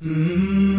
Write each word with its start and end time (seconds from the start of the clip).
Mm-hmm. 0.00 0.77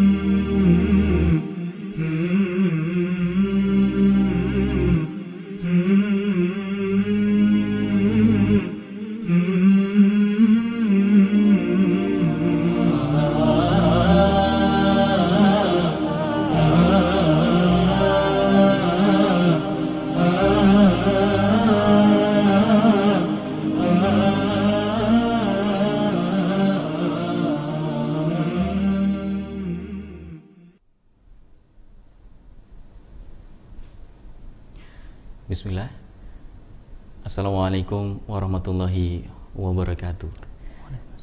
Warahmatullahi 38.69 39.25
wabarakatuh. 39.57 40.29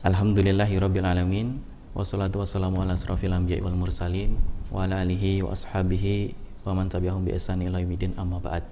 Alhamdulillahirrabbilalamin 0.03 1.63
Wassalatu 1.95 2.43
wassalamu 2.43 2.83
ala 2.83 2.99
asrafil 2.99 3.31
anbiya 3.31 3.63
wal 3.63 3.79
mursalin 3.79 4.35
Wa 4.67 4.83
ala 4.83 4.99
alihi 5.07 5.47
wa 5.47 5.55
ashabihi 5.55 6.35
Wa 6.67 6.75
man 6.75 6.91
tabi'ahum 6.91 7.23
bi 7.23 7.39
ihsan 7.39 7.63
ila 7.63 7.79
yumidin 7.79 8.19
amma 8.19 8.43
ba'd. 8.43 8.67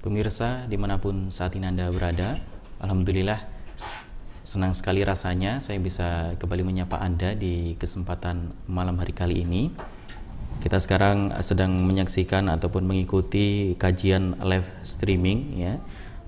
Pemirsa 0.00 0.64
di 0.64 0.80
mana 0.80 0.96
pun 0.96 1.28
saat 1.28 1.52
ini 1.60 1.68
anda 1.68 1.92
berada 1.92 2.40
Alhamdulillah 2.80 3.44
Senang 4.40 4.72
sekali 4.72 5.04
rasanya 5.04 5.60
saya 5.60 5.76
bisa 5.76 6.32
kembali 6.40 6.64
menyapa 6.64 7.04
anda 7.04 7.36
di 7.36 7.76
kesempatan 7.76 8.56
malam 8.64 8.96
hari 8.96 9.12
kali 9.12 9.44
ini. 9.44 9.68
Kita 10.64 10.80
sekarang 10.80 11.36
sedang 11.44 11.84
menyaksikan 11.84 12.48
ataupun 12.48 12.88
mengikuti 12.88 13.76
kajian 13.76 14.40
live 14.40 14.64
streaming 14.88 15.60
ya 15.60 15.76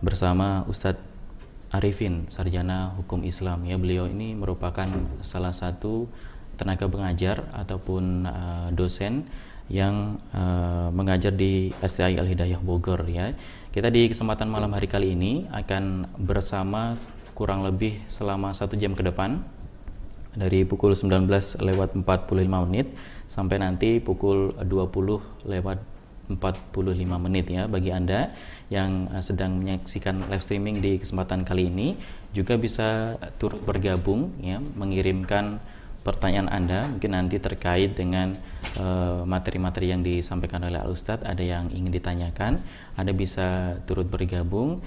bersama 0.05 0.69
Ustadz 0.69 1.09
Arifin 1.71 2.27
sarjana 2.27 2.99
hukum 2.99 3.23
Islam. 3.23 3.63
Ya 3.63 3.79
beliau 3.79 4.11
ini 4.11 4.35
merupakan 4.35 4.91
salah 5.23 5.55
satu 5.55 6.11
tenaga 6.59 6.91
pengajar 6.91 7.47
ataupun 7.55 8.27
uh, 8.27 8.69
dosen 8.75 9.31
yang 9.71 10.19
uh, 10.35 10.91
mengajar 10.91 11.31
di 11.31 11.71
STI 11.79 12.19
Al 12.19 12.27
Hidayah 12.27 12.59
Bogor 12.59 13.07
ya. 13.07 13.33
Kita 13.71 13.87
di 13.87 14.11
kesempatan 14.11 14.51
malam 14.51 14.75
hari 14.75 14.91
kali 14.91 15.15
ini 15.15 15.47
akan 15.47 16.11
bersama 16.19 16.99
kurang 17.39 17.62
lebih 17.62 18.03
selama 18.11 18.51
satu 18.51 18.75
jam 18.75 18.99
ke 18.99 19.07
depan 19.07 19.41
dari 20.34 20.67
pukul 20.67 20.95
19 20.95 21.27
lewat 21.62 21.95
45 22.03 22.67
menit 22.67 22.87
sampai 23.31 23.62
nanti 23.62 24.03
pukul 24.03 24.59
20 24.59 25.47
lewat 25.47 25.79
45 26.39 27.27
menit 27.27 27.51
ya 27.51 27.67
bagi 27.67 27.91
Anda 27.91 28.31
yang 28.71 29.11
eh, 29.13 29.21
sedang 29.21 29.59
menyaksikan 29.61 30.31
live 30.31 30.41
streaming 30.41 30.79
di 30.79 30.97
kesempatan 30.97 31.43
kali 31.43 31.69
ini 31.69 31.99
juga 32.31 32.55
bisa 32.57 33.19
turut 33.37 33.61
bergabung 33.67 34.31
ya 34.41 34.62
mengirimkan 34.62 35.59
pertanyaan 36.01 36.49
Anda 36.49 36.89
mungkin 36.89 37.12
nanti 37.12 37.37
terkait 37.37 37.99
dengan 37.99 38.33
eh, 38.79 39.23
materi-materi 39.27 39.91
uh, 39.91 39.93
yang 39.99 40.03
disampaikan 40.07 40.65
oleh 40.65 40.81
Al 40.81 40.95
Ustadz 40.95 41.27
ada 41.27 41.43
yang 41.43 41.69
ingin 41.75 41.93
ditanyakan 41.93 42.62
Anda 42.97 43.12
bisa 43.12 43.77
turut 43.84 44.09
bergabung 44.09 44.81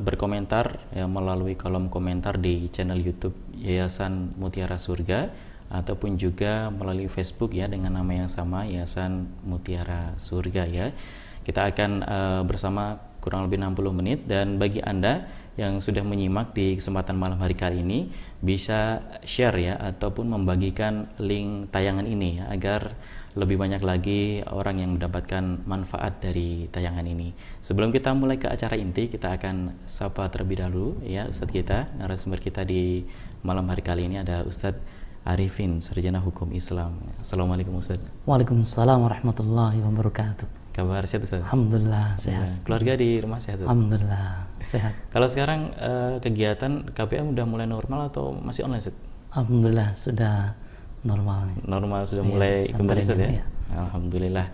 berkomentar 0.00 0.80
ya, 0.96 1.04
melalui 1.04 1.60
kolom 1.60 1.92
komentar 1.92 2.40
di 2.40 2.72
channel 2.72 2.96
YouTube 2.96 3.36
Yayasan 3.60 4.32
Mutiara 4.40 4.80
Surga 4.80 5.28
ataupun 5.68 6.16
juga 6.16 6.72
melalui 6.72 7.08
Facebook 7.08 7.52
ya 7.52 7.68
dengan 7.68 8.00
nama 8.00 8.12
yang 8.12 8.32
sama 8.32 8.64
Yayasan 8.64 9.28
Mutiara 9.44 10.16
Surga 10.16 10.64
ya. 10.68 10.96
Kita 11.42 11.68
akan 11.68 11.90
uh, 12.02 12.42
bersama 12.46 12.98
kurang 13.22 13.46
lebih 13.46 13.62
60 13.62 13.98
menit 13.98 14.18
dan 14.26 14.58
bagi 14.58 14.82
Anda 14.82 15.26
yang 15.52 15.84
sudah 15.84 16.00
menyimak 16.00 16.56
di 16.56 16.80
kesempatan 16.80 17.12
malam 17.12 17.36
hari 17.36 17.52
kali 17.52 17.84
ini 17.84 18.08
bisa 18.40 19.04
share 19.20 19.52
ya 19.60 19.76
ataupun 19.76 20.32
membagikan 20.32 21.12
link 21.20 21.68
tayangan 21.68 22.08
ini 22.08 22.40
ya, 22.40 22.48
agar 22.48 22.96
lebih 23.36 23.60
banyak 23.60 23.80
lagi 23.84 24.44
orang 24.48 24.80
yang 24.80 24.90
mendapatkan 24.96 25.64
manfaat 25.64 26.20
dari 26.20 26.68
tayangan 26.72 27.04
ini. 27.04 27.32
Sebelum 27.64 27.92
kita 27.92 28.12
mulai 28.16 28.36
ke 28.40 28.48
acara 28.48 28.76
inti, 28.76 29.08
kita 29.08 29.36
akan 29.36 29.84
sapa 29.84 30.28
terlebih 30.32 30.64
dahulu 30.64 31.00
ya 31.04 31.28
Ustadz 31.28 31.52
kita, 31.52 31.92
narasumber 32.00 32.40
kita 32.40 32.64
di 32.64 33.04
malam 33.44 33.68
hari 33.68 33.84
kali 33.84 34.08
ini 34.08 34.20
ada 34.20 34.44
Ustadz 34.44 34.80
Arifin, 35.22 35.78
Sarjana 35.78 36.18
Hukum 36.18 36.50
Islam. 36.50 36.98
Assalamualaikum 37.22 37.78
Ustaz. 37.78 38.02
Waalaikumsalam 38.26 38.98
warahmatullahi 39.04 39.78
wabarakatuh. 39.84 40.61
Kabar 40.72 41.04
sehat 41.04 41.28
Ustaz? 41.28 41.44
Alhamdulillah 41.44 42.16
sehat. 42.16 42.48
Ya, 42.48 42.64
keluarga 42.64 42.92
di 42.96 43.20
rumah 43.20 43.36
sehat? 43.44 43.60
Ustaz? 43.60 43.68
Alhamdulillah 43.68 44.28
sehat. 44.64 44.94
Kalau 45.12 45.28
sekarang 45.28 45.60
uh, 45.76 46.16
kegiatan 46.24 46.88
KPM 46.96 47.36
udah 47.36 47.44
mulai 47.44 47.68
normal 47.68 48.08
atau 48.08 48.32
masih 48.32 48.64
online 48.64 48.80
Ustaz? 48.80 48.96
Alhamdulillah 49.36 49.88
sudah 49.92 50.56
normal. 51.04 51.52
Normal 51.68 52.08
sudah 52.08 52.24
mulai 52.24 52.64
ya, 52.64 52.72
kembali 52.72 53.00
Ustaz 53.04 53.20
ya? 53.20 53.30
ya? 53.36 53.44
Alhamdulillah. 53.76 54.46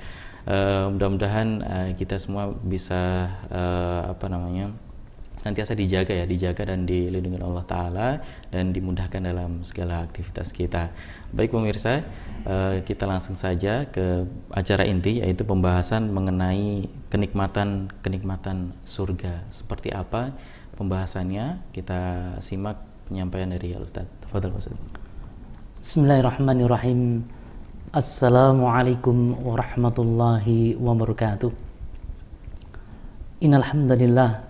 Uh, 0.48 0.84
mudah-mudahan 0.90 1.48
uh, 1.62 1.90
kita 1.94 2.18
semua 2.18 2.50
bisa 2.50 3.30
uh, 3.52 4.10
apa 4.10 4.26
namanya 4.26 4.74
senantiasa 5.48 5.72
dijaga 5.72 6.12
ya, 6.12 6.28
dijaga 6.28 6.68
dan 6.68 6.84
dilindungi 6.84 7.40
Allah 7.40 7.64
Taala 7.64 8.08
dan 8.52 8.76
dimudahkan 8.76 9.24
dalam 9.24 9.64
segala 9.64 10.04
aktivitas 10.04 10.52
kita. 10.52 10.92
Baik 11.32 11.56
pemirsa, 11.56 12.04
eh, 12.44 12.84
kita 12.84 13.08
langsung 13.08 13.32
saja 13.32 13.88
ke 13.88 14.28
acara 14.52 14.84
inti 14.84 15.24
yaitu 15.24 15.48
pembahasan 15.48 16.12
mengenai 16.12 16.84
kenikmatan 17.08 17.88
kenikmatan 18.04 18.76
surga. 18.84 19.48
Seperti 19.48 19.88
apa 19.88 20.36
pembahasannya? 20.76 21.72
Kita 21.72 22.36
simak 22.44 22.84
penyampaian 23.08 23.48
dari 23.48 23.72
Al 23.72 23.88
Ustaz. 23.88 24.04
Tafadhol 24.28 24.52
Ustaz. 24.52 24.76
Bismillahirrahmanirrahim. 25.80 27.24
Assalamualaikum 27.88 29.32
warahmatullahi 29.48 30.76
wabarakatuh. 30.76 31.48
Innal 33.40 33.64
hamdalillah 33.64 34.47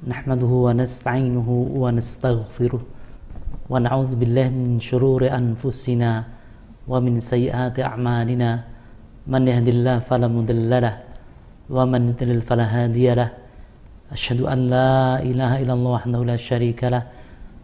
نحمده 0.00 0.48
ونستعينه 0.48 1.48
ونستغفره 1.76 2.82
ونعوذ 3.68 4.12
بالله 4.16 4.48
من 4.48 4.80
شرور 4.80 5.28
أنفسنا 5.28 6.24
ومن 6.88 7.20
سيئات 7.20 7.76
أعمالنا. 7.76 8.50
من 9.28 9.42
يهد 9.44 9.68
الله 9.68 9.96
فلا 10.08 10.24
مضل 10.24 10.72
له 10.72 11.04
ومن 11.68 12.16
يضلل 12.16 12.40
فلا 12.40 12.64
هادي 12.64 13.12
له. 13.12 13.28
أشهد 14.08 14.40
أن 14.48 14.72
لا 14.72 15.20
إله 15.20 15.68
إلا 15.68 15.76
الله 15.76 15.92
وحده 15.92 16.20
لا 16.24 16.40
شريك 16.40 16.80
له 16.88 17.04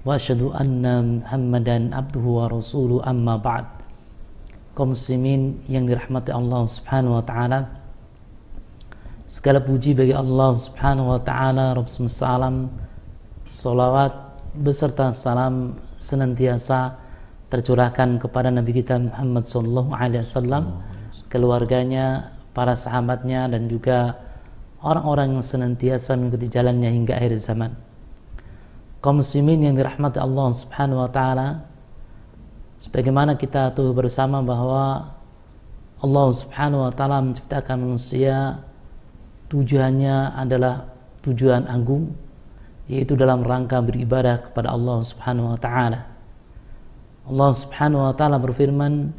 وأشهد 0.04 0.52
أن 0.60 0.84
محمدا 1.24 1.96
عبده 1.96 2.20
ورسوله. 2.20 3.00
أما 3.00 3.40
بعد 3.40 3.64
kaum 4.76 4.92
muslimin 4.92 5.56
yang 5.72 5.88
dirahmati 5.88 6.36
Allah 6.36 6.68
Subhanahu 6.68 7.16
Segala 9.26 9.58
puji 9.58 9.90
bagi 9.98 10.14
Allah 10.14 10.54
Subhanahu 10.54 11.10
wa 11.10 11.18
taala 11.18 11.74
Rabb 11.74 11.90
semesta 11.90 12.38
alam. 12.38 12.70
Salawat 13.42 14.14
beserta 14.54 15.10
salam 15.10 15.74
senantiasa 15.98 16.94
tercurahkan 17.50 18.22
kepada 18.22 18.54
Nabi 18.54 18.70
kita 18.70 19.02
Muhammad 19.02 19.50
sallallahu 19.50 19.90
alaihi 19.98 20.22
wasallam, 20.22 20.78
keluarganya, 21.26 22.38
para 22.54 22.78
sahabatnya 22.78 23.50
dan 23.50 23.66
juga 23.66 24.14
orang-orang 24.78 25.34
yang 25.34 25.42
senantiasa 25.42 26.14
mengikuti 26.14 26.46
jalannya 26.46 26.94
hingga 26.94 27.18
akhir 27.18 27.34
zaman. 27.42 27.74
Kaum 29.02 29.26
muslimin 29.26 29.58
yang 29.58 29.74
dirahmati 29.74 30.22
Allah 30.22 30.54
Subhanahu 30.54 31.02
wa 31.02 31.10
taala, 31.10 31.66
sebagaimana 32.78 33.34
kita 33.34 33.74
tahu 33.74 33.90
bersama 33.90 34.38
bahwa 34.38 35.18
Allah 35.98 36.26
Subhanahu 36.30 36.86
wa 36.86 36.94
taala 36.94 37.18
menciptakan 37.26 37.74
manusia 37.82 38.62
tujuannya 39.46 40.34
adalah 40.34 40.86
tujuan 41.22 41.66
agung 41.70 42.14
yaitu 42.86 43.18
dalam 43.18 43.42
rangka 43.42 43.82
beribadah 43.82 44.46
kepada 44.46 44.70
Allah 44.70 45.02
Subhanahu 45.02 45.54
wa 45.54 45.58
taala. 45.58 46.06
Allah 47.26 47.50
Subhanahu 47.50 48.06
wa 48.06 48.14
taala 48.14 48.38
berfirman, 48.38 49.10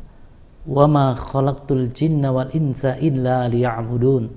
"Wa 0.63 0.87
ma 0.87 1.11
khalaqtul 1.19 1.91
jinna 1.91 2.31
wal 2.31 2.47
insa 2.55 2.95
illa 2.95 3.43
liya'budun." 3.51 4.31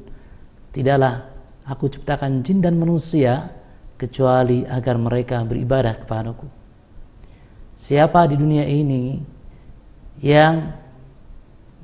Tidaklah 0.75 1.31
aku 1.67 1.87
ciptakan 1.87 2.43
jin 2.43 2.59
dan 2.59 2.75
manusia 2.79 3.55
kecuali 3.95 4.67
agar 4.67 4.99
mereka 4.99 5.47
beribadah 5.47 5.95
kepadaku. 5.95 6.47
Siapa 7.79 8.27
di 8.27 8.35
dunia 8.35 8.67
ini 8.67 9.23
yang 10.21 10.75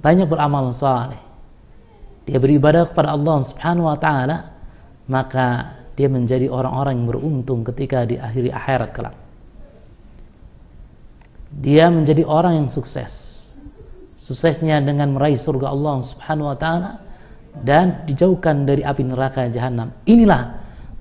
banyak 0.02 0.26
beramal 0.26 0.74
saleh 0.74 1.25
dia 2.26 2.42
beribadah 2.42 2.90
kepada 2.90 3.14
Allah 3.14 3.38
Subhanahu 3.38 3.86
wa 3.86 3.94
taala, 3.94 4.50
maka 5.06 5.78
dia 5.94 6.10
menjadi 6.10 6.50
orang-orang 6.50 6.98
yang 6.98 7.08
beruntung 7.08 7.62
ketika 7.62 8.02
di 8.02 8.18
akhir 8.18 8.50
akhirat 8.50 8.90
kelak. 8.90 9.16
Dia 11.56 11.88
menjadi 11.88 12.26
orang 12.26 12.66
yang 12.66 12.68
sukses. 12.68 13.34
suksesnya 14.16 14.82
dengan 14.82 15.12
meraih 15.14 15.38
surga 15.38 15.70
Allah 15.70 16.02
Subhanahu 16.02 16.50
wa 16.50 16.56
taala 16.58 16.98
dan 17.62 18.02
dijauhkan 18.08 18.66
dari 18.66 18.82
api 18.82 19.06
neraka 19.06 19.46
jahanam. 19.46 19.92
Inilah 20.08 20.56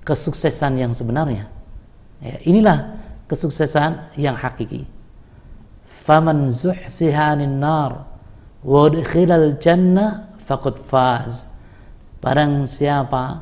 kesuksesan 0.06 0.78
yang 0.78 0.94
sebenarnya. 0.94 1.50
Ya, 2.22 2.38
inilah 2.46 3.02
kesuksesan 3.26 4.14
yang 4.20 4.38
hakiki. 4.38 4.86
Faman 5.88 6.54
zuhsiha 6.54 7.34
nar 7.50 8.06
wa 8.62 8.86
jannah 9.58 10.35
faqad 10.46 10.78
faz. 10.78 11.50
Barang 12.22 12.70
siapa 12.70 13.42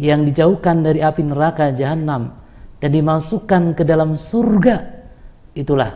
yang 0.00 0.24
dijauhkan 0.24 0.80
dari 0.80 1.04
api 1.04 1.20
neraka 1.24 1.72
jahanam 1.76 2.32
dan 2.80 2.90
dimasukkan 2.92 3.76
ke 3.76 3.84
dalam 3.84 4.16
surga, 4.16 4.80
itulah 5.52 5.92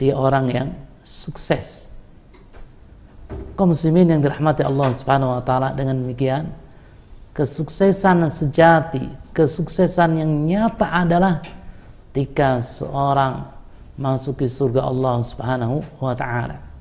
dia 0.00 0.16
orang 0.16 0.46
yang 0.48 0.68
sukses 1.04 1.92
kaum 3.56 3.72
muslimin 3.72 4.08
yang 4.08 4.20
dirahmati 4.20 4.64
Allah 4.64 4.88
Subhanahu 4.92 5.38
wa 5.38 5.42
taala 5.44 5.68
dengan 5.76 6.00
demikian 6.00 6.50
kesuksesan 7.32 8.28
sejati, 8.28 9.08
kesuksesan 9.32 10.20
yang 10.20 10.30
nyata 10.44 10.88
adalah 10.88 11.40
ketika 12.12 12.60
seorang 12.60 13.48
masuki 13.96 14.44
surga 14.44 14.84
Allah 14.84 15.16
Subhanahu 15.24 15.80
wa 16.00 16.12
taala. 16.12 16.71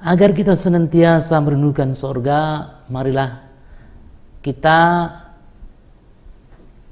Agar 0.00 0.34
kita 0.34 0.56
senantiasa 0.58 1.38
merindukan 1.38 1.94
surga, 1.94 2.40
marilah 2.90 3.44
kita 4.44 4.80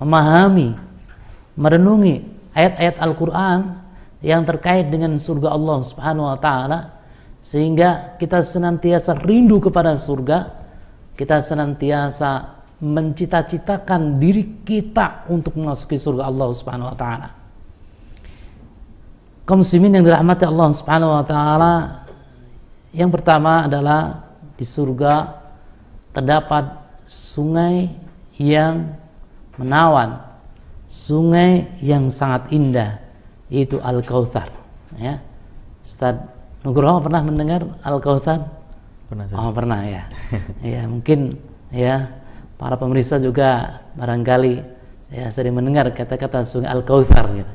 memahami, 0.00 0.74
merenungi 1.58 2.24
ayat-ayat 2.56 2.96
Al-Qur'an 2.98 3.60
yang 4.24 4.46
terkait 4.46 4.88
dengan 4.88 5.18
surga 5.18 5.52
Allah 5.52 5.78
Subhanahu 5.82 6.30
wa 6.30 6.38
taala 6.38 6.78
sehingga 7.42 8.16
kita 8.16 8.38
senantiasa 8.40 9.18
rindu 9.18 9.58
kepada 9.58 9.98
surga 9.98 10.62
kita 11.12 11.38
senantiasa 11.44 12.62
mencita-citakan 12.82 14.18
diri 14.18 14.64
kita 14.66 15.28
untuk 15.30 15.54
memasuki 15.54 15.94
surga 15.94 16.26
Allah 16.26 16.48
Subhanahu 16.50 16.90
wa 16.90 16.96
taala. 16.98 17.28
Kaum 19.46 19.62
muslimin 19.62 20.00
yang 20.00 20.04
dirahmati 20.06 20.44
Allah 20.46 20.68
Subhanahu 20.74 21.12
wa 21.14 21.24
taala, 21.26 21.72
yang 22.92 23.08
pertama 23.08 23.66
adalah 23.66 24.32
di 24.56 24.64
surga 24.68 25.40
terdapat 26.12 26.84
sungai 27.08 27.88
yang 28.36 28.92
menawan, 29.56 30.20
sungai 30.88 31.72
yang 31.80 32.12
sangat 32.12 32.52
indah, 32.52 33.00
yaitu 33.48 33.80
Al-Kautsar, 33.80 34.52
ya. 35.00 35.20
Ustaz 35.82 36.20
Nugroho 36.62 37.02
pernah 37.02 37.26
mendengar 37.26 37.66
Al-Kautsar? 37.82 38.38
Pernah. 39.10 39.26
Oh, 39.34 39.50
pernah 39.50 39.82
ya. 39.82 40.06
ya, 40.78 40.86
mungkin 40.86 41.36
ya 41.74 42.06
para 42.54 42.78
pemirsa 42.78 43.18
juga 43.18 43.82
barangkali 43.98 44.62
ya 45.10 45.26
sering 45.34 45.58
mendengar 45.58 45.90
kata-kata 45.90 46.46
sungai 46.46 46.70
Al-Kautsar 46.70 47.26
gitu. 47.34 47.52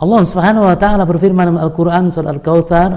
Allah 0.00 0.20
Subhanahu 0.24 0.64
wa 0.64 0.76
taala 0.76 1.04
berfirman 1.04 1.48
dalam 1.48 1.60
Al-Qur'an 1.60 2.08
surat 2.12 2.32
Al-Kautsar, 2.36 2.90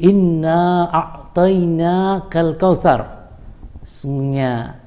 "Inna 0.00 0.90
a'tayna 0.90 2.26
kal 2.32 2.56
kautsar." 2.58 3.30
Sungguhnya 3.84 4.80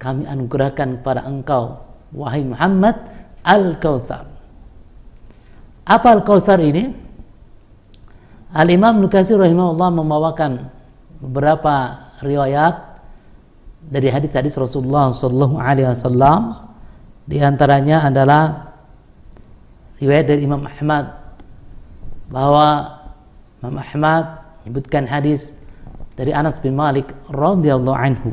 kami 0.00 0.24
anugerahkan 0.24 1.04
kepada 1.04 1.28
engkau 1.28 1.84
wahai 2.16 2.42
Muhammad 2.42 2.96
Al-Kautsar. 3.44 4.24
Apa 5.84 6.08
Al-Kautsar 6.16 6.60
ini? 6.64 6.88
Al-Imam 8.50 8.98
Nukasir 8.98 9.38
rahimahullah 9.38 9.90
membawakan 9.94 10.72
beberapa 11.22 12.08
riwayat 12.18 12.98
dari 13.86 14.10
hadis-hadis 14.10 14.58
Rasulullah 14.58 15.08
sallallahu 15.14 15.56
alaihi 15.56 15.86
wasallam 15.86 16.58
di 17.24 17.38
antaranya 17.38 18.10
adalah 18.10 18.74
riwayat 20.02 20.34
dari 20.34 20.42
Imam 20.44 20.66
Ahmad 20.66 21.14
bahwa 22.26 22.98
Imam 23.62 23.76
Ahmad 23.78 24.39
menyebutkan 24.62 25.08
hadis 25.08 25.52
dari 26.14 26.30
Anas 26.34 26.60
bin 26.60 26.76
Malik 26.76 27.10
radhiyallahu 27.32 27.96
anhu. 27.96 28.30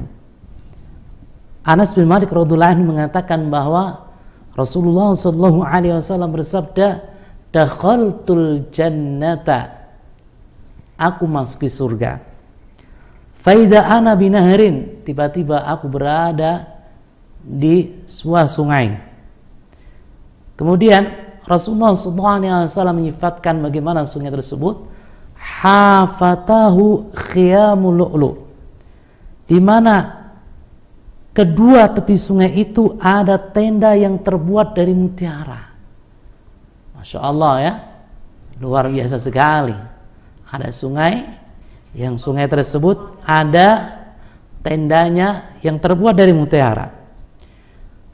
Anas 1.63 1.95
bin 1.95 2.07
Malik 2.07 2.31
radhiyallahu 2.31 2.74
anhu 2.79 2.85
mengatakan 2.95 3.47
bahwa 3.47 4.07
Rasulullah 4.56 5.13
sallallahu 5.13 5.62
alaihi 5.63 5.95
wasallam 5.95 6.33
bersabda, 6.33 7.03
"Dakhaltul 7.53 8.68
jannata 8.74 9.77
aku 10.97 11.29
masuki 11.29 11.69
surga. 11.69 12.19
Faiza 13.38 13.85
ana 13.85 14.18
binaharin, 14.18 15.06
tiba-tiba 15.06 15.63
aku 15.63 15.88
berada 15.88 16.68
di 17.39 18.03
sebuah 18.03 18.50
sungai. 18.50 18.97
Kemudian 20.57 21.07
Rasulullah 21.45 21.95
SAW 21.95 22.91
menyifatkan 22.91 23.62
bagaimana 23.62 24.03
sungai 24.03 24.33
tersebut. 24.33 24.97
Hafatahu 25.48 27.16
khiyamul 27.16 27.98
lu'lu. 28.04 28.32
Di 29.48 29.58
mana 29.64 30.28
kedua 31.32 31.88
tepi 31.88 32.16
sungai 32.20 32.52
itu 32.60 33.00
ada 33.00 33.40
tenda 33.40 33.96
yang 33.96 34.20
terbuat 34.20 34.76
dari 34.76 34.92
mutiara. 34.92 35.72
Masya 37.00 37.20
Allah 37.24 37.54
ya, 37.64 37.74
luar 38.60 38.92
biasa 38.92 39.16
sekali 39.22 39.76
ada 40.48 40.70
sungai 40.72 41.24
yang 41.96 42.16
sungai 42.20 42.48
tersebut 42.48 43.24
ada 43.24 44.00
tendanya 44.64 45.56
yang 45.64 45.80
terbuat 45.80 46.16
dari 46.16 46.36
mutiara. 46.36 46.92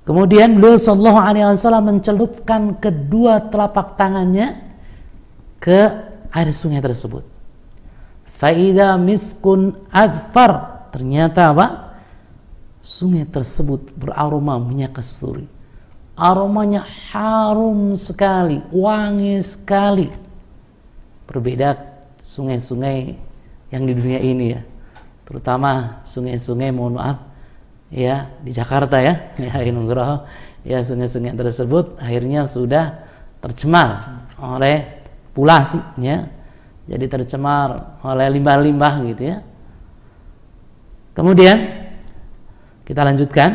Kemudian 0.04 0.60
beliau 0.60 0.76
Shallallahu 0.76 1.20
Alaihi 1.20 1.48
Wasallam 1.48 1.96
mencelupkan 1.96 2.76
kedua 2.76 3.48
telapak 3.48 3.96
tangannya 3.96 4.60
ke 5.64 6.12
air 6.34 6.50
sungai 6.50 6.82
tersebut. 6.82 7.22
Faida 8.26 8.98
miskun 8.98 9.78
adfar 9.94 10.90
ternyata 10.90 11.54
apa? 11.54 11.96
Sungai 12.84 13.24
tersebut 13.24 13.96
beraroma 13.96 14.60
minyak 14.60 15.00
kasturi. 15.00 15.48
Aromanya 16.18 16.84
harum 17.14 17.96
sekali, 17.96 18.60
wangi 18.74 19.40
sekali. 19.40 20.12
Berbeda 21.24 21.78
sungai-sungai 22.20 23.16
yang 23.74 23.84
di 23.90 23.94
dunia 23.98 24.22
ini 24.22 24.46
ya 24.54 24.62
terutama 25.28 26.04
sungai-sungai 26.06 26.70
mohon 26.70 27.02
maaf 27.02 27.18
ya 27.90 28.32
di 28.40 28.54
Jakarta 28.54 29.02
ya 29.02 29.34
ya 29.42 29.72
Nugroho 29.74 30.24
ya 30.64 30.80
sungai-sungai 30.80 31.36
tersebut 31.36 31.98
akhirnya 32.00 32.46
sudah 32.48 33.04
tercemar 33.44 34.00
oleh 34.40 35.03
pulasi 35.34 35.82
ya. 36.00 36.30
Jadi 36.84 37.06
tercemar 37.08 38.00
oleh 38.04 38.28
limbah-limbah 38.34 38.94
gitu 39.14 39.24
ya. 39.34 39.38
Kemudian 41.16 41.58
kita 42.84 43.02
lanjutkan. 43.04 43.50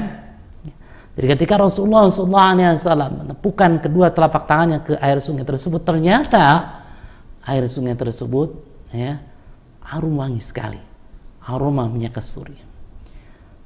Jadi 1.18 1.26
ketika 1.34 1.58
Rasulullah 1.58 2.06
SAW 2.06 3.26
menepukan 3.26 3.82
kedua 3.82 4.14
telapak 4.14 4.46
tangannya 4.46 4.78
ke 4.86 4.94
air 5.02 5.18
sungai 5.18 5.42
tersebut 5.42 5.82
ternyata 5.82 6.78
air 7.42 7.66
sungai 7.66 7.98
tersebut 7.98 8.54
ya 8.94 9.18
harum 9.82 10.22
wangi 10.22 10.38
sekali. 10.38 10.78
Aroma 11.48 11.88
minyak 11.88 12.20
kasturi 12.20 12.60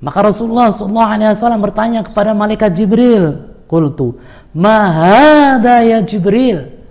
maka 0.03 0.19
Rasulullah 0.23 0.71
SAW 0.71 1.59
bertanya 1.59 2.07
kepada 2.07 2.31
malaikat 2.31 2.71
Jibril 2.75 3.55
Qultu 3.67 4.19
Mahada 4.55 5.83
ya 5.83 5.99
Jibril 6.03 6.82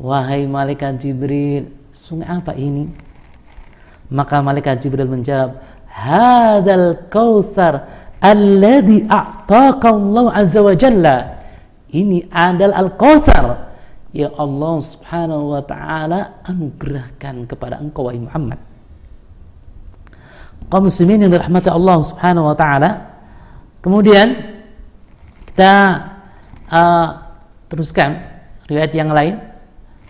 Wahai 0.00 0.48
malaikat 0.48 0.96
Jibril 0.96 1.68
Sungai 1.92 2.40
apa 2.40 2.56
ini? 2.56 2.88
Maka 4.08 4.40
malaikat 4.40 4.80
Jibril 4.80 5.06
menjawab 5.06 5.60
Hadal 5.86 7.06
kautsar 7.12 7.84
Alladhi 8.24 9.04
a'taqa 9.04 9.92
Allah 9.92 10.26
Azza 10.32 10.64
wa 10.64 10.72
Jalla 10.72 11.16
Ini 11.92 12.32
adalah 12.32 12.80
Al-Kautsar 12.80 13.70
ya 14.10 14.28
Allah 14.34 14.74
Subhanahu 14.82 15.54
wa 15.54 15.62
taala 15.62 16.42
anugerahkan 16.42 17.46
kepada 17.46 17.78
engkau 17.78 18.10
wahai 18.10 18.18
Muhammad. 18.18 18.58
Kaum 20.70 20.86
muslimin 20.86 21.26
yang 21.26 21.32
dirahmati 21.34 21.70
Allah 21.70 21.98
Subhanahu 21.98 22.50
wa 22.50 22.56
taala. 22.58 22.90
Kemudian 23.82 24.38
kita 25.50 25.74
uh, 26.70 27.06
teruskan 27.66 28.18
riwayat 28.70 28.92
yang 28.94 29.10
lain. 29.10 29.49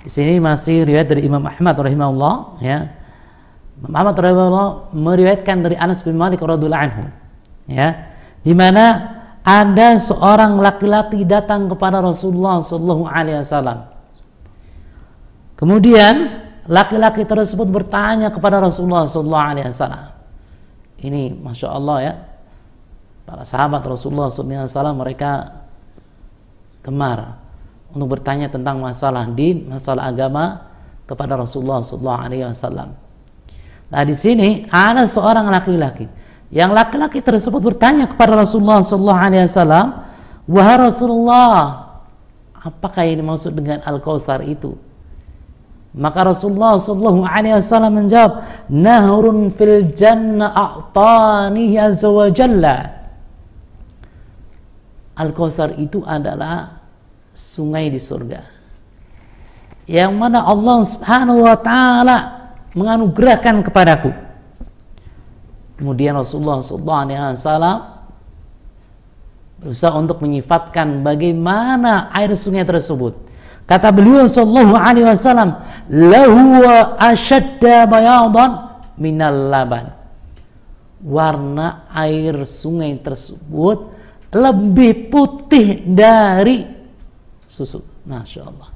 Di 0.01 0.09
sini 0.09 0.41
masih 0.41 0.89
riwayat 0.89 1.09
dari 1.13 1.29
Imam 1.29 1.45
Ahmad 1.45 1.77
rahimahullah 1.77 2.35
ya. 2.65 2.89
Imam 3.81 3.93
Ahmad 3.97 4.17
rahimahullah 4.17 4.69
meriwayatkan 4.97 5.57
dari 5.61 5.77
Anas 5.77 6.01
bin 6.01 6.17
Malik 6.17 6.41
radhiyallahu 6.41 6.85
anhu 6.89 7.05
ya. 7.69 8.09
Di 8.41 8.57
mana 8.57 9.17
ada 9.45 9.97
seorang 10.01 10.57
laki-laki 10.57 11.25
datang 11.29 11.69
kepada 11.69 12.01
Rasulullah 12.01 12.61
Sallallahu 12.65 13.05
Alaihi 13.05 13.41
Wasallam. 13.45 13.79
Kemudian 15.61 16.41
laki-laki 16.65 17.29
tersebut 17.29 17.69
bertanya 17.69 18.33
kepada 18.33 18.65
Rasulullah 18.65 19.05
SAW. 19.05 20.17
Ini 21.01 21.37
masya 21.37 21.69
Allah 21.69 21.99
ya, 22.01 22.15
para 23.29 23.45
sahabat 23.45 23.85
Rasulullah 23.85 24.33
SAW 24.33 24.97
mereka 24.97 25.61
gemar 26.81 27.37
untuk 27.91 28.19
bertanya 28.19 28.51
tentang 28.51 28.79
masalah 28.79 29.27
din, 29.31 29.67
masalah 29.67 30.11
agama 30.11 30.71
kepada 31.07 31.35
Rasulullah 31.35 31.83
SAW. 31.83 32.91
Nah 33.91 34.03
di 34.07 34.15
sini 34.15 34.71
ada 34.71 35.03
seorang 35.07 35.51
laki-laki 35.51 36.07
yang 36.51 36.75
laki-laki 36.75 37.23
tersebut 37.23 37.63
bertanya 37.63 38.11
kepada 38.11 38.35
Rasulullah 38.35 38.83
SAW, 38.83 39.87
wahai 40.51 40.77
Rasulullah, 40.83 41.59
apakah 42.59 43.07
yang 43.07 43.23
dimaksud 43.23 43.55
dengan 43.55 43.79
al 43.87 44.03
kautsar 44.03 44.43
itu? 44.43 44.75
Maka 45.91 46.23
Rasulullah 46.23 46.79
sallallahu 46.79 47.27
alaihi 47.27 47.59
wasallam 47.59 48.03
menjawab, 48.03 48.47
"Nahrun 48.71 49.51
fil 49.51 49.91
jannah 49.91 50.55
a'tani 50.55 51.75
azza 51.75 52.07
wa 52.07 52.31
jalla." 52.31 52.79
Al-Kautsar 55.19 55.77
itu 55.77 56.01
adalah 56.07 56.80
sungai 57.35 57.89
di 57.91 58.01
surga. 58.01 58.41
Yang 59.91 60.13
mana 60.15 60.47
Allah 60.47 60.79
Subhanahu 60.87 61.41
wa 61.47 61.57
taala 61.59 62.17
menganugerahkan 62.77 63.67
kepadaku. 63.67 64.15
Kemudian 65.81 66.15
Rasulullah 66.15 66.61
sallallahu 66.61 67.01
alaihi 67.09 67.19
wasallam 67.35 67.79
berusaha 69.61 69.95
untuk 69.97 70.21
menyifatkan 70.21 71.01
bagaimana 71.01 72.13
air 72.13 72.33
sungai 72.37 72.65
tersebut 72.65 73.31
Kata 73.71 73.95
beliau 73.95 74.27
sallallahu 74.27 74.75
alaihi 74.75 75.07
wasallam, 75.07 75.63
"Lahu 75.87 76.67
ashadda 76.99 77.87
bayadan 77.87 78.83
minal 78.99 79.47
laban." 79.47 79.95
Warna 80.99 81.87
air 81.95 82.43
sungai 82.43 82.99
tersebut 82.99 83.95
lebih 84.35 85.07
putih 85.15 85.87
dari 85.87 86.67
susu. 87.61 87.85
Masya 88.09 88.49
Allah. 88.49 88.69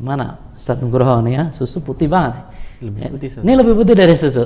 Mana 0.00 0.36
Ustaz 0.52 0.76
Nugroho 0.80 1.24
nih 1.24 1.32
ya, 1.36 1.44
susu 1.48 1.80
putih 1.80 2.08
banget. 2.08 2.44
Lebih 2.80 3.12
putih, 3.16 3.28
Ini 3.44 3.52
lebih 3.56 3.74
putih 3.76 3.94
dari 3.96 4.14
susu. 4.16 4.44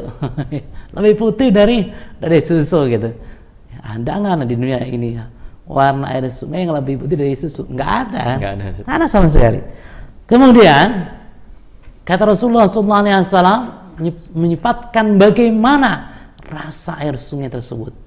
lebih 0.99 1.15
putih 1.15 1.49
dari 1.55 1.91
dari 2.19 2.39
susu 2.43 2.87
gitu. 2.91 3.11
Ada 3.85 4.13
nggak 4.19 4.47
di 4.47 4.55
dunia 4.59 4.79
ini 4.83 5.09
ya? 5.15 5.27
warna 5.65 6.13
air 6.13 6.29
sungai 6.29 6.69
yang 6.69 6.77
lebih 6.77 7.01
putih 7.01 7.17
dari 7.17 7.33
susu? 7.37 7.65
Nggak 7.69 7.91
ada. 8.09 8.25
Nggak 8.37 8.53
ada. 8.53 8.65
Nggak 8.85 8.97
ada 9.01 9.07
sama 9.09 9.29
sekali. 9.33 9.61
Kemudian 10.29 10.89
kata 12.05 12.23
Rasulullah 12.29 12.69
SAW 12.69 13.25
menyifatkan 14.33 15.17
bagaimana 15.17 16.13
rasa 16.45 17.01
air 17.01 17.17
sungai 17.17 17.49
tersebut. 17.49 18.04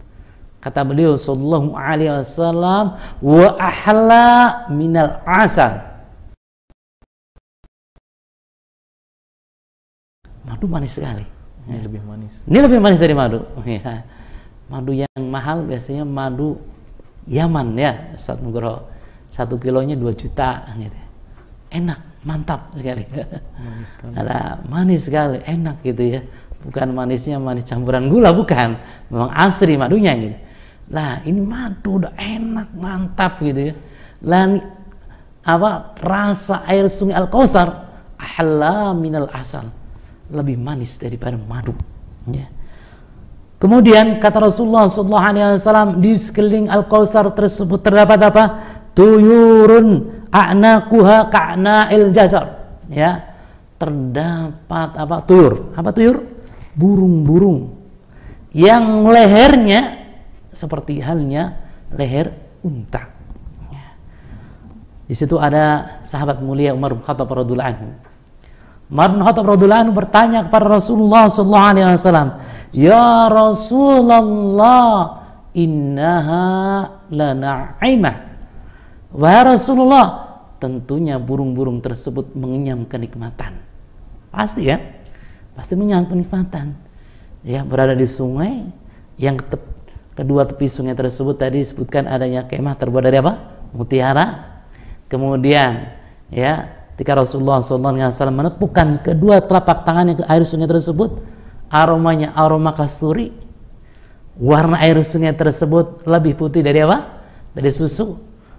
Kata 0.58 0.82
beliau 0.82 1.14
sallallahu 1.14 1.78
alaihi 1.78 2.12
wasallam 2.12 2.98
wa 3.22 3.48
ahla 3.62 4.26
minal 4.74 5.22
asal. 5.24 5.80
Madu 10.48 10.66
manis 10.66 10.96
sekali. 10.98 11.26
Ini 11.68 11.84
lebih 11.84 12.02
manis. 12.08 12.48
Ini 12.48 12.60
lebih 12.64 12.80
manis 12.80 13.00
dari 13.00 13.14
madu. 13.14 13.44
Madu 14.68 14.92
yang 14.92 15.24
mahal 15.30 15.64
biasanya 15.64 16.04
madu 16.04 16.60
Yaman 17.28 17.76
ya 17.76 18.16
Ustaz 18.16 18.40
Nugroho 18.40 18.88
satu 19.28 19.60
kilonya 19.60 20.00
dua 20.00 20.16
juta 20.16 20.64
gitu 20.80 21.00
enak 21.68 22.00
mantap 22.24 22.72
sekali 22.74 23.04
manis 23.60 23.90
sekali 23.92 24.14
ada 24.16 24.60
manis 24.64 25.02
sekali 25.04 25.38
enak 25.44 25.84
gitu 25.84 26.04
ya 26.18 26.22
bukan 26.64 26.96
manisnya 26.96 27.38
manis 27.38 27.68
campuran 27.68 28.08
gula 28.08 28.32
bukan 28.32 28.80
memang 29.12 29.30
asri 29.36 29.76
madunya 29.76 30.16
gitu 30.16 30.38
lah 30.88 31.20
ini 31.28 31.44
madu 31.44 32.00
udah 32.00 32.16
enak 32.16 32.70
mantap 32.76 33.40
gitu 33.44 33.72
ya 33.72 33.74
lah 34.24 34.56
apa 35.48 35.96
rasa 36.00 36.64
air 36.68 36.88
sungai 36.88 37.16
al 37.16 37.28
kausar 37.28 37.68
ahla 38.20 38.96
minal 38.96 39.28
asal 39.32 39.68
lebih 40.32 40.60
manis 40.60 41.00
daripada 41.00 41.36
madu 41.36 41.76
ya 42.28 42.48
Kemudian 43.58 44.22
kata 44.22 44.38
Rasulullah 44.38 44.86
SAW 44.86 45.98
di 45.98 46.14
sekeliling 46.14 46.70
Al 46.70 46.86
Kausar 46.86 47.26
tersebut 47.34 47.82
terdapat 47.82 48.22
apa? 48.22 48.44
Tuyurun 48.94 50.14
a'naquha 50.30 51.26
ka'na'il 51.34 52.14
jazar. 52.14 52.78
Ya. 52.86 53.34
Terdapat 53.82 54.94
apa? 54.94 55.26
Tuyur. 55.26 55.74
Apa 55.74 55.90
tuyur? 55.90 56.22
Burung-burung 56.78 57.74
yang 58.54 59.10
lehernya 59.10 59.97
seperti 60.58 60.98
halnya 60.98 61.62
leher 61.94 62.34
unta. 62.66 63.14
Ya. 63.70 63.94
Di 65.06 65.14
situ 65.14 65.38
ada 65.38 66.02
sahabat 66.02 66.42
mulia 66.42 66.74
Umar 66.74 66.98
bin 66.98 67.06
Khattab 67.06 67.30
radhiyallahu 67.30 67.70
anhu. 67.70 67.88
Umar 68.90 69.10
bin 69.14 69.22
Khattab 69.22 69.46
radhiyallahu 69.46 69.82
anhu 69.86 69.94
bertanya 69.94 70.50
kepada 70.50 70.66
Rasulullah 70.66 71.30
sallallahu 71.30 71.70
alaihi 71.70 71.86
wasallam, 71.94 72.30
Ya 72.74 73.30
Rasulullah 73.30 75.24
innaha 75.58 76.46
lana'imah 77.10 78.16
Wahai 79.18 79.58
Rasulullah 79.58 80.28
tentunya 80.62 81.18
burung-burung 81.18 81.82
tersebut 81.82 82.38
mengenyam 82.38 82.86
kenikmatan 82.86 83.62
pasti 84.34 84.70
ya 84.70 84.78
pasti 85.58 85.74
mengenyam 85.74 86.06
kenikmatan 86.06 86.78
ya 87.46 87.66
berada 87.66 87.94
di 87.98 88.06
sungai 88.06 88.66
yang 89.18 89.38
kedua 90.18 90.50
tepi 90.50 90.66
sungai 90.66 90.98
tersebut 90.98 91.38
tadi 91.38 91.62
disebutkan 91.62 92.10
adanya 92.10 92.50
kemah 92.50 92.74
terbuat 92.74 93.04
dari 93.06 93.22
apa? 93.22 93.34
Mutiara. 93.78 94.58
Kemudian 95.06 95.94
ya 96.34 96.74
ketika 96.98 97.22
Rasulullah 97.22 97.62
SAW 97.62 97.94
menepukkan 98.34 99.06
kedua 99.06 99.46
telapak 99.46 99.86
tangannya 99.86 100.18
ke 100.18 100.24
air 100.26 100.42
sungai 100.42 100.66
tersebut 100.66 101.22
aromanya 101.70 102.34
aroma 102.34 102.74
kasturi. 102.74 103.30
Warna 104.42 104.82
air 104.82 104.98
sungai 105.06 105.38
tersebut 105.38 106.10
lebih 106.10 106.34
putih 106.34 106.66
dari 106.66 106.82
apa? 106.82 107.22
dari 107.54 107.70
susu. 107.70 108.18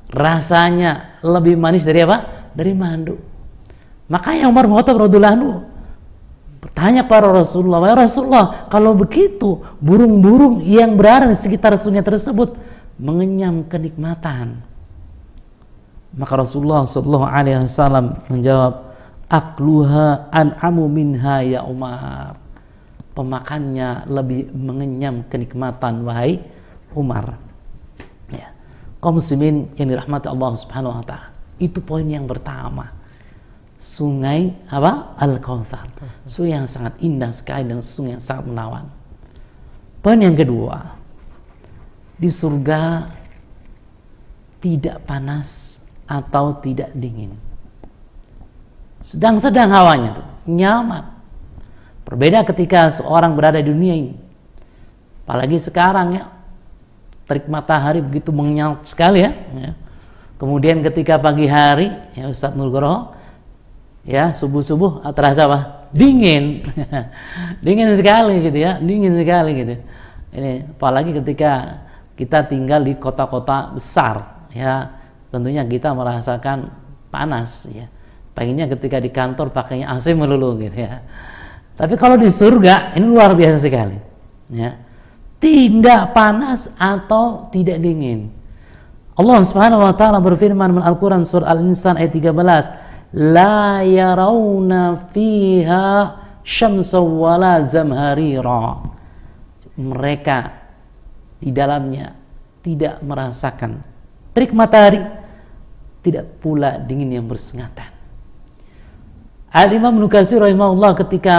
Rasanya 0.08 1.20
lebih 1.26 1.58
manis 1.58 1.82
dari 1.82 2.06
apa? 2.06 2.38
dari 2.58 2.74
madu 2.74 3.14
makanya 4.10 4.50
Umar 4.50 4.66
bin 4.66 4.74
Khattab 4.74 4.98
radhiyallahu 5.06 5.62
bertanya 6.58 7.06
para 7.06 7.30
Rasulullah 7.30 7.82
ya 7.86 7.94
Rasulullah 7.94 8.66
kalau 8.66 8.94
begitu 8.94 9.62
burung-burung 9.78 10.62
yang 10.66 10.98
berada 10.98 11.30
di 11.30 11.38
sekitar 11.38 11.78
sungai 11.78 12.02
tersebut 12.02 12.58
mengenyam 12.98 13.62
kenikmatan 13.66 14.58
maka 16.18 16.34
Rasulullah 16.34 16.82
Shallallahu 16.82 17.26
Alaihi 17.26 17.62
Wasallam 17.62 18.18
menjawab 18.26 18.90
akluha 19.30 20.32
an'amu 20.34 20.90
minha 20.90 21.46
ya 21.46 21.62
Umar 21.62 22.48
pemakannya 23.18 24.06
lebih 24.06 24.54
mengenyam 24.54 25.26
kenikmatan 25.26 26.06
wahai 26.06 26.38
Umar. 26.94 27.34
Ya. 28.30 28.54
Kaum 29.02 29.18
muslimin 29.18 29.66
yang 29.74 29.90
dirahmati 29.90 30.30
Allah 30.30 30.54
Subhanahu 30.54 31.02
wa 31.02 31.04
taala. 31.04 31.34
Itu 31.58 31.82
poin 31.82 32.06
yang 32.06 32.30
pertama. 32.30 32.94
Sungai 33.78 34.52
apa? 34.66 35.14
Al-Kautsar. 35.22 35.86
Sungai 36.26 36.58
yang 36.58 36.66
sangat 36.66 36.98
indah 36.98 37.30
sekali 37.30 37.70
dan 37.70 37.78
sungai 37.78 38.18
yang 38.18 38.22
sangat 38.22 38.44
menawan. 38.50 38.84
Poin 40.02 40.18
yang 40.18 40.34
kedua. 40.34 40.98
Di 42.18 42.26
surga 42.26 43.06
tidak 44.58 45.06
panas 45.06 45.78
atau 46.10 46.58
tidak 46.58 46.90
dingin. 46.98 47.30
Sedang-sedang 49.06 49.70
hawanya 49.70 50.18
tuh, 50.18 50.28
nyaman 50.50 51.18
Berbeda 52.08 52.40
ketika 52.40 52.88
seorang 52.88 53.36
berada 53.36 53.60
di 53.60 53.68
dunia 53.68 53.92
ini. 53.92 54.16
Apalagi 55.28 55.60
sekarang 55.60 56.16
ya, 56.16 56.24
terik 57.28 57.44
matahari 57.52 58.00
begitu 58.00 58.32
menyengat 58.32 58.88
sekali 58.88 59.28
ya. 59.28 59.36
ya. 59.52 59.76
Kemudian 60.40 60.80
ketika 60.80 61.20
pagi 61.20 61.44
hari, 61.44 61.92
ya 62.16 62.32
Ustadz 62.32 62.56
Nurgoro, 62.56 63.12
ya 64.04 64.30
subuh-subuh 64.34 65.06
terasa 65.14 65.48
apa? 65.48 65.88
Dingin, 65.94 66.62
dingin 67.64 67.96
sekali 67.96 68.44
gitu 68.44 68.58
ya, 68.60 68.76
dingin 68.78 69.16
sekali 69.16 69.50
gitu. 69.64 69.74
Ini 70.36 70.76
apalagi 70.76 71.16
ketika 71.16 71.82
kita 72.18 72.44
tinggal 72.44 72.84
di 72.84 72.98
kota-kota 73.00 73.72
besar, 73.72 74.46
ya 74.52 74.92
tentunya 75.32 75.64
kita 75.64 75.96
merasakan 75.96 76.68
panas 77.08 77.66
ya. 77.72 77.88
Pengennya 78.36 78.70
ketika 78.70 79.02
di 79.02 79.10
kantor 79.10 79.50
pakainya 79.50 79.90
AC 79.90 80.14
melulu 80.14 80.60
gitu 80.62 80.78
ya. 80.78 81.02
Tapi 81.74 81.94
kalau 81.98 82.14
di 82.14 82.30
surga 82.30 82.94
ini 82.94 83.06
luar 83.06 83.34
biasa 83.34 83.58
sekali. 83.58 83.98
Ya. 84.50 84.78
Tidak 85.38 86.10
panas 86.10 86.70
atau 86.74 87.46
tidak 87.54 87.78
dingin. 87.78 88.34
Allah 89.18 89.38
Subhanahu 89.42 89.82
wa 89.82 89.94
taala 89.94 90.22
berfirman 90.22 90.70
dalam 90.70 90.86
Al-Qur'an 90.86 91.26
surah 91.26 91.50
Al-Insan 91.50 91.98
ayat 91.98 92.14
13, 92.14 92.30
la 93.14 93.80
yarawna 93.84 95.08
fiha 95.12 95.86
syamsa 96.44 97.00
wala 97.00 97.60
zamharira. 97.64 98.84
Mereka 99.78 100.38
di 101.38 101.54
dalamnya 101.54 102.18
tidak 102.64 102.98
merasakan 103.00 103.78
terik 104.34 104.54
matahari, 104.54 105.02
tidak 106.02 106.38
pula 106.38 106.78
dingin 106.78 107.18
yang 107.18 107.26
bersengatan. 107.26 107.90
Al-Imam 109.50 109.98
Nukasir 109.98 110.38
rahimahullah 110.38 110.94
ketika 111.02 111.36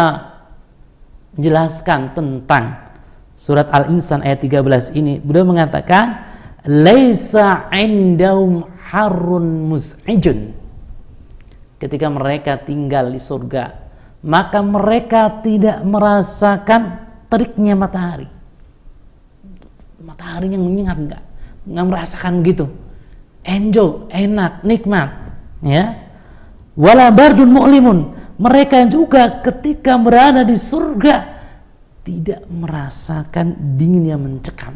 menjelaskan 1.37 2.11
tentang 2.11 2.91
surat 3.39 3.71
Al-Insan 3.71 4.19
ayat 4.19 4.43
13 4.43 4.91
ini, 4.97 5.23
beliau 5.23 5.47
mengatakan, 5.47 6.27
"Laisa 6.67 7.71
indahum 7.71 8.67
harun 8.91 9.71
mus'ijun." 9.71 10.58
Ketika 11.79 12.11
mereka 12.11 12.59
tinggal 12.59 13.07
di 13.07 13.23
surga, 13.23 13.71
maka 14.19 14.59
mereka 14.59 15.39
tidak 15.39 15.79
merasakan 15.87 17.07
teriknya 17.31 17.79
matahari. 17.79 18.27
Matahari 20.03 20.51
yang 20.51 20.67
menyengat 20.67 20.97
enggak, 20.99 21.23
enggak 21.63 21.85
merasakan 21.87 22.33
gitu. 22.43 22.65
Enjoy, 23.47 24.11
enak, 24.11 24.59
nikmat, 24.67 25.09
ya. 25.63 26.03
Wala 26.75 27.07
bardun 27.15 27.47
mu'limun. 27.47 27.99
Mereka 28.39 28.87
juga 28.91 29.39
ketika 29.39 29.95
berada 29.95 30.43
di 30.43 30.59
surga 30.59 31.39
tidak 32.03 32.43
merasakan 32.51 33.55
dingin 33.79 34.15
yang 34.15 34.21
mencekam. 34.23 34.75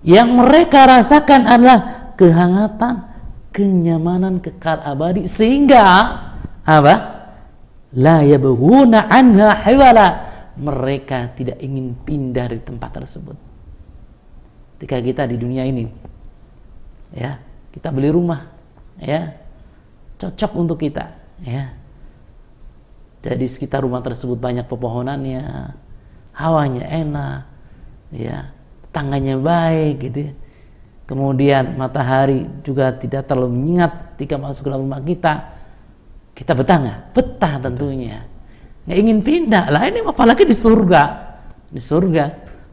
Yang 0.00 0.28
mereka 0.32 0.88
rasakan 0.88 1.44
adalah 1.44 1.78
kehangatan 2.16 3.09
kenyamanan 3.50 4.38
kekal 4.38 4.82
abadi 4.82 5.26
sehingga 5.26 5.82
apa? 6.64 6.94
La 7.90 8.22
yabghuna 8.22 9.10
anha 9.10 9.58
hiwala 9.66 10.06
mereka 10.54 11.34
tidak 11.34 11.58
ingin 11.58 11.98
pindah 11.98 12.46
dari 12.46 12.62
tempat 12.62 13.02
tersebut. 13.02 13.34
Ketika 14.78 14.96
kita 15.02 15.22
di 15.26 15.36
dunia 15.36 15.66
ini 15.66 15.84
ya 17.10 17.42
kita 17.74 17.90
beli 17.90 18.08
rumah 18.08 18.46
ya 19.02 19.34
cocok 20.22 20.52
untuk 20.54 20.78
kita 20.78 21.10
ya. 21.42 21.74
Jadi 23.20 23.44
sekitar 23.44 23.84
rumah 23.84 24.00
tersebut 24.00 24.40
banyak 24.40 24.64
pepohonannya 24.64 25.76
hawanya 26.32 26.84
enak 26.88 27.44
ya 28.14 28.48
tangannya 28.94 29.36
baik 29.36 29.94
gitu 30.08 30.18
ya. 30.30 30.32
Kemudian 31.10 31.74
matahari 31.74 32.46
juga 32.62 32.94
tidak 32.94 33.26
terlalu 33.26 33.58
menyengat 33.58 34.14
ketika 34.14 34.38
masuk 34.38 34.62
ke 34.62 34.68
dalam 34.70 34.86
rumah 34.86 35.02
kita. 35.02 35.34
Kita 36.30 36.54
betah 36.54 36.76
nggak 36.78 36.98
betah 37.10 37.54
tentunya. 37.58 38.22
Nggak 38.86 38.98
ingin 39.02 39.18
pindah. 39.18 39.64
Lah 39.74 39.82
ini 39.90 40.06
apalagi 40.06 40.46
di 40.46 40.54
surga? 40.54 41.02
Di 41.66 41.82
surga 41.82 42.24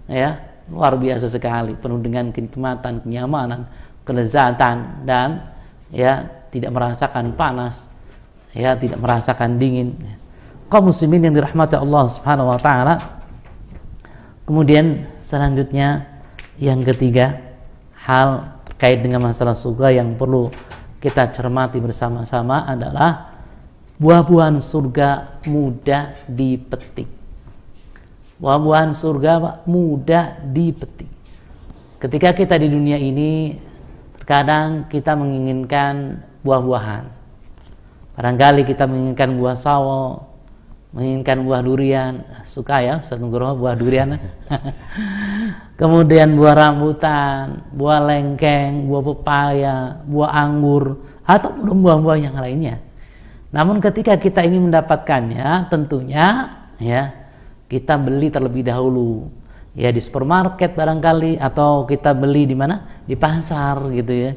ya 0.05 0.37
luar 0.69 0.93
biasa 1.01 1.25
sekali. 1.25 1.73
Penuh 1.73 1.97
dengan 1.97 2.29
kenikmatan 2.29 3.01
kenyamanan 3.01 3.65
kelezatan 4.07 5.03
dan 5.03 5.51
ya 5.91 6.23
tidak 6.47 6.71
merasakan 6.71 7.35
panas, 7.35 7.91
ya 8.55 8.79
tidak 8.79 9.03
merasakan 9.03 9.59
dingin. 9.59 9.91
Kaum 10.71 10.87
muslimin 10.87 11.27
yang 11.27 11.35
dirahmati 11.35 11.75
Allah 11.75 12.07
Subhanahu 12.07 12.55
wa 12.55 12.59
taala. 12.59 12.95
Kemudian 14.47 15.03
selanjutnya 15.19 16.07
yang 16.55 16.79
ketiga, 16.87 17.46
hal 18.07 18.55
terkait 18.63 19.03
dengan 19.03 19.19
masalah 19.19 19.51
surga 19.51 19.99
yang 19.99 20.15
perlu 20.15 20.47
kita 21.03 21.27
cermati 21.35 21.83
bersama-sama 21.83 22.63
adalah 22.63 23.35
buah-buahan 23.99 24.63
surga 24.63 25.43
mudah 25.51 26.15
dipetik. 26.31 27.09
Buah-buahan 28.39 28.95
surga 28.95 29.65
mudah 29.67 30.39
dipetik. 30.39 31.11
Ketika 31.97 32.31
kita 32.31 32.55
di 32.55 32.69
dunia 32.71 32.95
ini 32.95 33.57
terkadang 34.21 34.87
kita 34.87 35.17
menginginkan 35.17 36.23
buah-buahan. 36.45 37.03
Barangkali 38.15 38.63
kita 38.65 38.85
menginginkan 38.85 39.35
buah 39.35 39.57
sawo, 39.57 40.25
menginginkan 40.95 41.43
buah 41.43 41.61
durian, 41.61 42.23
suka 42.47 42.79
ya 42.79 42.99
Ustaz 43.03 43.19
Nugroho 43.19 43.59
buah 43.59 43.75
durian. 43.75 44.15
Kemudian 45.79 46.33
buah 46.33 46.55
rambutan, 46.55 47.67
buah 47.75 47.99
lengkeng, 48.01 48.87
buah 48.87 49.03
pepaya, 49.03 49.77
buah 50.07 50.31
anggur, 50.31 50.97
atau 51.27 51.51
buah-buah 51.53 52.17
yang 52.17 52.35
lainnya. 52.39 52.79
Namun 53.51 53.83
ketika 53.83 54.15
kita 54.15 54.41
ingin 54.47 54.71
mendapatkannya, 54.71 55.67
tentunya 55.67 56.55
ya 56.79 57.13
kita 57.67 57.99
beli 57.99 58.31
terlebih 58.31 58.63
dahulu 58.63 59.27
ya 59.77 59.91
di 59.93 60.01
supermarket 60.01 60.73
barangkali 60.73 61.37
atau 61.37 61.85
kita 61.85 62.15
beli 62.17 62.49
di 62.49 62.55
mana 62.57 63.03
di 63.05 63.13
pasar 63.13 63.93
gitu 63.93 64.09
ya 64.09 64.31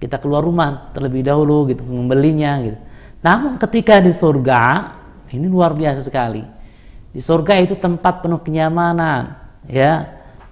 kita 0.00 0.16
keluar 0.20 0.44
rumah 0.44 0.92
terlebih 0.92 1.24
dahulu 1.24 1.68
gitu 1.72 1.80
membelinya 1.84 2.60
gitu. 2.60 2.78
Namun 3.24 3.56
ketika 3.56 4.00
di 4.04 4.12
surga 4.12 4.60
ini 5.32 5.46
luar 5.48 5.72
biasa 5.72 6.04
sekali. 6.04 6.44
Di 7.14 7.20
surga 7.22 7.62
itu 7.62 7.78
tempat 7.78 8.20
penuh 8.20 8.42
kenyamanan, 8.42 9.38
ya, 9.70 10.04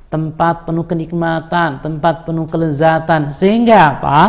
tempat 0.06 0.64
penuh 0.64 0.86
kenikmatan, 0.86 1.82
tempat 1.82 2.22
penuh 2.24 2.46
kelezatan. 2.46 3.28
Sehingga 3.34 3.98
apa? 3.98 4.20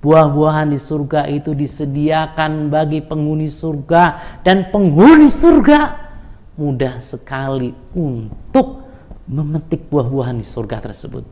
Buah-buahan 0.00 0.70
di 0.70 0.78
surga 0.78 1.26
itu 1.26 1.50
disediakan 1.50 2.70
bagi 2.70 3.02
penghuni 3.02 3.50
surga 3.50 4.38
dan 4.46 4.70
penghuni 4.70 5.26
surga 5.26 6.06
mudah 6.54 7.02
sekali 7.02 7.74
untuk 7.90 8.86
memetik 9.26 9.90
buah-buahan 9.90 10.38
di 10.38 10.46
surga 10.46 10.78
tersebut. 10.78 11.26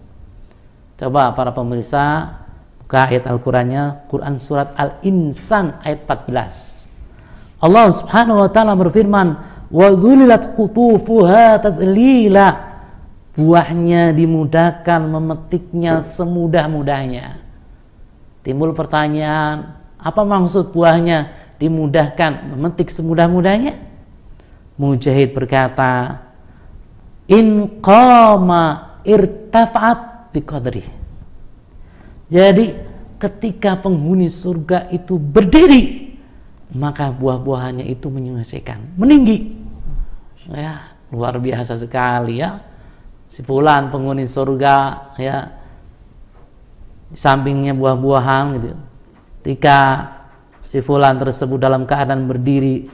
Coba 0.98 1.30
para 1.38 1.54
pemirsa 1.54 2.34
Buka 2.84 3.08
ayat 3.08 3.24
Al-Qur'annya, 3.24 4.06
Quran 4.12 4.36
surat 4.36 4.76
Al-Insan 4.76 5.80
ayat 5.80 6.04
14. 6.04 6.83
Allah 7.64 7.88
Subhanahu 7.88 8.44
wa 8.44 8.50
taala 8.52 8.76
berfirman, 8.76 9.40
"Wa 9.72 9.88
zulilat 9.96 10.52
qutufuha 10.52 11.56
tadlila." 11.64 12.76
Buahnya 13.34 14.12
dimudahkan 14.12 15.00
memetiknya 15.08 16.04
semudah-mudahnya. 16.04 17.40
Timbul 18.44 18.76
pertanyaan, 18.76 19.80
apa 19.96 20.22
maksud 20.22 20.76
buahnya 20.76 21.32
dimudahkan 21.56 22.52
memetik 22.52 22.92
semudah-mudahnya? 22.92 23.74
Mujahid 24.76 25.32
berkata, 25.32 26.20
"In 27.26 27.80
qama 27.80 29.00
irtafa'at 29.02 30.30
biqadrihi." 30.36 30.92
Jadi 32.28 32.76
ketika 33.16 33.80
penghuni 33.80 34.28
surga 34.28 34.92
itu 34.92 35.16
berdiri, 35.16 36.03
maka 36.74 37.14
buah-buahannya 37.14 37.86
itu 37.86 38.10
menyelesaikan, 38.10 38.98
meninggi. 38.98 39.54
Ya, 40.50 40.92
luar 41.14 41.38
biasa 41.38 41.78
sekali 41.78 42.42
ya. 42.42 42.58
Si 43.30 43.40
fulan 43.40 43.88
penghuni 43.88 44.26
surga 44.26 44.76
ya. 45.16 45.54
Sampingnya 47.14 47.72
buah-buahan 47.78 48.44
gitu. 48.58 48.74
Ketika 49.40 49.78
si 50.66 50.82
fulan 50.82 51.16
tersebut 51.16 51.62
dalam 51.62 51.86
keadaan 51.86 52.26
berdiri 52.26 52.90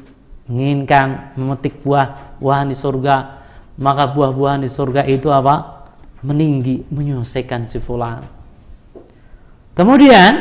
menginginkan 0.51 1.35
memetik 1.41 1.81
buah-buahan 1.81 2.69
di 2.69 2.77
surga, 2.77 3.17
maka 3.81 4.13
buah-buahan 4.13 4.61
di 4.61 4.71
surga 4.71 5.09
itu 5.09 5.33
apa? 5.33 5.81
meninggi 6.21 6.85
menyelesaikan 6.93 7.65
si 7.65 7.81
fulan 7.81 8.21
Kemudian 9.73 10.33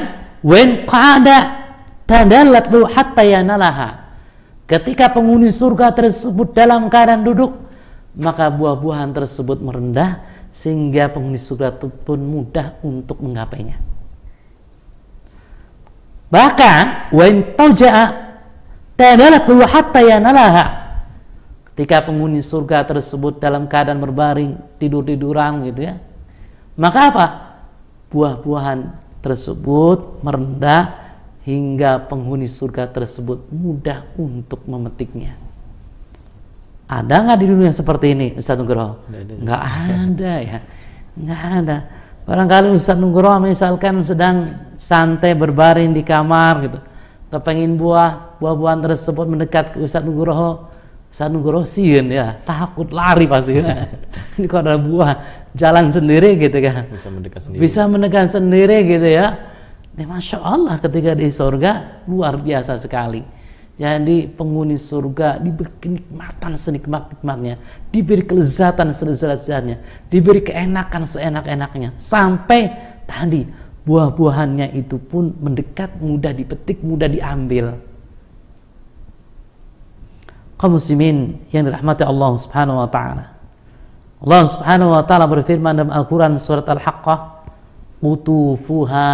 wen 0.43 0.83
qada 0.83 1.58
tadallat 2.09 2.65
lu 2.73 2.89
hatta 2.89 3.21
yanalaha. 3.21 4.09
Ketika 4.65 5.13
penghuni 5.13 5.53
surga 5.53 5.93
tersebut 5.93 6.57
dalam 6.57 6.89
keadaan 6.89 7.21
duduk, 7.21 7.53
maka 8.17 8.49
buah-buahan 8.49 9.13
tersebut 9.13 9.61
merendah 9.61 10.25
sehingga 10.49 11.13
penghuni 11.13 11.37
surga 11.37 11.77
itu 11.77 11.93
pun 11.93 12.17
mudah 12.17 12.81
untuk 12.81 13.21
menggapainya. 13.21 13.77
Bahkan 16.29 17.13
wen 17.13 17.57
taja'a 17.57 18.05
tadalat 18.97 19.45
lu 19.49 19.65
hatta 19.65 20.01
yanalaha. 20.01 20.65
Ketika 21.73 22.05
penghuni 22.05 22.43
surga 22.45 22.85
tersebut 22.85 23.41
dalam 23.41 23.65
keadaan 23.65 23.97
berbaring, 24.03 24.57
tidur-tiduran 24.77 25.65
gitu 25.69 25.89
ya. 25.89 25.95
Maka 26.77 26.99
apa? 27.09 27.25
Buah-buahan 28.13 28.93
tersebut 29.23 30.21
merendah 30.21 31.08
hingga 31.49 32.05
penghuni 32.05 32.45
surga 32.45 32.93
tersebut 32.93 33.49
mudah 33.49 34.05
untuk 34.21 34.61
memetiknya. 34.69 35.33
Ada 36.89 37.21
nggak 37.25 37.39
di 37.41 37.47
dunia 37.49 37.73
seperti 37.73 38.13
ini, 38.13 38.27
Ustaz 38.37 38.57
Nugroho? 38.57 39.01
Nggak 39.09 39.61
ada 39.61 40.33
ya, 40.41 40.59
nggak 41.17 41.41
ada. 41.61 41.77
Barangkali 42.29 42.69
Ustaz 42.73 42.97
Nugroho 42.97 43.41
misalkan 43.41 44.01
sedang 44.05 44.45
santai 44.77 45.33
berbaring 45.33 45.93
di 45.93 46.05
kamar 46.05 46.53
gitu, 46.69 46.79
kepengen 47.33 47.77
buah, 47.77 48.37
buah-buahan 48.37 48.85
tersebut 48.85 49.25
mendekat 49.25 49.73
ke 49.73 49.77
Ustadz 49.81 50.05
Nugroho, 50.05 50.69
Ustadz 51.09 51.33
Nugroho 51.33 51.65
sieun 51.65 52.09
ya, 52.09 52.37
takut 52.45 52.89
lari 52.93 53.25
pasti. 53.25 53.57
Ini 54.37 54.45
kalau 54.45 54.69
ada 54.69 54.77
buah 54.77 55.11
jalan 55.57 55.89
sendiri 55.89 56.37
gitu 56.37 56.57
kan. 56.61 56.85
Bisa 56.89 57.09
mendekat 57.09 57.39
sendiri. 57.41 57.59
Bisa 57.61 57.81
mendekat 57.85 58.25
sendiri 58.33 58.77
gitu 58.85 59.09
ya. 59.09 59.27
Ini 59.99 60.07
Masya 60.07 60.39
Allah 60.39 60.79
ketika 60.79 61.11
di 61.11 61.27
surga 61.27 62.07
luar 62.07 62.39
biasa 62.39 62.79
sekali. 62.79 63.19
Jadi 63.75 64.31
penghuni 64.31 64.79
surga 64.79 65.43
diberi 65.43 65.75
kenikmatan 65.75 66.55
senikmat-nikmatnya, 66.55 67.59
diberi 67.91 68.23
kelezatan 68.23 68.95
selezat-lezatnya, 68.95 70.07
diberi 70.07 70.39
keenakan 70.39 71.03
seenak-enaknya. 71.03 71.99
Sampai 71.99 72.71
tadi 73.03 73.43
buah-buahannya 73.83 74.71
itu 74.79 74.95
pun 75.03 75.35
mendekat, 75.35 75.99
mudah 75.99 76.31
dipetik, 76.31 76.79
mudah 76.79 77.11
diambil. 77.11 77.75
Kaum 80.55 80.79
muslimin 80.79 81.43
yang 81.51 81.67
dirahmati 81.67 82.07
Allah 82.07 82.31
Subhanahu 82.39 82.83
wa 82.83 82.87
taala. 82.87 83.35
Allah 84.23 84.43
Subhanahu 84.47 84.95
wa 84.95 85.03
taala 85.03 85.27
berfirman 85.27 85.75
dalam 85.75 85.91
Al-Qur'an 85.91 86.39
surat 86.39 86.67
Al-Haqqah, 86.71 87.19
"Qutufuha 87.99 89.11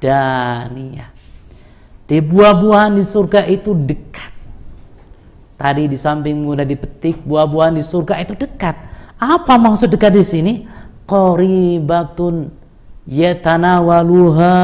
daniyah." 0.00 1.12
Di 2.10 2.18
buah-buahan 2.18 2.98
di 2.98 3.06
surga 3.06 3.46
itu 3.46 3.70
dekat. 3.70 4.34
Tadi 5.54 5.86
di 5.86 5.94
samping 5.94 6.42
mudah 6.42 6.66
dipetik, 6.66 7.22
buah-buahan 7.22 7.78
di 7.78 7.84
surga 7.86 8.18
itu 8.18 8.34
dekat. 8.34 8.74
Apa 9.20 9.54
maksud 9.60 9.92
dekat 9.92 10.16
di 10.16 10.24
sini? 10.26 10.54
Qoribatun 11.06 12.50
yatanawaluha 13.06 14.54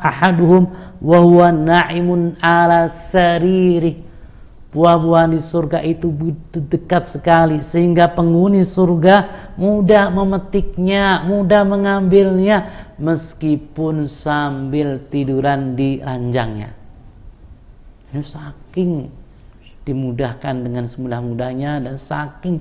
ahaduhum 0.00 0.70
wa 1.02 1.18
huwa 1.20 1.50
na'imun 1.50 2.38
ala 2.40 2.88
sariri. 2.88 4.06
Buah-buahan 4.72 5.32
di 5.34 5.40
surga 5.40 5.80
itu 5.82 6.12
dekat 6.52 7.08
sekali 7.08 7.64
sehingga 7.64 8.12
penghuni 8.12 8.60
surga 8.60 9.50
mudah 9.56 10.12
memetiknya, 10.12 11.24
mudah 11.24 11.64
mengambilnya 11.64 12.85
meskipun 12.96 14.08
sambil 14.08 15.00
tiduran 15.12 15.76
di 15.76 16.00
ranjangnya. 16.00 16.72
Ini 18.12 18.22
saking 18.24 18.90
dimudahkan 19.86 20.54
dengan 20.66 20.88
semudah-mudahnya 20.88 21.84
dan 21.84 21.94
saking 22.00 22.58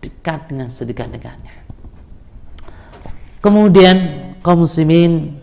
dekat 0.00 0.48
dengan 0.52 0.68
sedekat-dekatnya. 0.70 1.54
Kemudian 3.40 3.96
kaum 4.44 4.68
muslimin 4.68 5.40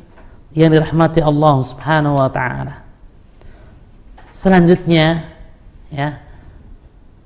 yang 0.53 0.69
dirahmati 0.69 1.21
Allah 1.21 1.55
Subhanahu 1.61 2.21
wa 2.21 2.29
taala. 2.29 2.85
Selanjutnya 4.33 5.25
ya 5.89 6.21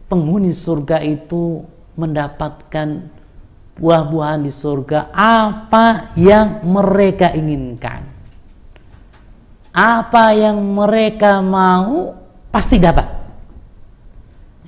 penghuni 0.07 0.55
surga 0.55 1.03
itu 1.03 1.63
mendapatkan 1.99 3.03
buah-buahan 3.81 4.45
di 4.45 4.53
surga 4.53 5.09
apa 5.09 6.13
yang 6.13 6.61
mereka 6.61 7.33
inginkan. 7.33 8.05
Apa 9.73 10.37
yang 10.37 10.61
mereka 10.61 11.41
mau 11.41 12.13
pasti 12.53 12.77
dapat. 12.77 13.07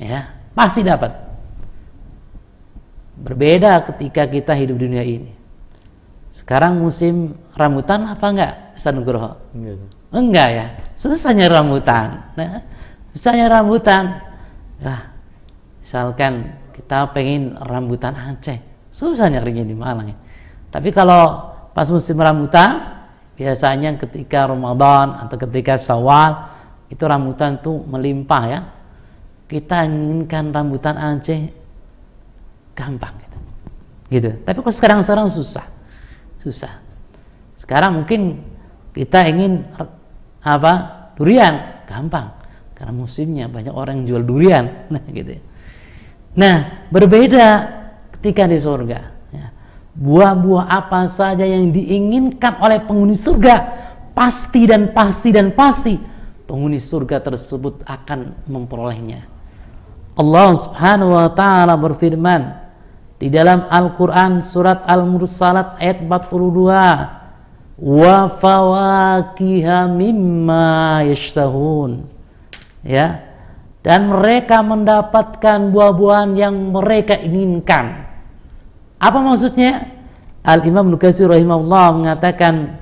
Ya, 0.02 0.34
pasti 0.58 0.82
dapat. 0.82 1.13
Berbeda 3.13 3.86
ketika 3.93 4.26
kita 4.26 4.58
hidup 4.58 4.82
di 4.82 4.84
dunia 4.89 5.06
ini. 5.06 5.32
Sekarang 6.34 6.82
musim 6.82 7.38
rambutan 7.54 8.10
apa 8.10 8.26
enggak, 8.26 8.54
Ustaz 8.73 8.89
Nugroho? 8.97 9.38
Enggak. 9.54 9.78
Enggak 10.10 10.49
ya. 10.49 10.65
Susahnya 10.97 11.45
rambutan. 11.45 12.34
Nah, 12.34 12.65
susahnya 13.13 13.45
rambutan. 13.45 14.17
Ya, 14.82 15.13
misalkan 15.78 16.58
kita 16.73 17.13
pengen 17.13 17.54
rambutan 17.62 18.17
Aceh, 18.17 18.72
susah 18.93 19.27
nyarinya 19.27 19.65
di 19.65 19.75
Malang 19.75 20.13
ya. 20.13 20.17
Tapi 20.69 20.93
kalau 20.93 21.53
pas 21.73 21.89
musim 21.89 22.17
rambutan, 22.21 23.01
biasanya 23.34 23.97
ketika 23.97 24.45
Ramadan 24.45 25.25
atau 25.25 25.36
ketika 25.49 25.75
Syawal 25.75 26.53
itu 26.93 27.01
rambutan 27.01 27.58
tuh 27.58 27.82
melimpah 27.89 28.43
ya. 28.45 28.60
Kita 29.49 29.86
inginkan 29.86 30.53
rambutan 30.53 30.97
Aceh 30.97 31.41
gampang 32.77 33.13
gitu. 33.21 33.39
Gitu. 34.13 34.29
Tapi 34.45 34.58
kok 34.62 34.73
sekarang 34.73 35.01
sekarang 35.01 35.29
susah? 35.29 35.65
Susah. 36.41 36.82
Sekarang 37.58 38.01
mungkin 38.01 38.41
kita 38.93 39.25
ingin 39.29 39.65
apa 40.41 40.73
durian. 41.17 41.86
Gampang. 41.86 42.34
Karena 42.73 42.93
musimnya 42.93 43.45
banyak 43.45 43.73
orang 43.73 44.01
yang 44.01 44.06
jual 44.17 44.23
durian. 44.25 44.65
Nah 44.93 45.01
gitu 45.10 45.38
nah 46.34 46.89
berbeda 46.89 47.72
ketika 48.23 48.47
di 48.47 48.55
surga 48.55 48.99
ya. 49.36 49.51
buah-buah 49.99 50.71
apa 50.71 51.03
saja 51.12 51.43
yang 51.43 51.75
diinginkan 51.75 52.55
oleh 52.63 52.79
penghuni 52.79 53.19
surga 53.19 53.83
pasti 54.15 54.63
dan 54.63 54.95
pasti 54.95 55.36
dan 55.36 55.51
pasti 55.51 55.99
penghuni 56.47 56.79
surga 56.79 57.19
tersebut 57.19 57.83
akan 57.83 58.47
memperolehnya. 58.47 59.27
Allah 60.15 60.55
Subhanahu 60.55 61.19
wa 61.19 61.27
taala 61.36 61.75
berfirman 61.75 62.63
di 63.19 63.27
dalam 63.27 63.67
Al-Qur'an 63.67 64.39
surat 64.39 64.88
Al-Mursalat 64.88 65.83
ayat 65.83 66.07
42 66.07 67.83
wa 67.83 68.15
fawakiha 68.31 69.91
mimma 69.91 71.03
yashtahun 71.12 72.07
ya 72.88 73.19
dan 73.83 74.07
mereka 74.07 74.63
mendapatkan 74.63 75.75
buah-buahan 75.75 76.39
yang 76.39 76.55
mereka 76.71 77.19
inginkan 77.19 78.12
apa 79.03 79.19
maksudnya? 79.19 79.91
Al 80.43 80.63
Imam 80.63 80.87
Nukaisir 80.87 81.27
rahimahullah 81.27 81.85
mengatakan 81.91 82.79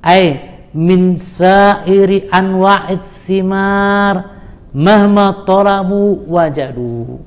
ay 0.00 0.40
min 0.72 1.12
sairi 1.16 2.28
anwa'id 2.32 3.04
thimar 3.04 4.40
mahma 4.72 5.44
talabu 5.44 6.24
wajadu. 6.28 7.20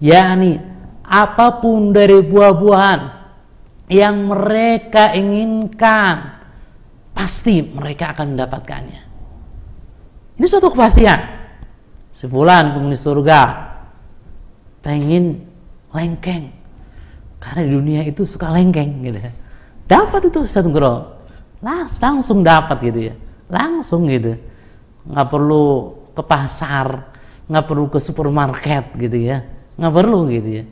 Yakni 0.00 0.56
apa 1.04 1.60
pun 1.60 1.92
dari 1.92 2.20
buah-buahan 2.24 3.00
yang 3.92 4.28
mereka 4.28 5.12
inginkan 5.12 6.36
pasti 7.12 7.60
mereka 7.60 8.16
akan 8.16 8.36
mendapatkannya. 8.36 9.02
Ini 10.36 10.46
suatu 10.48 10.72
kepastian. 10.72 11.20
Sebulan 12.12 12.72
penghuni 12.72 12.96
surga 12.96 13.40
pengen 14.80 15.44
lengkeng 15.92 16.55
karena 17.42 17.60
di 17.66 17.70
dunia 17.72 18.00
itu 18.04 18.24
suka 18.24 18.50
lengkeng 18.50 19.04
gitu 19.04 19.18
dapat 19.86 20.28
itu 20.28 20.42
satu 20.44 20.70
lah 21.64 21.88
langsung 21.98 22.44
dapat 22.44 22.76
gitu 22.84 23.00
ya. 23.12 23.14
Langsung 23.48 24.10
gitu. 24.10 24.36
Nggak 25.06 25.28
perlu 25.30 25.66
ke 26.12 26.22
pasar 26.24 27.16
nggak 27.46 27.64
perlu 27.66 27.86
ke 27.86 27.98
supermarket 28.02 28.92
gitu 28.98 29.18
ya. 29.18 29.42
Nggak 29.78 29.94
perlu 29.94 30.18
gitu 30.28 30.48
ya. 30.62 30.64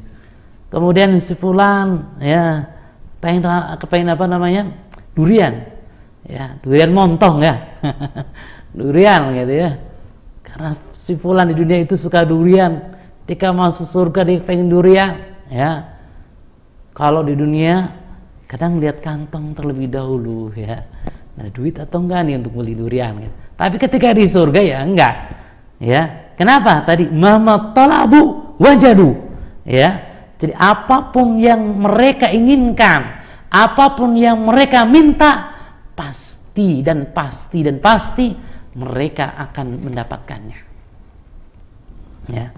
Kemudian 0.69 1.15
si 1.23 1.39
fulan 1.39 2.19
ya 2.19 2.67
pengen 3.23 3.47
kepengen 3.79 4.13
apa 4.13 4.25
namanya? 4.27 4.71
Durian. 5.15 5.55
Ya 6.27 6.59
durian 6.61 6.91
montong 6.91 7.41
ya. 7.41 7.55
Durian 8.79 9.31
gitu 9.39 9.55
ya. 9.55 9.71
Karena 10.43 10.75
si 10.91 11.15
fulan 11.15 11.47
di 11.51 11.57
dunia 11.57 11.79
itu 11.79 11.95
suka 11.95 12.27
durian. 12.27 12.95
Ketika 13.25 13.55
masuk 13.55 13.87
surga 13.89 14.21
dia 14.27 14.43
pengen 14.43 14.69
durian 14.69 15.17
ya 15.49 15.94
kalau 16.95 17.27
di 17.27 17.35
dunia 17.35 17.91
kadang 18.47 18.79
lihat 18.79 19.03
kantong 19.03 19.51
terlebih 19.51 19.91
dahulu 19.91 20.55
ya. 20.55 20.79
Nah 21.35 21.51
duit 21.51 21.75
atau 21.75 21.99
enggak 21.99 22.23
nih 22.23 22.35
untuk 22.39 22.55
beli 22.55 22.79
durian 22.79 23.19
gitu. 23.19 23.35
tapi 23.59 23.77
ketika 23.83 24.15
di 24.15 24.23
surga 24.31 24.61
ya 24.63 24.79
enggak 24.87 25.15
ya. 25.83 26.03
Kenapa? 26.39 26.87
Tadi 26.87 27.11
mama 27.11 27.75
talabu 27.75 28.55
wajadu 28.63 29.11
ya. 29.67 30.07
Jadi 30.39 30.55
apa 30.55 31.11
pun 31.11 31.39
yang 31.43 31.59
mereka 31.83 32.31
inginkan 32.31 33.27
apa 33.51 33.95
pun 33.99 34.15
yang 34.15 34.39
mereka 34.47 34.87
minta 34.87 35.51
pasti 35.95 36.83
dan 36.83 37.11
pasti 37.11 37.63
dan 37.63 37.83
pasti 37.83 38.35
mereka 38.75 39.35
akan 39.51 39.67
mendapatkannya. 39.83 40.61
Ya. 42.31 42.55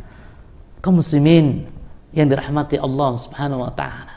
Kaum 0.85 1.01
muslimin 1.01 1.69
yang 2.17 2.29
dirahmati 2.29 2.81
Allah 2.81 3.17
Subhanahu 3.17 3.65
wa 3.65 3.73
taala 3.77 4.16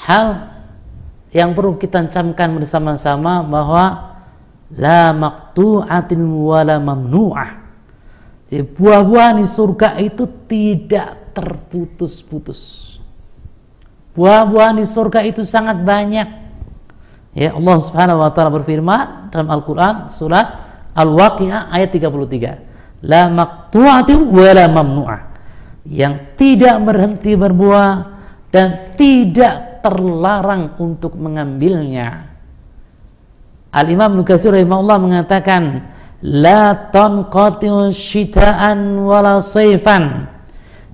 hal 0.00 0.48
yang 1.30 1.54
perlu 1.54 1.78
kita 1.78 2.08
camkan 2.10 2.56
bersama-sama 2.58 3.44
bahwa 3.46 4.16
la 4.74 5.14
maqtu'atin 5.14 6.20
wala 6.20 6.80
mamnu'ah. 6.82 7.50
Buah-buahan 8.50 9.38
di 9.38 9.46
surga 9.46 9.94
itu 10.02 10.26
tidak 10.50 11.30
terputus-putus. 11.38 12.90
Buah-buahan 14.10 14.82
di 14.82 14.86
surga 14.90 15.22
itu 15.22 15.46
sangat 15.46 15.78
banyak. 15.86 16.28
Ya 17.30 17.54
Allah 17.54 17.78
Subhanahu 17.78 18.26
wa 18.26 18.30
taala 18.34 18.50
berfirman 18.50 19.30
dalam 19.30 19.46
Al-Qur'an 19.54 20.10
surat 20.10 20.66
Al-Waqi'ah 20.98 21.70
ayat 21.70 21.94
33. 21.94 23.06
La 23.06 23.30
maqtu'ati 23.30 24.18
wa 24.18 24.50
la 24.50 24.66
mamnu'ah. 24.66 25.20
Yang 25.86 26.14
tidak 26.34 26.76
berhenti 26.82 27.38
berbuah 27.38 27.90
dan 28.50 28.98
tidak 28.98 29.69
terlarang 29.80 30.76
untuk 30.78 31.16
mengambilnya. 31.16 32.30
Al-Imam 33.70 34.18
Nukasir 34.18 34.50
rahimahullah 34.50 34.98
mengatakan 34.98 35.88
la 36.20 36.74
tanqati'u 36.90 37.92
wala 39.04 39.38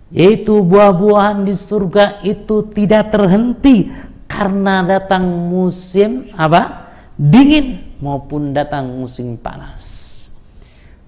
yaitu 0.07 0.55
buah-buahan 0.63 1.43
di 1.43 1.55
surga 1.57 2.23
itu 2.23 2.71
tidak 2.71 3.11
terhenti 3.11 3.91
karena 4.31 4.87
datang 4.87 5.27
musim 5.27 6.31
apa 6.37 6.87
dingin 7.17 7.97
maupun 7.99 8.53
datang 8.53 8.93
musim 8.93 9.41
panas. 9.41 10.07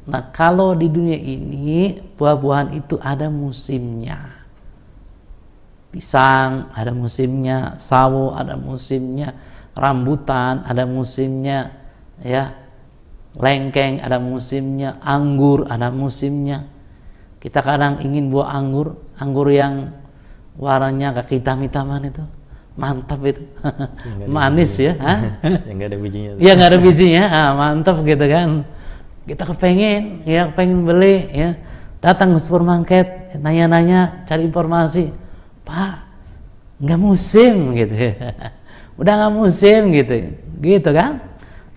Nah 0.08 0.32
kalau 0.32 0.72
di 0.72 0.88
dunia 0.88 1.20
ini 1.20 2.00
buah-buahan 2.16 2.72
itu 2.72 2.96
ada 2.96 3.28
musimnya. 3.28 4.37
Pisang 5.88 6.68
ada 6.76 6.92
musimnya, 6.92 7.80
sawo 7.80 8.36
ada 8.36 8.60
musimnya, 8.60 9.32
rambutan 9.72 10.60
ada 10.68 10.84
musimnya, 10.84 11.72
ya 12.20 12.52
lengkeng 13.32 14.04
ada 14.04 14.20
musimnya, 14.20 15.00
anggur 15.00 15.64
ada 15.64 15.88
musimnya. 15.88 16.68
Kita 17.40 17.64
kadang 17.64 18.04
ingin 18.04 18.28
buah 18.28 18.52
anggur, 18.52 19.00
anggur 19.16 19.48
yang 19.48 19.94
warnanya 20.60 21.16
kayak 21.16 21.40
hitam-hitaman 21.40 22.12
itu. 22.12 22.24
Mantap 22.78 23.24
itu. 23.24 23.42
Manis 24.30 24.78
ya 24.78 24.94
yang 25.66 25.76
nggak 25.80 25.88
ada 25.88 25.98
bijinya. 25.98 26.30
Ya 26.38 26.50
nggak 26.54 26.68
ada 26.68 26.78
bijinya 26.78 27.24
ah, 27.26 27.50
mantap 27.56 27.96
gitu 28.04 28.26
kan. 28.28 28.48
Kita 29.24 29.42
kepengen 29.48 30.28
ya 30.28 30.52
pengen 30.52 30.84
beli 30.84 31.32
ya. 31.32 31.56
Datang 31.98 32.36
ke 32.36 32.40
supermarket 32.44 33.06
nanya-nanya 33.40 34.22
cari 34.28 34.46
informasi 34.46 35.27
pak 35.68 36.08
nggak 36.80 37.00
musim 37.00 37.76
gitu. 37.76 37.94
Udah 39.00 39.12
nggak 39.20 39.34
musim 39.36 39.92
gitu. 39.92 40.14
Gitu 40.58 40.90
kan? 40.90 41.20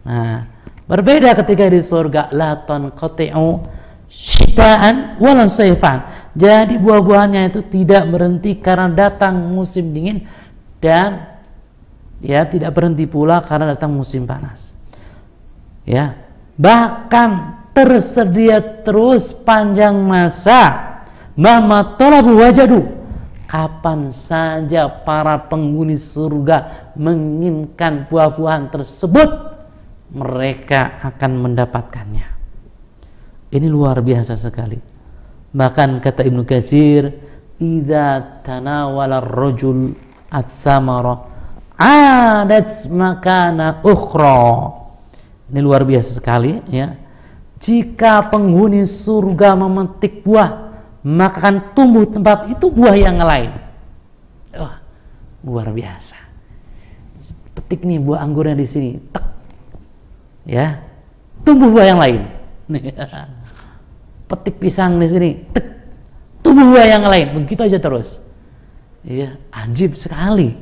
Nah 0.07 0.47
berbeda 0.87 1.35
ketika 1.37 1.67
di 1.71 1.79
surga 1.83 2.31
laton 2.31 2.95
kotiu 2.95 3.61
syitaan 4.07 5.19
walau 5.19 5.51
sayfan. 5.51 6.07
Jadi 6.31 6.79
buah-buahnya 6.79 7.51
itu 7.51 7.59
tidak 7.67 8.07
berhenti 8.07 8.55
karena 8.63 8.87
datang 8.87 9.35
musim 9.51 9.91
dingin 9.91 10.23
dan 10.79 11.27
ya 12.23 12.47
tidak 12.47 12.71
berhenti 12.71 13.03
pula 13.03 13.43
karena 13.43 13.75
datang 13.75 13.91
musim 13.91 14.23
panas. 14.23 14.79
Ya 15.83 16.15
bahkan 16.55 17.59
tersedia 17.75 18.63
terus 18.83 19.35
panjang 19.35 19.97
masa. 19.99 20.87
Mama 21.31 21.95
tolabu 21.95 22.43
wajadu 22.43 23.00
kapan 23.51 24.15
saja 24.15 24.87
para 24.87 25.35
penghuni 25.51 25.99
surga 25.99 26.87
menginginkan 26.95 28.07
buah-buahan 28.07 28.71
tersebut 28.71 29.27
mereka 30.15 31.03
akan 31.03 31.31
mendapatkannya. 31.51 32.27
Ini 33.51 33.67
luar 33.67 33.99
biasa 33.99 34.39
sekali. 34.39 34.79
Bahkan 35.51 35.99
kata 35.99 36.23
Ibnu 36.23 36.47
Katsir 36.47 37.11
idza 37.59 38.39
tanawala 38.39 39.19
rajul 39.19 39.91
at-samara 40.31 41.27
adat 41.75 42.87
makana 42.87 43.83
ukhra. 43.83 44.71
Ini 45.51 45.59
luar 45.59 45.83
biasa 45.83 46.15
sekali 46.15 46.55
ya. 46.71 46.95
Jika 47.59 48.31
penghuni 48.31 48.87
surga 48.87 49.59
memetik 49.59 50.23
buah, 50.23 50.70
maka 51.01 51.37
akan 51.41 51.55
tumbuh 51.73 52.05
tempat 52.05 52.49
itu 52.49 52.69
buah 52.69 52.95
yang 52.97 53.17
lain. 53.17 53.51
Wah, 54.53 54.77
luar 55.41 55.73
biasa. 55.73 56.17
Petik 57.57 57.83
nih 57.83 57.97
buah 57.97 58.21
anggurnya 58.21 58.55
di 58.55 58.67
sini, 58.67 58.91
tek. 59.11 59.25
Ya. 60.45 60.81
Tumbuh 61.41 61.73
buah 61.73 61.85
yang 61.89 61.99
lain. 61.99 62.21
Petik 64.29 64.61
pisang 64.61 65.01
di 65.01 65.07
sini, 65.09 65.29
tek. 65.51 65.65
Tumbuh 66.45 66.69
buah 66.75 66.87
yang 66.87 67.05
lain. 67.05 67.41
Begitu 67.41 67.65
aja 67.65 67.81
terus. 67.81 68.21
Ya, 69.01 69.41
ajib 69.49 69.97
sekali. 69.97 70.53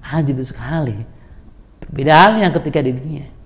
Ajib 0.00 0.40
sekali. 0.40 1.04
Beda 1.86 2.26
halnya 2.26 2.50
ketika 2.50 2.82
di 2.82 2.96
dunia 2.96 3.36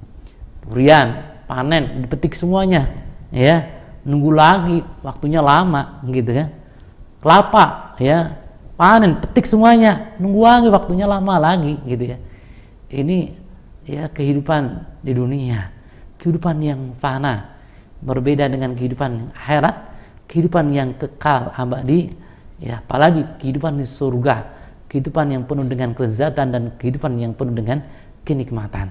durian 0.70 1.34
panen 1.50 2.06
dipetik 2.06 2.38
semuanya 2.38 2.86
ya 3.34 3.79
nunggu 4.06 4.30
lagi 4.32 4.78
waktunya 5.04 5.40
lama 5.40 6.00
gitu 6.08 6.30
kan. 6.32 6.48
Kelapa 7.20 7.64
ya 8.00 8.36
panen 8.80 9.20
petik 9.20 9.44
semuanya 9.44 10.16
nunggu 10.16 10.40
lagi 10.40 10.68
waktunya 10.72 11.04
lama 11.04 11.34
lagi 11.36 11.76
gitu 11.84 12.16
ya. 12.16 12.18
Ini 12.90 13.18
ya 13.86 14.06
kehidupan 14.10 14.62
di 15.02 15.12
dunia 15.16 15.72
kehidupan 16.20 16.60
yang 16.60 16.80
fana 17.00 17.56
berbeda 18.04 18.46
dengan 18.46 18.76
kehidupan 18.76 19.32
akhirat 19.32 19.76
kehidupan 20.28 20.70
yang 20.70 20.92
kekal 20.94 21.50
abadi 21.56 22.12
ya 22.60 22.84
apalagi 22.84 23.24
kehidupan 23.40 23.80
di 23.80 23.88
surga 23.88 24.60
kehidupan 24.92 25.32
yang 25.32 25.42
penuh 25.48 25.64
dengan 25.64 25.96
kelezatan 25.96 26.46
dan 26.52 26.62
kehidupan 26.76 27.16
yang 27.16 27.32
penuh 27.32 27.54
dengan 27.54 27.78
kenikmatan. 28.26 28.90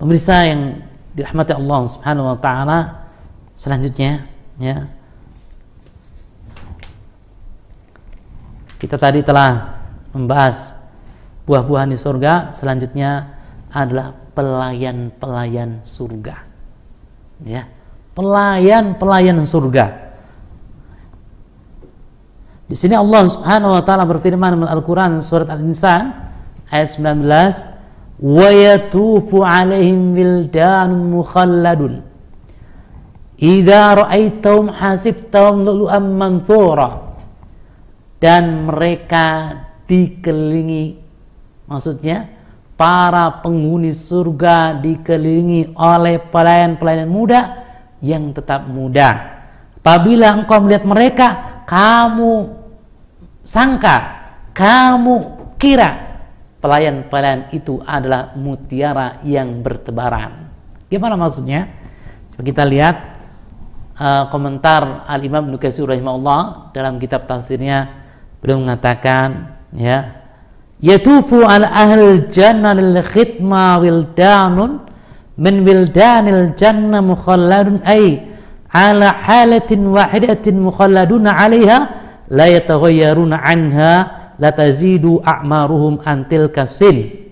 Pemirsa 0.00 0.48
yang 0.48 0.80
dirahmati 1.14 1.52
Allah 1.54 1.80
Subhanahu 1.86 2.26
wa 2.34 2.38
taala, 2.38 2.78
selanjutnya 3.58 4.26
ya. 4.58 4.86
Kita 8.80 8.96
tadi 8.96 9.20
telah 9.20 9.76
membahas 10.16 10.72
buah-buahan 11.44 11.92
di 11.92 11.98
surga, 12.00 12.56
selanjutnya 12.56 13.36
adalah 13.68 14.16
pelayan-pelayan 14.32 15.84
surga. 15.84 16.36
Ya. 17.44 17.68
Pelayan-pelayan 18.16 19.36
surga. 19.44 20.10
Di 22.70 22.78
sini 22.78 22.94
Allah 22.94 23.26
Subhanahu 23.26 23.76
wa 23.76 23.82
taala 23.82 24.06
berfirman 24.06 24.54
dalam 24.54 24.70
Al-Qur'an 24.70 25.18
surat 25.20 25.50
Al-Insan 25.50 26.14
ayat 26.70 26.88
19 26.94 27.79
wa 28.20 28.48
yatufu 28.52 29.40
alaihim 29.40 30.12
wildanun 30.12 31.08
mukhalladun 31.08 32.04
idza 33.40 33.96
ra'aitahum 33.96 34.68
hasibtahum 34.68 35.64
lu'lu'an 35.64 36.04
manthura 36.04 37.16
dan 38.20 38.68
mereka 38.68 39.56
dikelilingi. 39.88 41.00
Maksudnya 41.64 42.28
para 42.76 43.40
penghuni 43.40 43.96
surga 43.96 44.76
dikelilingi 44.76 45.72
oleh 45.72 46.20
pelayan-pelayan 46.20 47.08
muda 47.08 47.40
yang 48.04 48.36
tetap 48.36 48.68
muda. 48.68 49.40
Apabila 49.80 50.36
engkau 50.36 50.60
melihat 50.60 50.84
mereka 50.84 51.28
kamu 51.64 52.52
sangka 53.40 54.20
kamu 54.52 55.16
kira 55.56 56.09
pelayan-pelayan 56.60 57.48
itu 57.56 57.80
adalah 57.82 58.36
mutiara 58.36 59.18
yang 59.24 59.64
bertebaran. 59.64 60.52
Gimana 60.92 61.16
maksudnya? 61.16 61.72
Coba 62.36 62.42
kita 62.44 62.64
lihat 62.68 62.96
uh, 63.96 64.24
komentar 64.28 65.04
Al 65.08 65.20
Imam 65.24 65.48
Nukaisir 65.48 65.88
rahimahullah 65.88 66.72
dalam 66.76 67.00
kitab 67.00 67.24
tafsirnya 67.28 68.00
beliau 68.40 68.60
mengatakan 68.64 69.60
ya 69.76 70.24
yatufu 70.80 71.44
al 71.44 71.68
ahl 71.68 72.24
jannah 72.32 72.72
lil 72.72 73.04
khidma 73.04 73.76
wildanun 73.80 74.80
min 75.36 75.54
wildanil 75.64 76.56
jannah 76.56 77.04
mukhalladun 77.04 77.84
ay 77.84 78.24
ala 78.72 79.12
halatin 79.12 79.92
wahidatin 79.92 80.56
mukhalladuna 80.60 81.36
'alaiha 81.36 81.78
la 82.32 82.46
yataghayyaruna 82.48 83.36
'anha 83.36 84.19
latazidu 84.40 85.20
a'maruhum 85.20 86.00
antil 86.02 86.48
kasin 86.48 87.30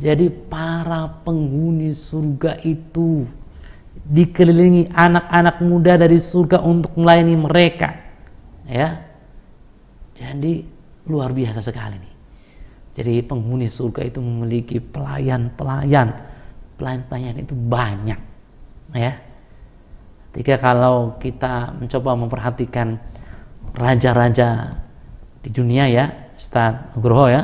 jadi 0.00 0.32
para 0.32 1.20
penghuni 1.26 1.92
surga 1.92 2.62
itu 2.64 3.28
dikelilingi 4.06 4.88
anak-anak 4.96 5.60
muda 5.60 6.00
dari 6.00 6.16
surga 6.16 6.64
untuk 6.64 6.96
melayani 6.96 7.36
mereka. 7.36 8.00
Ya. 8.64 9.04
Jadi 10.16 10.64
luar 11.04 11.36
biasa 11.36 11.60
sekali 11.60 12.00
nih. 12.00 12.14
Jadi 12.96 13.12
penghuni 13.28 13.68
surga 13.68 14.08
itu 14.08 14.24
memiliki 14.24 14.80
pelayan-pelayan. 14.80 16.16
Pelayan-pelayan 16.80 17.36
itu 17.44 17.52
banyak. 17.52 18.20
Ya. 18.96 19.20
Ketika 20.32 20.56
kalau 20.64 21.18
kita 21.20 21.76
mencoba 21.76 22.10
memperhatikan 22.14 22.96
raja-raja 23.76 24.80
di 25.40 25.50
dunia 25.50 25.88
ya 25.88 26.04
Ustaz 26.36 26.92
Nugroho 26.96 27.26
ya. 27.28 27.42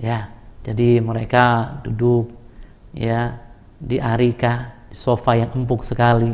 Ya 0.00 0.18
jadi 0.60 1.00
mereka 1.00 1.76
duduk 1.84 2.32
ya 2.92 3.40
di 3.80 3.96
arika 3.96 4.76
di 4.90 4.96
sofa 4.96 5.38
yang 5.38 5.50
empuk 5.56 5.86
sekali. 5.86 6.30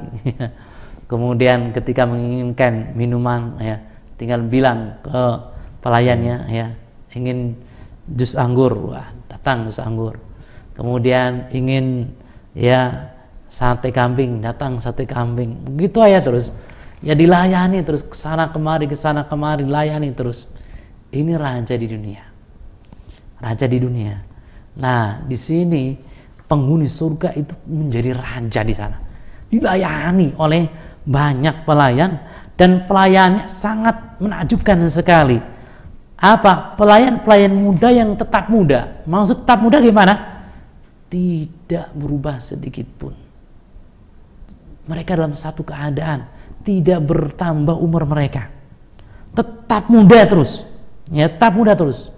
Kemudian 1.10 1.70
ketika 1.70 2.02
menginginkan 2.02 2.96
minuman 2.98 3.54
ya 3.62 3.78
tinggal 4.18 4.42
bilang 4.42 4.98
ke 5.06 5.22
pelayannya 5.78 6.36
ya 6.50 6.66
ingin 7.14 7.54
jus 8.10 8.34
anggur. 8.34 8.74
Wah 8.90 9.06
datang 9.30 9.70
jus 9.70 9.78
anggur. 9.78 10.18
Kemudian 10.74 11.48
ingin 11.54 12.10
ya 12.52 13.12
sate 13.46 13.94
kambing 13.94 14.42
datang 14.42 14.82
sate 14.82 15.06
kambing. 15.06 15.62
Begitu 15.78 16.02
aja 16.02 16.18
terus 16.18 16.50
ya 17.04 17.12
dilayani 17.12 17.84
terus 17.84 18.04
ke 18.04 18.16
sana 18.16 18.48
kemari 18.52 18.88
ke 18.88 18.96
sana 18.96 19.24
kemari 19.26 19.64
layani 19.66 20.12
terus. 20.12 20.48
Ini 21.12 21.38
raja 21.38 21.74
di 21.78 21.86
dunia. 21.88 22.24
Raja 23.40 23.66
di 23.68 23.78
dunia. 23.80 24.16
Nah 24.76 25.24
di 25.24 25.36
sini 25.38 25.96
penghuni 26.44 26.86
surga 26.86 27.32
itu 27.36 27.54
menjadi 27.68 28.10
raja 28.16 28.60
di 28.62 28.74
sana. 28.74 28.96
Dilayani 29.46 30.34
oleh 30.36 30.62
banyak 31.06 31.62
pelayan 31.62 32.18
dan 32.58 32.88
pelayannya 32.88 33.46
sangat 33.46 34.18
menakjubkan 34.18 34.80
sekali. 34.88 35.38
Apa? 36.16 36.74
Pelayan-pelayan 36.80 37.52
muda 37.52 37.92
yang 37.92 38.16
tetap 38.16 38.48
muda. 38.48 39.04
Maksud 39.04 39.44
tetap 39.44 39.60
muda 39.60 39.78
gimana? 39.84 40.40
Tidak 41.12 41.92
berubah 41.92 42.40
sedikit 42.40 42.88
pun. 42.96 43.14
Mereka 44.88 45.12
dalam 45.12 45.36
satu 45.36 45.60
keadaan 45.60 46.24
tidak 46.66 46.98
bertambah 47.06 47.78
umur 47.78 48.02
mereka. 48.10 48.50
Tetap 49.30 49.86
muda 49.86 50.26
terus. 50.26 50.66
Ya, 51.06 51.30
tetap 51.30 51.54
muda 51.54 51.78
terus. 51.78 52.10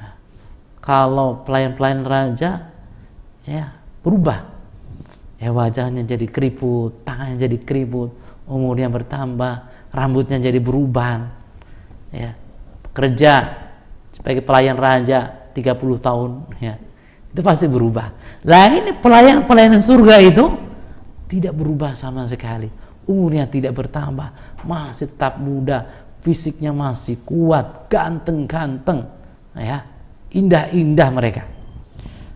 Nah, 0.00 0.16
kalau 0.80 1.44
pelayan-pelayan 1.44 2.02
raja 2.08 2.72
ya 3.44 3.76
berubah. 4.00 4.56
Ya 5.36 5.52
wajahnya 5.52 6.08
jadi 6.08 6.24
keriput, 6.24 7.04
tangannya 7.04 7.36
jadi 7.36 7.60
keriput, 7.60 8.16
umurnya 8.48 8.88
bertambah, 8.88 9.68
rambutnya 9.92 10.40
jadi 10.40 10.56
berubah. 10.56 11.28
Ya. 12.08 12.32
Kerja 12.96 13.52
sebagai 14.16 14.40
pelayan 14.40 14.80
raja 14.80 15.52
30 15.52 16.00
tahun 16.00 16.30
ya 16.56 16.80
itu 17.36 17.44
pasti 17.44 17.68
berubah. 17.68 18.16
Lah 18.48 18.72
ini 18.72 18.96
pelayan-pelayan 18.96 19.76
surga 19.76 20.24
itu 20.24 20.56
tidak 21.28 21.52
berubah 21.52 21.92
sama 21.92 22.24
sekali. 22.24 22.72
Umurnya 23.06 23.46
tidak 23.46 23.78
bertambah, 23.78 24.60
masih 24.66 25.06
tetap 25.06 25.38
muda, 25.38 25.86
fisiknya 26.26 26.74
masih 26.74 27.22
kuat, 27.22 27.86
ganteng-ganteng, 27.86 29.06
ya, 29.54 29.86
indah-indah 30.34 31.08
mereka. 31.14 31.46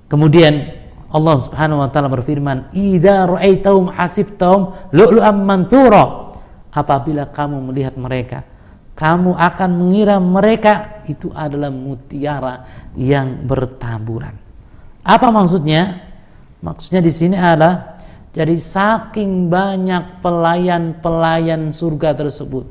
Kemudian 0.06 0.80
Allah 1.10 1.36
Subhanahu 1.42 1.82
wa 1.82 1.90
taala 1.90 2.06
berfirman, 2.06 2.70
"Idza 2.70 3.26
ra'aitahum 3.26 3.90
hasibtahum 3.90 4.94
lu'lu'am 4.94 5.42
mansura." 5.42 6.30
Apabila 6.70 7.26
kamu 7.26 7.66
melihat 7.66 7.98
mereka, 7.98 8.46
kamu 8.94 9.34
akan 9.34 9.70
mengira 9.74 10.22
mereka 10.22 11.02
itu 11.10 11.34
adalah 11.34 11.74
mutiara 11.74 12.62
yang 12.94 13.42
bertaburan. 13.42 14.38
Apa 15.02 15.34
maksudnya? 15.34 16.06
Maksudnya 16.62 17.02
di 17.02 17.10
sini 17.10 17.34
adalah 17.34 17.98
jadi 18.30 18.54
saking 18.54 19.50
banyak 19.50 20.22
pelayan-pelayan 20.22 21.74
surga 21.74 22.14
tersebut. 22.14 22.62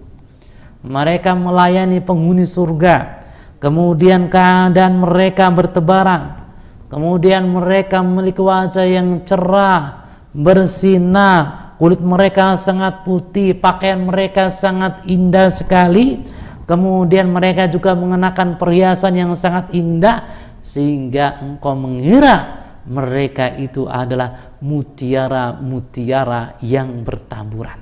Mereka 0.88 1.36
melayani 1.36 2.00
penghuni 2.00 2.48
surga. 2.48 3.20
Kemudian 3.60 4.32
keadaan 4.32 5.04
mereka 5.04 5.52
bertebaran. 5.52 6.48
Kemudian 6.88 7.44
mereka 7.52 8.00
memiliki 8.00 8.40
wajah 8.40 8.88
yang 8.88 9.28
cerah, 9.28 10.08
bersinar, 10.32 11.76
kulit 11.76 12.00
mereka 12.00 12.56
sangat 12.56 13.04
putih, 13.04 13.52
pakaian 13.60 14.00
mereka 14.00 14.48
sangat 14.48 15.04
indah 15.12 15.52
sekali. 15.52 16.24
Kemudian 16.64 17.28
mereka 17.28 17.68
juga 17.68 18.00
mengenakan 18.00 18.56
perhiasan 18.56 19.12
yang 19.12 19.36
sangat 19.36 19.76
indah 19.76 20.24
sehingga 20.64 21.44
engkau 21.44 21.76
mengira 21.76 22.64
mereka 22.88 23.54
itu 23.60 23.86
adalah 23.86 24.49
mutiara-mutiara 24.60 26.60
yang 26.64 27.04
bertaburan. 27.04 27.80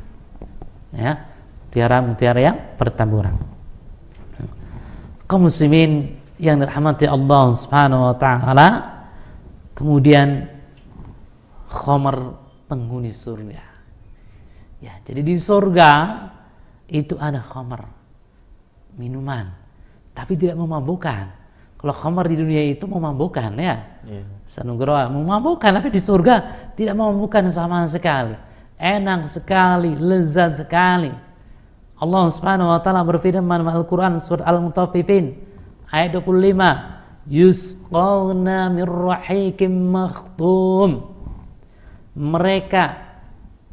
Ya, 0.93 1.25
mutiara-mutiara 1.67 2.39
yang 2.41 2.57
bertaburan. 2.77 3.35
Kaum 5.27 5.51
muslimin 5.51 6.15
yang 6.39 6.61
dirahmati 6.61 7.09
Allah 7.09 7.43
Subhanahu 7.51 8.13
wa 8.13 8.15
taala, 8.15 8.67
kemudian 9.75 10.47
khamar 11.67 12.37
penghuni 12.69 13.11
surga. 13.11 13.63
Ya, 14.77 14.93
jadi 15.03 15.25
di 15.25 15.35
surga 15.35 15.91
itu 16.87 17.17
ada 17.17 17.41
khamar 17.41 17.89
minuman, 18.95 19.51
tapi 20.13 20.39
tidak 20.39 20.57
memabukkan 20.57 21.36
kalau 21.77 21.93
khamar 21.93 22.25
di 22.25 22.35
dunia 22.41 22.65
itu 22.73 22.89
memabukkan 22.89 23.53
ya. 23.61 24.01
Yeah. 24.01 24.25
Sanugraha 24.49 25.13
memabukkan 25.13 25.77
tapi 25.77 25.93
di 25.93 26.01
surga 26.01 26.35
tidak 26.73 26.97
memabukkan 26.97 27.53
sama 27.53 27.85
sekali. 27.85 28.33
Enak 28.77 29.29
sekali, 29.29 29.93
lezat 29.93 30.57
sekali. 30.57 31.13
Allah 31.97 32.23
Subhanahu 32.29 32.69
wa 32.69 32.81
taala 32.81 33.01
berfirman 33.05 33.61
dalam 33.61 33.73
Al-Qur'an 33.73 34.17
surat 34.21 34.45
Al-Mutaffifin 34.45 35.33
ayat 35.89 36.13
25, 36.13 37.25
"Yusqawna 37.29 38.69
min 38.73 38.85
rahikim 38.85 39.73
makhtum." 39.93 41.13
Mereka 42.17 42.85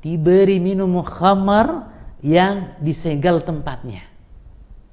diberi 0.04 0.60
minum 0.60 1.00
khamar 1.00 1.88
yang 2.20 2.76
disegel 2.80 3.40
tempatnya. 3.40 4.04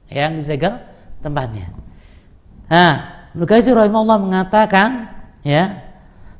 Yang 0.07 0.31
disegel 0.43 0.73
tempatnya. 1.19 1.90
Nah, 2.71 2.91
Ibnu 3.35 3.43
Katsir 3.43 3.75
rahimahullah 3.75 4.19
mengatakan 4.23 5.11
ya. 5.43 5.91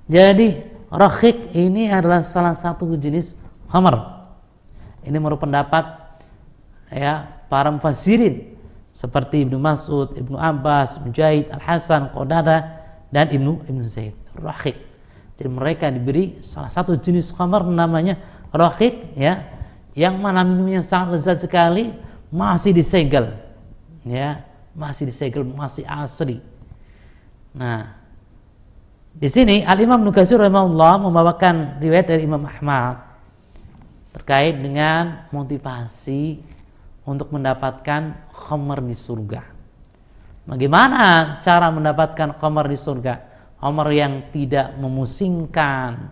Jadi 0.08 0.64
rakhik 0.88 1.52
ini 1.52 1.92
adalah 1.92 2.24
salah 2.24 2.56
satu 2.56 2.88
jenis 2.96 3.36
khamar. 3.68 4.24
Ini 5.04 5.16
menurut 5.20 5.44
pendapat 5.44 5.84
ya 6.88 7.28
para 7.52 7.68
mufassirin 7.68 8.56
seperti 8.96 9.44
Ibnu 9.44 9.60
Mas'ud, 9.60 10.16
Ibnu 10.16 10.40
Abbas, 10.40 11.04
Mujahid, 11.04 11.52
Al-Hasan, 11.52 12.12
Qadada 12.16 12.80
dan 13.12 13.28
Ibnu 13.28 13.68
Ibnu 13.68 13.84
Zaid. 13.88 14.16
Rakhik. 14.36 14.80
Jadi 15.36 15.50
mereka 15.52 15.92
diberi 15.92 16.40
salah 16.44 16.72
satu 16.72 16.96
jenis 16.96 17.36
khamar 17.36 17.68
namanya 17.68 18.20
rakhik 18.52 19.16
ya 19.16 19.48
yang 19.96 20.20
mana 20.20 20.44
minumnya 20.46 20.84
sangat 20.84 21.18
lezat 21.18 21.38
sekali 21.44 21.92
masih 22.30 22.72
disegel 22.76 23.36
ya 24.06 24.51
masih 24.76 25.08
disegel, 25.08 25.44
masih 25.44 25.84
asri. 25.88 26.40
Nah, 27.52 28.00
di 29.12 29.28
sini 29.28 29.68
Al 29.68 29.80
Imam 29.84 30.00
Nukasir 30.00 30.40
rahimahullah 30.40 31.04
membawakan 31.04 31.84
riwayat 31.84 32.08
dari 32.08 32.24
Imam 32.24 32.48
Ahmad 32.48 33.04
terkait 34.16 34.56
dengan 34.60 35.28
motivasi 35.36 36.40
untuk 37.04 37.32
mendapatkan 37.36 38.32
khamar 38.32 38.80
di 38.84 38.96
surga. 38.96 39.42
Bagaimana 40.48 41.38
cara 41.44 41.68
mendapatkan 41.72 42.40
khamar 42.40 42.72
di 42.72 42.80
surga? 42.80 43.14
Khamar 43.62 43.88
yang 43.94 44.32
tidak 44.34 44.74
memusingkan, 44.80 46.12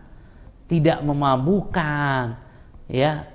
tidak 0.70 1.02
memabukkan, 1.02 2.38
ya, 2.86 3.26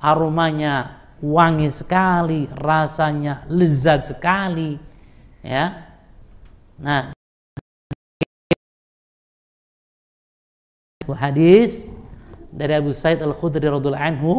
aromanya 0.00 1.03
wangi 1.24 1.72
sekali, 1.72 2.44
rasanya 2.52 3.48
lezat 3.48 4.12
sekali, 4.12 4.76
ya. 5.40 5.88
Nah, 6.76 7.14
hadis 11.12 11.92
dari 12.52 12.72
Abu 12.76 12.92
Said 12.92 13.20
Al 13.24 13.32
Khudri 13.32 13.64
radhiallahu 13.64 14.00
anhu 14.00 14.34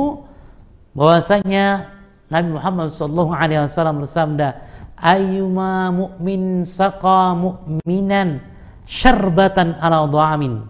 bahwasanya 0.94 1.94
Nabi 2.30 2.58
Muhammad 2.58 2.90
sallallahu 2.90 3.32
alaihi 3.34 3.62
wasallam 3.62 4.02
bersabda, 4.02 4.66
"Ayyuma 4.98 5.94
mu'min 5.94 6.66
saqa 6.66 7.38
mu'minan 7.38 8.42
syarbatan 8.90 9.78
ala 9.78 10.10
dhamin." 10.10 10.66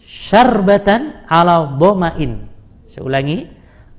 Syarbatan 0.00 1.26
ala 1.28 1.76
dhamain. 1.76 2.48
Saya 2.88 3.02
ulangi, 3.04 3.55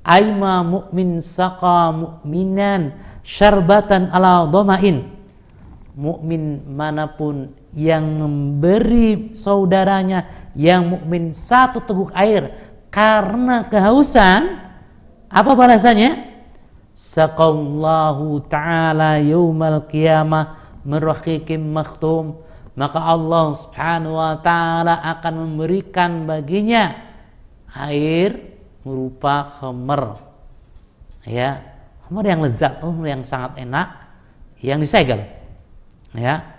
aima 0.08 0.64
mu'min 0.64 1.20
saqa 1.20 1.92
mu'minan 1.92 2.96
syarbatan 3.20 4.08
ala 4.08 4.48
domain 4.48 5.04
mukmin 5.98 6.62
mana 6.64 7.10
pun 7.10 7.50
yang 7.74 8.06
memberi 8.06 9.34
saudaranya 9.34 10.50
yang 10.54 10.86
mukmin 10.86 11.34
satu 11.34 11.82
teguk 11.82 12.14
air 12.14 12.54
karena 12.88 13.66
kehausan 13.66 14.68
apa 15.28 15.52
balasannya? 15.52 16.24
Saqallahu 16.96 18.48
ta'ala 18.48 19.20
yaumal 19.20 19.84
qiyamah 19.86 20.56
merahikim 20.88 21.60
maktum. 21.60 22.40
Maka 22.78 22.98
Allah 23.02 23.52
Subhanahu 23.52 24.16
wa 24.16 24.38
taala 24.38 25.02
akan 25.02 25.34
memberikan 25.46 26.24
baginya 26.24 26.94
air 27.74 28.57
berupa 28.88 29.60
khamr. 29.60 30.16
Ya, 31.28 31.60
khamr 32.08 32.24
yang 32.24 32.40
lezat, 32.40 32.80
khamr 32.80 33.04
yang 33.04 33.22
sangat 33.22 33.60
enak 33.60 33.88
yang 34.64 34.80
disegel. 34.80 35.20
Ya. 36.16 36.56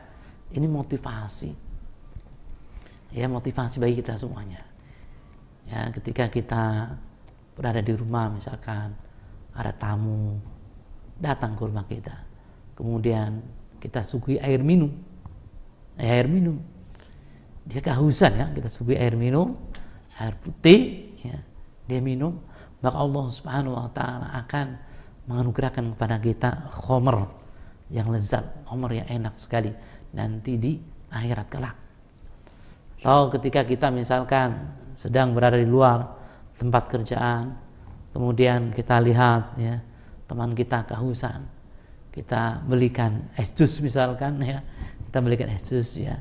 Ini 0.49 0.65
motivasi. 0.65 1.53
Ya, 3.13 3.25
motivasi 3.25 3.81
bagi 3.81 4.01
kita 4.01 4.17
semuanya. 4.17 4.61
Ya, 5.69 5.89
ketika 5.93 6.29
kita 6.29 6.93
berada 7.57 7.81
di 7.81 7.93
rumah 7.93 8.29
misalkan 8.33 8.93
ada 9.53 9.73
tamu 9.73 10.37
datang 11.17 11.57
ke 11.57 11.61
rumah 11.65 11.85
kita. 11.85 12.15
Kemudian 12.73 13.41
kita 13.79 14.03
suguhi 14.03 14.37
air 14.37 14.61
minum 14.61 14.91
air 15.99 16.27
minum 16.27 16.59
dia 17.67 17.83
kehausan 17.83 18.31
ya 18.35 18.47
kita 18.55 18.71
suguhi 18.71 18.99
air 18.99 19.15
minum 19.15 19.55
air 20.19 20.35
putih 20.39 21.08
dia 21.89 21.97
minum 21.97 22.37
maka 22.79 22.95
Allah 23.01 23.25
Subhanahu 23.27 23.73
wa 23.75 23.89
taala 23.91 24.29
akan 24.45 24.67
menganugerahkan 25.27 25.97
kepada 25.97 26.15
kita 26.21 26.49
khomer 26.71 27.27
yang 27.91 28.07
lezat, 28.13 28.45
khomer 28.65 29.03
yang 29.03 29.07
enak 29.09 29.35
sekali. 29.35 29.73
Nanti 30.15 30.57
di 30.57 30.73
akhirat 31.11 31.47
kelak. 31.51 31.75
Atau 32.99 33.29
ketika 33.35 33.65
kita 33.67 33.91
misalkan 33.91 34.73
sedang 34.95 35.35
berada 35.35 35.59
di 35.59 35.67
luar 35.67 36.07
tempat 36.55 36.87
kerjaan, 36.87 37.55
kemudian 38.15 38.71
kita 38.71 38.99
lihat 39.03 39.55
ya 39.59 39.79
teman 40.25 40.55
kita 40.55 40.87
kehausan, 40.87 41.45
kita 42.13 42.63
belikan 42.65 43.29
es 43.35 43.51
jus 43.53 43.81
misalkan 43.83 44.39
ya, 44.39 44.63
kita 45.09 45.17
belikan 45.19 45.49
es 45.51 45.67
jus 45.67 45.99
ya. 45.99 46.15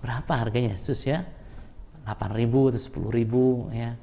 Berapa 0.00 0.32
harganya 0.38 0.78
es 0.78 0.86
jus 0.86 1.02
ya? 1.02 1.26
8 2.06 2.38
ribu 2.38 2.70
atau 2.70 2.78
10 2.78 3.18
ribu 3.18 3.66
ya 3.74 3.98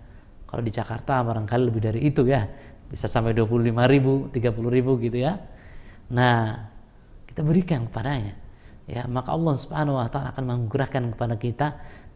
kalau 0.53 0.61
di 0.61 0.69
Jakarta 0.69 1.25
barangkali 1.25 1.63
lebih 1.65 1.81
dari 1.81 1.99
itu 2.05 2.29
ya. 2.29 2.45
Bisa 2.85 3.09
sampai 3.09 3.33
25 3.33 3.73
ribu 3.89 4.29
30 4.29 4.53
ribu 4.69 5.01
gitu 5.01 5.17
ya. 5.17 5.41
Nah 6.13 6.69
kita 7.25 7.41
berikan 7.41 7.89
kepadanya. 7.89 8.37
Ya 8.85 9.09
maka 9.09 9.33
Allah 9.33 9.57
subhanahu 9.57 9.97
wa 9.97 10.05
ta'ala 10.05 10.29
akan 10.29 10.43
menganugerahkan 10.45 11.17
kepada 11.17 11.35
kita 11.41 11.67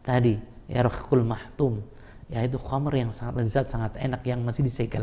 tadi 0.06 0.38
ya 0.70 0.86
rakhul 0.86 1.26
mahtum 1.26 1.82
yaitu 2.30 2.62
khamr 2.62 2.94
yang 2.94 3.10
sangat 3.10 3.42
lezat 3.42 3.66
sangat 3.66 3.98
enak 3.98 4.22
yang 4.22 4.38
masih 4.46 4.62
disegel. 4.62 5.02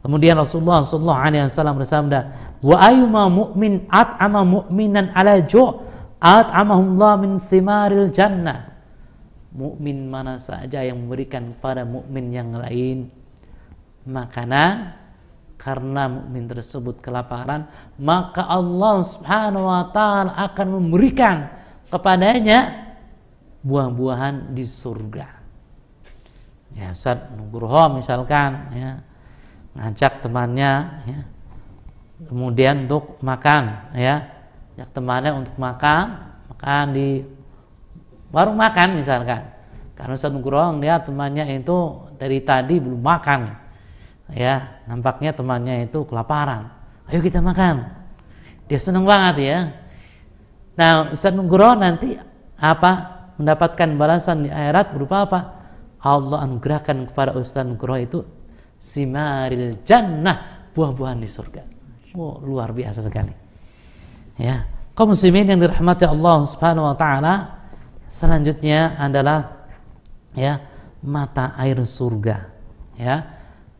Kemudian 0.00 0.40
Rasulullah 0.40 0.80
sallallahu 0.80 1.20
alaihi 1.20 1.44
wasallam 1.44 1.76
bersabda, 1.76 2.18
"Wa 2.64 2.80
ayyuma 2.80 3.28
mu'min 3.28 3.84
at'ama 3.92 4.40
mu'minan 4.40 5.12
ala 5.12 5.36
ju' 5.44 5.84
at'amahullah 6.16 7.20
min 7.20 7.36
thimaril 7.36 8.08
jannah." 8.08 8.67
Mukmin 9.48 10.12
mana 10.12 10.36
saja 10.36 10.84
yang 10.84 11.00
memberikan 11.08 11.48
kepada 11.56 11.88
mukmin 11.88 12.28
yang 12.28 12.52
lain 12.52 13.08
makanan 14.04 14.92
karena 15.58 16.06
mukmin 16.06 16.46
tersebut 16.46 17.02
kelaparan, 17.02 17.66
maka 17.98 18.46
Allah 18.46 19.02
Subhanahu 19.02 19.66
wa 19.66 19.88
taala 19.90 20.36
akan 20.36 20.68
memberikan 20.78 21.50
kepadanya 21.90 22.88
buah-buahan 23.66 24.54
di 24.54 24.62
surga. 24.62 25.26
Ya, 26.78 26.94
Ustaz 26.94 27.32
Nugroho 27.34 27.98
misalkan 27.98 28.70
ya, 28.76 29.02
ngajak 29.78 30.22
temannya 30.22 30.72
ya. 31.06 31.20
kemudian 32.26 32.86
untuk 32.86 33.18
makan 33.22 33.94
ya 33.94 34.26
ngajak 34.74 34.90
temannya 34.90 35.32
untuk 35.38 35.54
makan 35.54 36.06
makan 36.50 36.84
di 36.92 37.22
warung 38.32 38.56
makan 38.58 38.98
misalkan. 38.98 39.44
Karena 39.98 40.14
Ustaz 40.14 40.30
Nugroho 40.30 40.78
lihat 40.78 41.10
temannya 41.10 41.48
itu 41.58 42.06
dari 42.16 42.38
tadi 42.44 42.78
belum 42.78 43.02
makan. 43.02 43.40
Ya 44.30 44.84
nampaknya 44.86 45.34
temannya 45.34 45.88
itu 45.88 46.06
kelaparan. 46.06 46.70
Ayo 47.10 47.18
kita 47.24 47.42
makan. 47.42 47.88
Dia 48.68 48.78
senang 48.78 49.08
banget 49.08 49.36
ya. 49.42 49.58
Nah 50.78 51.10
Ustaz 51.10 51.34
Nugroho 51.34 51.74
nanti 51.74 52.14
apa 52.58 53.18
mendapatkan 53.38 53.88
balasan 53.98 54.46
di 54.46 54.50
akhirat 54.50 54.94
berupa 54.94 55.16
apa? 55.26 55.40
Allah 55.98 56.46
anugerahkan 56.46 57.10
kepada 57.10 57.34
Ustaz 57.34 57.66
Nugroho 57.66 57.98
itu 57.98 58.18
simaril 58.78 59.82
jannah 59.82 60.70
buah-buahan 60.70 61.18
di 61.18 61.26
surga. 61.26 61.62
Oh, 62.14 62.38
luar 62.38 62.70
biasa 62.70 63.02
sekali. 63.02 63.34
Ya, 64.38 64.62
kaum 64.94 65.10
muslimin 65.10 65.50
yang 65.50 65.58
dirahmati 65.58 66.06
Allah 66.06 66.46
Subhanahu 66.46 66.86
wa 66.86 66.94
taala, 66.94 67.57
selanjutnya 68.08 68.96
adalah 68.98 69.68
ya, 70.34 70.60
mata 71.04 71.54
air 71.60 71.78
surga. 71.84 72.50
Ya. 72.98 73.38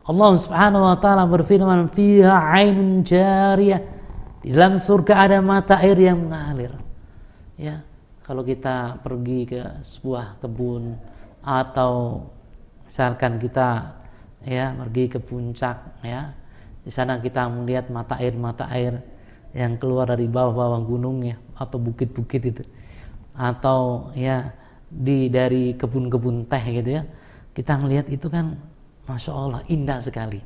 Allah 0.09 0.29
Subhanahu 0.39 0.89
wa 0.89 0.97
taala 0.97 1.29
berfirman, 1.29 1.91
"Fiha 1.91 2.33
'ainun 2.33 3.05
jariyah." 3.05 3.81
Di 4.39 4.55
dalam 4.55 4.79
surga 4.79 5.27
ada 5.27 5.37
mata 5.43 5.83
air 5.83 5.99
yang 5.99 6.25
mengalir. 6.25 6.71
Ya, 7.59 7.83
kalau 8.23 8.41
kita 8.41 9.03
pergi 9.03 9.49
ke 9.49 9.61
sebuah 9.83 10.39
kebun 10.39 10.95
atau 11.43 12.23
misalkan 12.85 13.41
kita 13.41 13.99
ya 14.45 14.71
pergi 14.73 15.05
ke 15.11 15.19
puncak 15.21 16.01
ya 16.05 16.33
di 16.81 16.91
sana 16.93 17.17
kita 17.19 17.45
melihat 17.51 17.91
mata 17.91 18.17
air 18.17 18.33
mata 18.33 18.65
air 18.71 18.97
yang 19.53 19.81
keluar 19.81 20.09
dari 20.09 20.29
bawah-bawah 20.29 20.81
gunung 20.85 21.25
ya 21.25 21.41
atau 21.57 21.81
bukit-bukit 21.81 22.41
itu 22.53 22.63
atau 23.39 24.11
ya 24.11 24.51
di 24.91 25.31
dari 25.31 25.71
kebun-kebun 25.79 26.43
teh 26.51 26.63
gitu 26.67 26.99
ya. 26.99 27.03
Kita 27.55 27.79
melihat 27.79 28.11
itu 28.11 28.27
kan 28.27 28.59
masya 29.07 29.31
Allah 29.31 29.61
indah 29.71 30.03
sekali. 30.03 30.43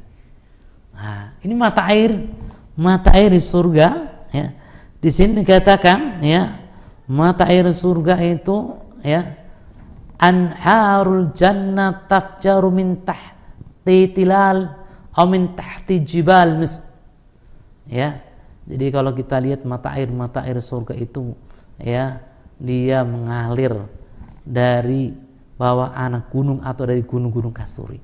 Nah 0.93 1.33
ini 1.41 1.53
mata 1.57 1.89
air 1.89 2.13
mata 2.77 3.09
air 3.17 3.33
di 3.33 3.41
surga 3.41 3.87
ya. 4.29 4.47
Di 5.01 5.09
sini 5.09 5.41
dikatakan 5.41 6.21
ya 6.21 6.53
mata 7.09 7.49
air 7.49 7.65
surga 7.73 8.21
itu 8.21 8.77
ya 9.01 9.33
anharul 10.21 11.33
jannah 11.33 12.05
tafjaru 12.05 12.69
min 12.69 13.01
tah 13.01 13.33
tilal 13.83 14.83
atau 15.13 15.25
min 15.29 15.51
tahti 15.53 15.99
jibal 16.01 16.61
mis 16.61 16.79
ya. 17.89 18.21
Jadi 18.63 18.85
kalau 18.95 19.11
kita 19.11 19.43
lihat 19.43 19.67
mata 19.67 19.91
air 19.91 20.07
mata 20.07 20.39
air 20.47 20.57
surga 20.63 20.95
itu 20.95 21.35
ya 21.77 22.32
dia 22.63 23.03
mengalir 23.03 23.75
dari 24.47 25.11
bawah 25.59 25.91
anak 25.91 26.31
gunung 26.31 26.63
atau 26.63 26.87
dari 26.87 27.03
gunung-gunung 27.03 27.51
kasuri 27.51 27.99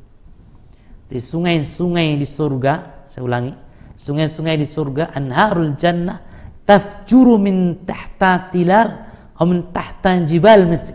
di 1.08 1.20
sungai-sungai 1.24 2.20
di 2.20 2.28
surga 2.28 3.08
saya 3.08 3.24
ulangi 3.24 3.56
sungai-sungai 3.96 4.60
di 4.60 4.68
surga 4.68 5.16
anharul 5.16 5.80
jannah 5.80 6.20
tafjuru 6.68 7.40
min 7.40 7.88
tahta 7.88 8.52
tilal 8.52 9.08
atau 9.34 9.48
min 9.48 9.72
tahta 9.72 10.20
jibal 10.28 10.68
mis 10.68 10.92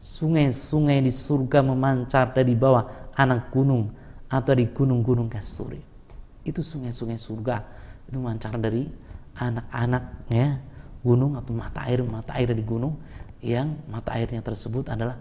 sungai-sungai 0.00 1.04
di 1.04 1.12
surga 1.12 1.60
memancar 1.60 2.32
dari 2.32 2.56
bawah 2.56 3.12
anak 3.16 3.52
gunung 3.52 3.92
atau 4.32 4.52
di 4.56 4.72
gunung-gunung 4.72 5.28
kasturi. 5.28 5.78
Itu 6.40 6.64
sungai-sungai 6.64 7.20
surga. 7.20 7.56
Itu 8.08 8.16
mancar 8.16 8.56
dari 8.56 8.88
anak-anak 9.36 10.04
ya 10.32 10.56
gunung 11.00 11.36
atau 11.36 11.52
mata 11.56 11.84
air 11.88 12.04
mata 12.04 12.36
air 12.36 12.52
di 12.52 12.64
gunung 12.64 12.96
yang 13.40 13.88
mata 13.88 14.16
airnya 14.16 14.44
tersebut 14.44 14.84
adalah 14.92 15.16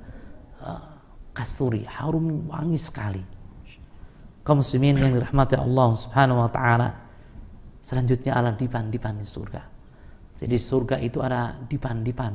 uh, 0.60 0.84
kasturi 1.32 1.88
harum 1.88 2.52
wangi 2.52 2.76
sekali. 2.76 3.24
Kaum 4.44 4.60
muslimin 4.60 4.98
yang 4.98 5.16
dirahmati 5.16 5.56
Allah 5.56 5.90
Subhanahu 5.96 6.44
wa 6.44 6.50
taala 6.52 6.90
selanjutnya 7.80 8.36
adalah 8.36 8.56
dipan-dipan 8.60 9.16
di 9.20 9.28
surga. 9.28 9.62
Jadi 10.40 10.56
surga 10.56 10.96
itu 11.00 11.24
ada 11.24 11.56
dipan-dipan 11.56 12.34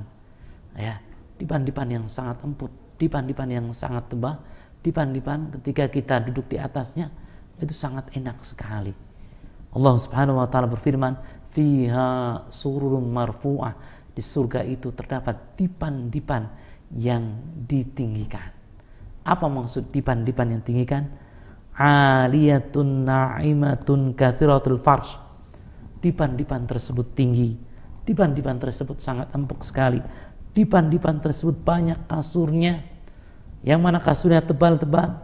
ya. 0.81 0.97
Dipan-dipan 1.35 1.87
yang 1.91 2.05
sangat 2.07 2.41
empuk 2.47 2.71
dipan-dipan 2.95 3.49
yang 3.51 3.67
sangat 3.75 4.07
tebal 4.07 4.39
dipan-dipan 4.85 5.51
ketika 5.59 5.89
kita 5.89 6.15
duduk 6.23 6.47
di 6.53 6.61
atasnya 6.61 7.09
itu 7.59 7.75
sangat 7.75 8.13
enak 8.13 8.37
sekali. 8.45 8.93
Allah 9.75 9.95
Subhanahu 9.99 10.39
wa 10.39 10.47
taala 10.47 10.71
berfirman, 10.71 11.19
"Fiha 11.55 12.43
sururun 12.51 13.07
marfu'ah." 13.07 13.75
Di 14.11 14.23
surga 14.23 14.67
itu 14.67 14.91
terdapat 14.91 15.55
dipan-dipan 15.55 16.43
yang 16.95 17.23
ditinggikan. 17.67 18.51
Apa 19.25 19.47
maksud 19.47 19.91
dipan-dipan 19.91 20.59
yang 20.59 20.63
tinggikan? 20.63 21.11
Aliyatun 21.75 23.07
na'imatun 23.07 24.15
kasiratul 24.15 24.79
farsh. 24.79 25.19
Dipan-dipan 25.99 26.67
tersebut 26.69 27.17
tinggi. 27.17 27.57
Dipan-dipan 28.05 28.61
tersebut 28.61 29.01
sangat 29.01 29.33
empuk 29.35 29.65
sekali. 29.65 29.99
Dipan-dipan 30.55 31.19
tersebut 31.19 31.59
banyak 31.65 32.07
kasurnya 32.07 32.95
yang 33.65 33.81
mana 33.81 33.97
kasurnya 33.99 34.45
tebal-tebal 34.45 35.19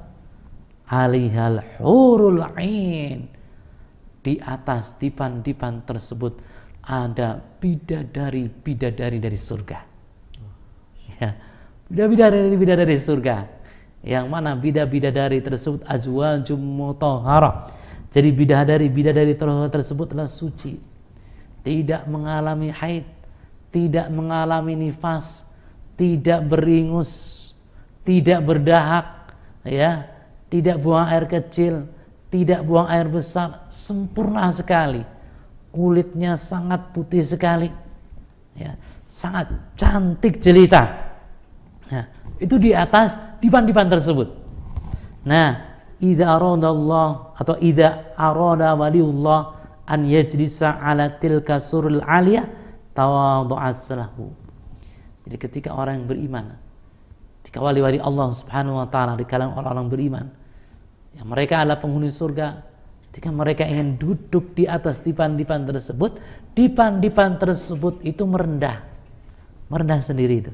alihal 0.88 1.60
hurul 1.78 2.42
ain 2.56 3.28
di 4.20 4.36
atas 4.40 4.96
dipan-dipan 5.00 5.88
tersebut 5.88 6.40
ada 6.84 7.40
bidadari 7.40 8.48
bidadari 8.48 9.18
dari 9.20 9.38
surga. 9.38 9.78
Ya, 11.20 11.36
bidadari 11.92 12.56
bidadari 12.56 12.96
dari 12.96 13.02
surga. 13.02 13.36
Yang 14.00 14.26
mana 14.32 14.56
bidadari 14.56 15.44
tersebut 15.44 15.84
azwajum 15.84 16.56
mutahharah. 16.56 17.68
Jadi 18.08 18.28
bidadari 18.32 18.88
bidadari 18.88 19.36
tersebut 19.68 20.16
adalah 20.16 20.30
suci. 20.30 20.80
Tidak 21.60 22.08
mengalami 22.08 22.72
haid, 22.72 23.04
tidak 23.68 24.08
mengalami 24.08 24.72
nifas, 24.88 25.44
tidak 26.00 26.40
beringus, 26.48 27.12
tidak 28.08 28.40
berdahak, 28.40 29.36
ya, 29.68 30.08
tidak 30.48 30.80
buang 30.80 31.04
air 31.06 31.28
kecil, 31.28 31.84
tidak 32.30 32.62
buang 32.62 32.86
air 32.86 33.10
besar, 33.10 33.66
sempurna 33.68 34.48
sekali. 34.54 35.02
Kulitnya 35.70 36.34
sangat 36.34 36.90
putih 36.90 37.22
sekali, 37.22 37.70
ya, 38.58 38.74
sangat 39.06 39.54
cantik 39.78 40.42
jelita. 40.42 40.82
Nah, 41.90 42.06
itu 42.42 42.58
di 42.58 42.74
atas 42.74 43.18
dipan-dipan 43.38 43.86
tersebut. 43.86 44.34
Nah, 45.26 45.78
idza 46.02 46.26
Allah 46.26 47.34
atau 47.38 47.54
idza 47.62 48.18
arada 48.18 48.74
waliullah 48.74 49.40
an 49.86 50.10
yajlisa 50.10 50.82
ala 50.82 51.06
tilka 51.06 51.62
surul 51.62 52.02
aliyah 52.02 52.50
tawadhu'as 52.94 53.94
lahu 53.94 54.40
jadi 55.30 55.36
ketika 55.46 55.70
orang 55.76 56.02
yang 56.02 56.06
beriman, 56.10 56.58
ketika 57.38 57.62
wali-wali 57.62 58.02
Allah 58.02 58.34
Subhanahu 58.34 58.82
wa 58.82 58.88
taala 58.90 59.14
di 59.14 59.22
kalangan 59.22 59.62
orang-orang 59.62 59.86
beriman, 59.86 60.26
yang 61.16 61.26
mereka 61.26 61.62
adalah 61.62 61.78
penghuni 61.82 62.10
surga, 62.10 62.62
ketika 63.10 63.30
mereka 63.34 63.66
ingin 63.66 63.98
duduk 63.98 64.54
di 64.54 64.66
atas 64.66 65.02
dipan-dipan 65.02 65.66
tersebut, 65.66 66.22
dipan-dipan 66.54 67.38
tersebut 67.38 68.04
itu 68.06 68.22
merendah. 68.26 68.86
Merendah 69.70 70.00
sendiri 70.02 70.46
itu. 70.46 70.52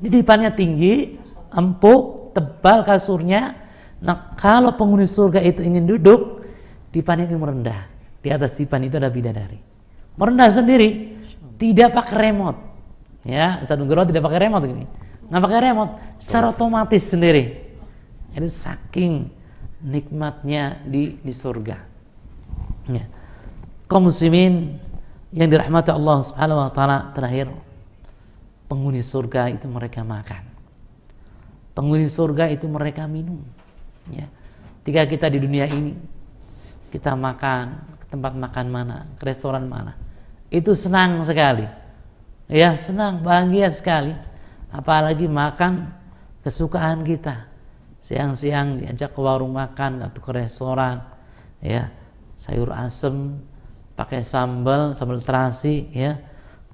Ini 0.00 0.08
dipannya 0.20 0.50
tinggi, 0.52 1.16
empuk, 1.52 2.32
tebal 2.36 2.84
kasurnya. 2.84 3.56
Nah, 4.00 4.32
kalau 4.36 4.72
penghuni 4.76 5.04
surga 5.04 5.44
itu 5.44 5.60
ingin 5.60 5.84
duduk, 5.84 6.44
dipan 6.92 7.24
ini 7.24 7.36
merendah. 7.36 7.88
Di 8.20 8.28
atas 8.28 8.56
dipan 8.56 8.84
itu 8.84 8.96
ada 8.96 9.12
bidadari. 9.12 9.60
Merendah 10.16 10.48
sendiri, 10.52 11.16
tidak 11.56 11.92
pakai 11.96 12.32
remote 12.32 12.70
Ya, 13.20 13.60
satu 13.68 13.84
Nugroho 13.84 14.08
tidak 14.08 14.24
pakai 14.24 14.48
remote 14.48 14.64
gini. 14.64 14.84
Nggak 15.28 15.42
pakai 15.44 15.60
remote, 15.70 15.92
secara 16.16 16.56
otomatis 16.56 17.04
sendiri. 17.04 17.68
Itu 18.32 18.48
saking 18.48 19.28
nikmatnya 19.80 20.80
di 20.86 21.16
di 21.20 21.32
surga. 21.32 21.76
Ya. 22.88 23.04
Kaum 23.90 24.08
muslimin 24.08 24.78
yang 25.34 25.48
dirahmati 25.50 25.90
Allah 25.90 26.16
Subhanahu 26.22 26.62
wa 26.62 26.70
taala 26.70 27.10
terakhir 27.16 27.50
penghuni 28.70 29.02
surga 29.02 29.50
itu 29.50 29.66
mereka 29.66 30.06
makan. 30.06 30.46
Penghuni 31.74 32.06
surga 32.06 32.52
itu 32.52 32.68
mereka 32.70 33.08
minum. 33.10 33.40
Ya. 34.12 34.30
Ketika 34.80 35.06
kita 35.06 35.26
di 35.28 35.38
dunia 35.42 35.66
ini 35.68 35.96
kita 36.90 37.14
makan 37.14 37.78
ke 38.00 38.04
tempat 38.10 38.32
makan 38.34 38.66
mana, 38.70 38.96
ke 39.18 39.22
restoran 39.28 39.68
mana, 39.70 39.94
itu 40.50 40.74
senang 40.74 41.22
sekali 41.22 41.80
ya 42.50 42.74
senang 42.74 43.22
bahagia 43.22 43.70
sekali 43.70 44.12
apalagi 44.74 45.30
makan 45.30 45.86
kesukaan 46.42 47.06
kita 47.06 47.46
siang-siang 48.10 48.82
diajak 48.82 49.14
ke 49.14 49.22
warung 49.22 49.54
makan 49.54 50.02
atau 50.02 50.18
ke 50.18 50.34
restoran 50.34 50.98
ya. 51.62 51.86
Sayur 52.34 52.74
asem 52.74 53.38
pakai 53.94 54.26
sambal 54.26 54.98
sambal 54.98 55.22
terasi 55.22 55.86
ya. 55.94 56.18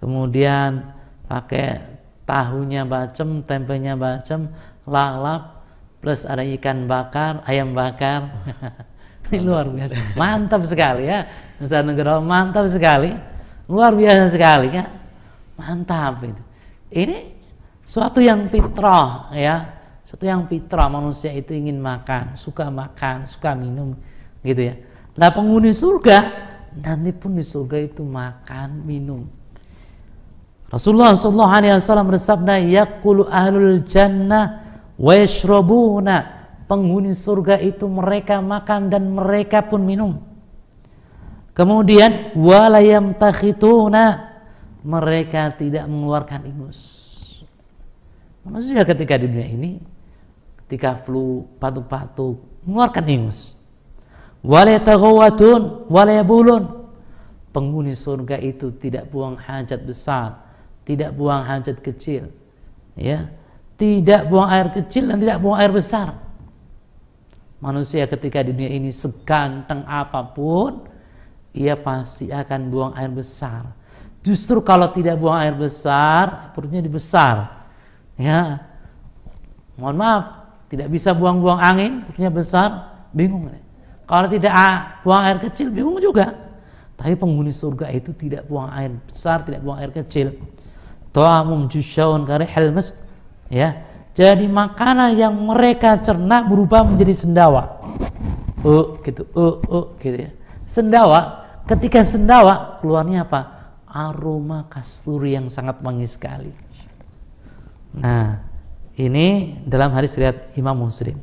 Kemudian 0.00 0.96
pakai 1.28 1.84
tahunya 2.24 2.88
bacem 2.88 3.44
tempenya 3.44 4.00
bacem 4.00 4.48
lalap 4.88 5.60
plus 6.00 6.24
ada 6.24 6.40
ikan 6.40 6.88
bakar 6.88 7.44
ayam 7.44 7.76
bakar. 7.76 8.32
Ini 9.28 9.42
luar 9.44 9.68
biasa. 9.68 10.16
Mantap 10.16 10.64
sekali 10.64 11.04
ya. 11.04 11.26
Nusa 11.60 11.84
Negara 11.84 12.16
mantap 12.22 12.64
sekali. 12.70 13.12
Luar 13.68 13.92
biasa 13.92 14.32
sekali 14.32 14.72
ya. 14.72 14.88
Mantap 15.58 16.22
itu. 16.22 16.42
Ini 16.94 17.34
suatu 17.82 18.22
yang 18.22 18.46
fitrah 18.46 19.34
ya. 19.34 19.75
Suatu 20.06 20.22
yang 20.22 20.46
fitrah 20.46 20.86
manusia 20.86 21.34
itu 21.34 21.50
ingin 21.50 21.82
makan, 21.82 22.38
suka 22.38 22.70
makan, 22.70 23.26
suka 23.26 23.58
minum 23.58 23.98
gitu 24.46 24.70
ya. 24.70 24.74
Nah 25.18 25.34
penghuni 25.34 25.74
surga 25.74 26.18
nanti 26.78 27.10
pun 27.10 27.34
di 27.34 27.42
surga 27.42 27.76
itu 27.82 28.06
makan, 28.06 28.86
minum. 28.86 29.26
Rasulullah 30.70 31.14
Shallallahu 31.14 31.52
Alaihi 31.52 31.74
Wasallam 31.78 32.10
bersabda, 32.10 32.54
"Yakulu 32.58 33.26
ahlul 33.26 33.82
jannah 33.82 34.62
wa 34.94 35.14
yashrabuna." 35.14 36.38
Penghuni 36.66 37.14
surga 37.14 37.62
itu 37.62 37.86
mereka 37.86 38.42
makan 38.42 38.90
dan 38.90 39.06
mereka 39.14 39.62
pun 39.62 39.86
minum. 39.86 40.18
Kemudian 41.54 42.34
walayam 42.34 43.14
takhituna 43.14 44.34
mereka 44.82 45.54
tidak 45.54 45.86
mengeluarkan 45.86 46.50
ingus. 46.50 46.78
Manusia 48.42 48.82
ketika 48.82 49.14
di 49.14 49.30
dunia 49.30 49.46
ini, 49.46 49.78
ketika 50.66 50.98
flu, 50.98 51.46
batuk-batuk, 51.62 52.42
mengeluarkan 52.66 53.06
ingus. 53.06 53.62
Walayatagawatun, 54.42 55.86
walayabulun. 55.86 56.90
Penghuni 57.54 57.96
surga 57.96 58.36
itu 58.42 58.74
tidak 58.76 59.08
buang 59.08 59.38
hajat 59.38 59.80
besar, 59.80 60.44
tidak 60.84 61.14
buang 61.16 61.40
hajat 61.46 61.80
kecil. 61.80 62.28
Ya, 62.98 63.32
tidak 63.80 64.28
buang 64.28 64.50
air 64.52 64.68
kecil 64.74 65.08
dan 65.08 65.22
tidak 65.22 65.40
buang 65.40 65.56
air 65.56 65.72
besar. 65.72 66.20
Manusia 67.56 68.04
ketika 68.04 68.44
di 68.44 68.52
dunia 68.52 68.68
ini 68.68 68.92
seganteng 68.92 69.88
apa 69.88 70.20
pun, 70.36 70.84
ia 71.56 71.72
pasti 71.72 72.28
akan 72.28 72.60
buang 72.68 72.92
air 72.92 73.08
besar 73.08 73.72
Justru 74.26 74.58
kalau 74.58 74.90
tidak 74.90 75.22
buang 75.22 75.38
air 75.38 75.54
besar, 75.54 76.50
perutnya 76.50 76.82
dibesar. 76.82 77.62
Ya. 78.18 78.58
Mohon 79.78 79.96
maaf, 80.02 80.24
tidak 80.66 80.88
bisa 80.90 81.14
buang-buang 81.14 81.60
angin, 81.62 81.92
perutnya 82.02 82.30
besar, 82.30 82.70
bingung. 83.14 83.46
Kalau 84.06 84.28
tidak 84.30 84.52
buang 85.02 85.22
air 85.22 85.38
kecil, 85.42 85.70
bingung 85.70 85.98
juga. 85.98 86.34
Tapi 86.96 87.12
penghuni 87.18 87.52
surga 87.52 87.92
itu 87.92 88.10
tidak 88.16 88.48
buang 88.48 88.72
air 88.72 88.94
besar, 89.04 89.44
tidak 89.44 89.60
buang 89.62 89.78
air 89.78 89.92
kecil. 89.92 90.34
Ta'amum 91.12 91.68
jusyaun 91.68 92.26
karihal 92.26 92.72
mas. 92.72 92.94
Ya. 93.52 93.84
Jadi 94.16 94.48
makanan 94.48 95.12
yang 95.12 95.36
mereka 95.36 96.00
cerna 96.00 96.40
berubah 96.40 96.82
menjadi 96.88 97.12
sendawa. 97.12 97.82
Uh, 98.64 98.96
gitu, 99.04 99.28
uh, 99.36 99.60
uh, 99.68 99.86
gitu 100.00 100.24
ya. 100.24 100.30
Sendawa, 100.64 101.46
ketika 101.68 102.00
sendawa 102.00 102.80
keluarnya 102.80 103.28
apa? 103.28 103.56
aroma 103.96 104.68
kasturi 104.68 105.32
yang 105.32 105.48
sangat 105.48 105.80
wangi 105.80 106.04
sekali. 106.04 106.52
Nah, 107.96 108.44
ini 108.96 109.60
dalam 109.68 109.92
hadis 109.92 110.16
riwayat 110.16 110.56
Imam 110.56 110.76
Muslim. 110.76 111.20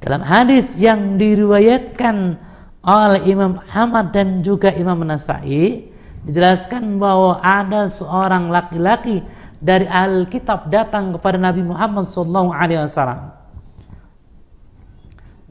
Dalam 0.00 0.24
hadis 0.24 0.80
yang 0.80 1.20
diriwayatkan 1.20 2.40
oleh 2.80 3.20
Imam 3.28 3.60
Ahmad 3.68 4.16
dan 4.16 4.40
juga 4.40 4.72
Imam 4.72 4.96
Nasai 5.04 5.92
dijelaskan 6.24 6.96
bahwa 6.96 7.36
ada 7.44 7.84
seorang 7.84 8.48
laki-laki 8.48 9.20
dari 9.60 9.84
Alkitab 9.84 10.72
datang 10.72 11.12
kepada 11.12 11.36
Nabi 11.36 11.60
Muhammad 11.60 12.08
sallallahu 12.08 12.48
alaihi 12.56 12.80
wasallam. 12.80 13.36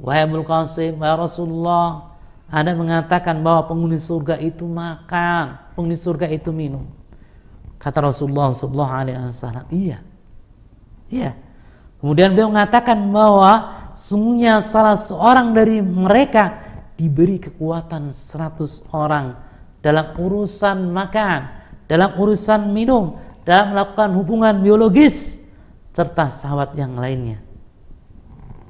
Wahai 0.02 0.26
Abul 0.26 0.48
Qasim, 0.48 0.98
wahai 0.98 1.14
Rasulullah, 1.14 2.18
ada 2.50 2.74
mengatakan 2.74 3.38
bahwa 3.46 3.70
penghuni 3.70 4.02
surga 4.02 4.42
itu 4.42 4.66
makan, 4.66 5.60
penghuni 5.78 5.94
surga 5.94 6.26
itu 6.34 6.50
minum. 6.50 6.90
Kata 7.78 8.04
Rasulullah 8.04 8.52
Sallallahu 8.52 8.92
Alaihi 8.92 9.16
Wasallam, 9.22 9.66
iya, 9.72 10.04
iya. 11.08 11.32
Kemudian 12.00 12.32
beliau 12.32 12.48
mengatakan 12.48 12.96
bahwa 13.12 13.76
sungguhnya 13.92 14.64
salah 14.64 14.96
seorang 14.96 15.52
dari 15.52 15.84
mereka 15.84 16.64
diberi 16.96 17.40
kekuatan 17.40 18.12
100 18.12 18.92
orang 18.96 19.36
dalam 19.84 20.16
urusan 20.16 20.92
makan, 20.92 21.40
dalam 21.92 22.16
urusan 22.16 22.72
minum, 22.72 23.20
dalam 23.44 23.76
melakukan 23.76 24.16
hubungan 24.16 24.56
biologis 24.64 25.44
serta 25.92 26.32
sahabat 26.32 26.72
yang 26.80 26.96
lainnya. 26.96 27.44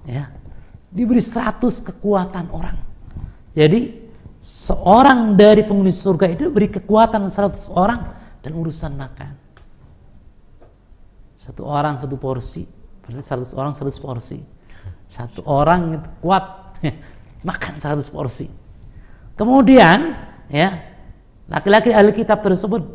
Ya. 0.09 0.33
Diberi 0.89 1.21
100 1.21 1.61
kekuatan 1.61 2.49
orang. 2.49 2.77
Jadi 3.53 4.09
seorang 4.41 5.37
dari 5.37 5.61
penghuni 5.61 5.93
surga 5.93 6.33
itu 6.33 6.49
beri 6.49 6.73
kekuatan 6.73 7.29
100 7.29 7.77
orang 7.77 8.01
dan 8.41 8.51
urusan 8.57 8.97
makan. 8.97 9.33
Satu 11.37 11.65
orang 11.65 12.01
satu 12.01 12.17
porsi, 12.17 12.78
berarti 13.09 13.25
100 13.25 13.57
orang 13.57 13.73
100 13.73 13.89
porsi. 13.97 14.37
Satu 15.09 15.41
orang 15.49 15.97
kuat 16.21 16.77
makan 17.49 17.73
100 17.81 18.05
porsi. 18.13 18.45
Kemudian 19.33 20.13
ya 20.53 20.89
Laki-laki 21.49 21.89
ahli 21.89 22.13
kitab 22.13 22.45
tersebut 22.45 22.85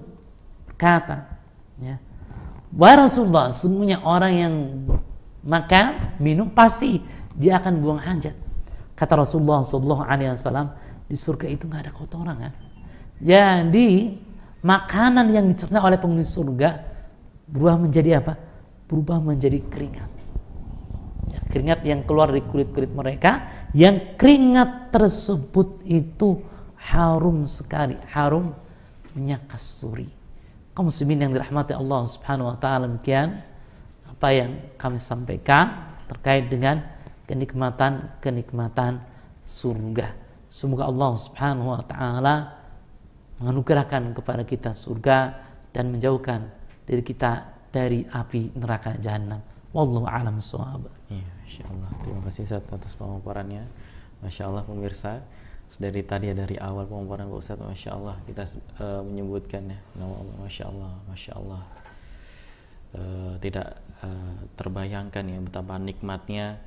berkata, 0.70 1.26
ya, 1.82 1.98
Wahai 2.70 3.06
Rasulullah, 3.06 3.50
semuanya 3.50 3.98
orang 4.06 4.32
yang 4.34 4.54
makan, 5.42 6.14
minum 6.22 6.46
pasti 6.46 7.02
dia 7.34 7.58
akan 7.58 7.82
buang 7.82 7.98
hajat. 7.98 8.34
Kata 8.94 9.18
Rasulullah 9.18 9.66
Sallallahu 9.66 10.06
Alaihi 10.06 10.30
Wasallam, 10.38 10.70
di 11.10 11.18
surga 11.18 11.50
itu 11.50 11.66
nggak 11.66 11.90
ada 11.90 11.92
kotoran 11.94 12.38
kan? 12.38 12.54
Jadi 13.18 14.22
makanan 14.62 15.26
yang 15.34 15.50
dicerna 15.50 15.82
oleh 15.82 15.98
penghuni 15.98 16.22
surga 16.22 16.78
berubah 17.50 17.78
menjadi 17.78 18.22
apa? 18.22 18.38
Berubah 18.95 19.18
menjadi 19.18 19.59
keringat. 19.59 20.07
Ya, 21.34 21.42
keringat 21.51 21.82
yang 21.82 22.07
keluar 22.07 22.30
dari 22.30 22.47
kulit-kulit 22.47 22.95
mereka, 22.95 23.51
yang 23.74 24.14
keringat 24.14 24.95
tersebut 24.95 25.82
itu 25.82 26.38
harum 26.78 27.42
sekali, 27.42 27.99
harum 28.14 28.55
minyak 29.18 29.51
kasuri. 29.51 30.07
Kaum 30.78 30.95
muslimin 30.95 31.26
yang 31.26 31.34
dirahmati 31.34 31.74
Allah 31.74 32.07
Subhanahu 32.07 32.55
wa 32.55 32.59
taala 32.62 32.86
demikian 32.86 33.42
apa 34.07 34.28
yang 34.30 34.62
kami 34.78 35.03
sampaikan 35.03 35.90
terkait 36.07 36.47
dengan 36.47 36.78
kenikmatan-kenikmatan 37.26 39.03
surga. 39.42 40.14
Semoga 40.47 40.86
Allah 40.86 41.12
Subhanahu 41.18 41.74
wa 41.74 41.82
taala 41.82 42.62
menganugerahkan 43.42 44.14
kepada 44.14 44.47
kita 44.47 44.70
surga 44.70 45.18
dan 45.74 45.90
menjauhkan 45.90 46.47
diri 46.86 47.03
kita 47.03 47.53
dari 47.75 48.07
api 48.07 48.55
neraka 48.55 48.95
jahanam. 49.03 49.43
Wallahu 49.75 50.07
a'lam 50.07 50.39
bishawab. 50.39 50.87
Iya, 51.11 51.27
insyaallah. 51.51 51.91
Terima 52.07 52.22
kasih 52.22 52.47
Ustaz 52.47 52.62
atas 52.70 52.95
pemaparannya. 52.95 53.66
Masya 54.22 54.47
Allah 54.47 54.62
pemirsa 54.62 55.20
dari 55.77 56.07
tadi 56.07 56.31
dari 56.31 56.57
awal 56.57 56.87
pemaparan 56.87 57.27
Pak 57.29 57.41
Ustaz 57.41 57.59
Masya 57.59 57.91
Allah 57.93 58.16
kita 58.25 58.43
uh, 58.79 59.03
menyebutkan 59.03 59.66
ya 59.68 59.79
nama 59.99 60.14
Allah 60.22 60.37
Masya 60.39 60.64
Allah 60.70 60.93
Masya 61.11 61.33
Allah 61.35 61.62
uh, 62.95 63.35
tidak 63.43 63.83
uh, 64.01 64.39
terbayangkan 64.55 65.25
ya 65.27 65.39
betapa 65.43 65.77
nikmatnya 65.77 66.62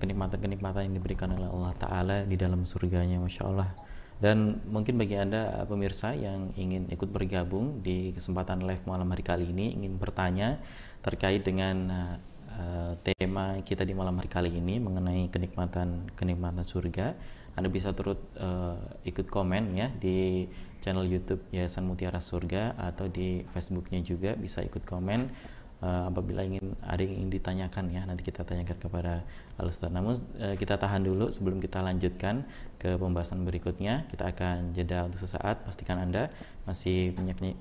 kenikmatan-kenikmatan 0.00 0.80
uh, 0.80 0.86
yang 0.88 0.94
diberikan 1.00 1.32
oleh 1.32 1.48
Allah 1.48 1.72
Ta'ala 1.80 2.16
di 2.28 2.36
dalam 2.36 2.68
surganya 2.68 3.16
Masya 3.16 3.42
Allah 3.48 3.72
dan 4.20 4.60
mungkin 4.68 5.00
bagi 5.00 5.16
Anda 5.16 5.64
pemirsa 5.64 6.12
yang 6.12 6.52
ingin 6.52 6.92
ikut 6.92 7.08
bergabung 7.08 7.80
di 7.80 8.12
kesempatan 8.12 8.60
live 8.68 8.84
malam 8.84 9.08
hari 9.08 9.24
kali 9.24 9.48
ini 9.48 9.72
ingin 9.80 9.96
bertanya 9.96 10.60
terkait 11.00 11.40
dengan 11.40 11.76
uh, 11.88 12.92
tema 13.00 13.56
kita 13.64 13.88
di 13.88 13.96
malam 13.96 14.12
hari 14.20 14.28
kali 14.28 14.52
ini 14.52 14.76
mengenai 14.76 15.32
kenikmatan 15.32 16.12
kenikmatan 16.12 16.60
surga 16.60 17.16
Anda 17.56 17.72
bisa 17.72 17.96
turut 17.96 18.20
uh, 18.36 18.76
ikut 19.08 19.32
komen 19.32 19.72
ya 19.72 19.88
di 19.88 20.44
channel 20.84 21.08
YouTube 21.08 21.40
Yayasan 21.48 21.88
Mutiara 21.88 22.20
Surga 22.20 22.76
atau 22.76 23.08
di 23.08 23.40
Facebooknya 23.56 24.04
juga 24.04 24.36
bisa 24.36 24.60
ikut 24.60 24.84
komen 24.84 25.32
uh, 25.80 26.12
apabila 26.12 26.44
ingin 26.44 26.76
ada 26.84 27.00
yang 27.00 27.24
ingin 27.24 27.30
ditanyakan 27.40 27.84
ya 27.92 28.04
nanti 28.04 28.22
kita 28.24 28.44
tanyakan 28.44 28.76
kepada 28.76 29.14
Al 29.56 29.68
Ustaz. 29.68 29.88
Namun 29.92 30.20
uh, 30.40 30.56
kita 30.56 30.76
tahan 30.76 31.04
dulu 31.04 31.32
sebelum 31.32 31.60
kita 31.60 31.80
lanjutkan 31.84 32.44
ke 32.80 32.96
pembahasan 32.96 33.44
berikutnya. 33.44 34.08
Kita 34.08 34.32
akan 34.32 34.72
jeda 34.72 35.04
untuk 35.04 35.20
sesaat. 35.20 35.68
Pastikan 35.68 36.00
Anda 36.00 36.32
masih 36.64 37.12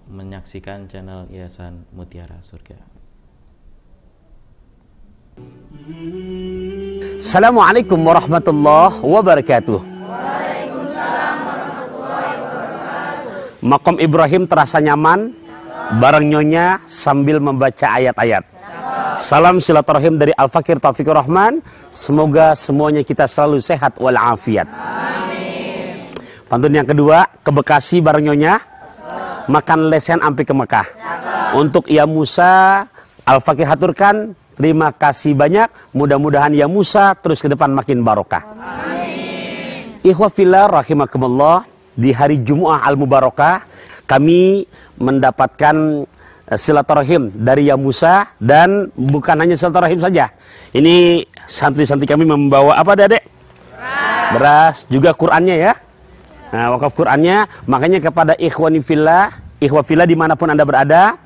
menyaksikan 0.07 0.87
channel 0.87 1.27
Yayasan 1.27 1.83
Mutiara 1.91 2.39
Surga. 2.39 2.79
Assalamualaikum 7.19 7.99
warahmatullahi 7.99 8.95
wabarakatuh. 9.03 9.79
Makom 13.59 13.99
Ibrahim 13.99 14.47
terasa 14.47 14.79
nyaman 14.79 15.35
bareng 15.99 16.31
nyonya 16.31 16.79
sambil 16.87 17.43
membaca 17.43 17.91
ayat-ayat. 17.91 18.58
Salam 19.19 19.59
silaturahim 19.59 20.15
dari 20.15 20.31
Al-Fakir 20.31 20.79
Taufikur 20.79 21.11
Rahman. 21.11 21.59
Semoga 21.91 22.55
semuanya 22.55 23.03
kita 23.03 23.27
selalu 23.27 23.59
sehat 23.59 23.99
walafiat. 23.99 24.65
Pantun 26.47 26.73
yang 26.73 26.87
kedua, 26.87 27.27
ke 27.43 27.51
Bekasi 27.51 27.99
bareng 27.99 28.31
nyonya. 28.31 28.57
Makan 29.51 29.91
lesen 29.91 30.23
ampi 30.23 30.47
ke 30.47 30.53
Mekah. 30.55 30.87
Untuk 31.57 31.89
Ya 31.91 32.07
Musa, 32.07 32.85
Al-Fakir 33.27 33.67
haturkan. 33.67 34.33
Terima 34.55 34.91
kasih 34.91 35.35
banyak. 35.35 35.67
Mudah-mudahan 35.91 36.55
Ya 36.55 36.65
Musa 36.65 37.15
terus 37.19 37.43
ke 37.43 37.51
depan 37.51 37.75
makin 37.75 38.01
barokah. 38.01 38.43
Ikhwafillah 40.01 40.71
rahimakumullah. 40.79 41.67
Di 41.99 42.15
hari 42.15 42.39
Jumu'ah 42.47 42.87
Al-Mubarakah 42.87 43.67
kami 44.07 44.63
mendapatkan 44.95 46.07
silaturahim 46.57 47.29
dari 47.33 47.69
Ya 47.69 47.77
Musa 47.77 48.33
dan 48.41 48.89
bukan 48.97 49.37
hanya 49.37 49.53
silaturahim 49.53 50.01
saja. 50.01 50.33
Ini 50.73 51.25
santri-santri 51.45 52.09
kami 52.09 52.25
membawa 52.25 52.77
apa 52.77 52.93
Dedek? 52.97 53.23
Beras. 53.73 54.33
Beras 54.33 54.75
juga 54.89 55.13
Qur'annya 55.13 55.55
ya. 55.57 55.73
Nah, 56.49 56.73
wakaf 56.73 56.97
Qur'annya 56.97 57.45
makanya 57.69 58.01
kepada 58.01 58.33
ikhwani 58.33 58.81
fillah, 58.81 59.29
ikhwa 59.61 59.85
fillah 59.85 60.09
di 60.09 60.17
mana 60.17 60.33
pun 60.33 60.49
Anda 60.49 60.65
berada 60.65 61.17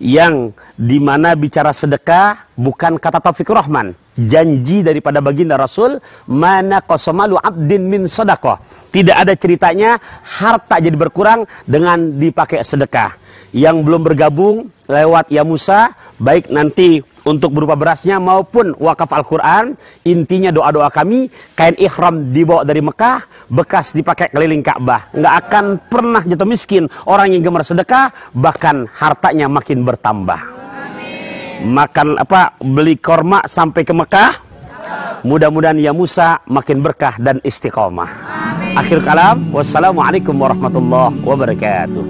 yang 0.00 0.56
di 0.80 0.96
mana 0.96 1.36
bicara 1.36 1.76
sedekah 1.76 2.56
bukan 2.56 2.96
kata 2.96 3.20
Taufikur 3.20 3.60
Rahman 3.60 3.92
janji 4.16 4.80
daripada 4.80 5.20
baginda 5.20 5.60
Rasul 5.60 6.00
mana 6.24 6.80
qasamalu 6.80 7.36
abdin 7.36 7.84
min 7.84 8.02
sadaqah 8.08 8.88
tidak 8.88 9.16
ada 9.20 9.36
ceritanya 9.36 10.00
harta 10.24 10.80
jadi 10.80 10.96
berkurang 10.96 11.44
dengan 11.68 12.16
dipakai 12.16 12.64
sedekah 12.64 13.12
yang 13.50 13.82
belum 13.82 14.06
bergabung 14.06 14.70
lewat 14.86 15.30
Ya 15.30 15.42
Musa 15.46 15.94
baik 16.18 16.50
nanti 16.50 17.02
untuk 17.24 17.52
berupa 17.52 17.76
berasnya 17.76 18.16
maupun 18.16 18.72
wakaf 18.80 19.10
Al-Quran. 19.12 19.76
Intinya 20.06 20.50
doa-doa 20.52 20.88
kami, 20.88 21.28
kain 21.56 21.76
ikhram 21.76 22.32
dibawa 22.32 22.64
dari 22.64 22.80
Mekah, 22.80 23.48
bekas 23.50 23.92
dipakai 23.92 24.32
keliling 24.32 24.64
Ka'bah. 24.64 25.12
Nggak 25.12 25.34
akan 25.46 25.64
pernah 25.90 26.22
jatuh 26.24 26.48
miskin 26.48 26.84
orang 27.04 27.32
yang 27.34 27.42
gemar 27.44 27.64
sedekah, 27.66 28.12
bahkan 28.32 28.88
hartanya 28.96 29.46
makin 29.50 29.84
bertambah. 29.84 30.40
Makan 31.60 32.16
apa 32.16 32.56
beli 32.56 32.96
korma 32.96 33.44
sampai 33.44 33.84
ke 33.84 33.92
Mekah, 33.92 34.32
mudah-mudahan 35.28 35.76
ya 35.76 35.92
Musa 35.92 36.40
makin 36.48 36.80
berkah 36.80 37.20
dan 37.20 37.36
istiqomah. 37.44 38.08
Akhir 38.80 39.04
kalam, 39.04 39.52
wassalamualaikum 39.52 40.32
warahmatullahi 40.32 41.20
wabarakatuh. 41.20 42.04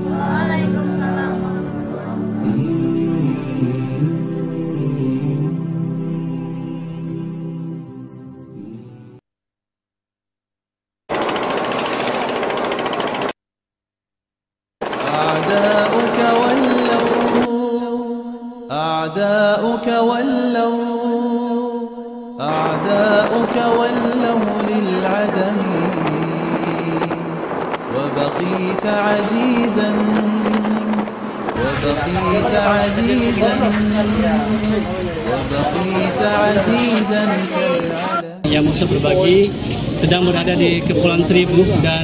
Yang 38.50 38.66
Musa 38.66 38.82
berbagi 38.90 39.46
sedang 39.94 40.26
berada 40.26 40.58
di 40.58 40.82
Kepulauan 40.82 41.22
Seribu 41.22 41.62
dan 41.86 42.02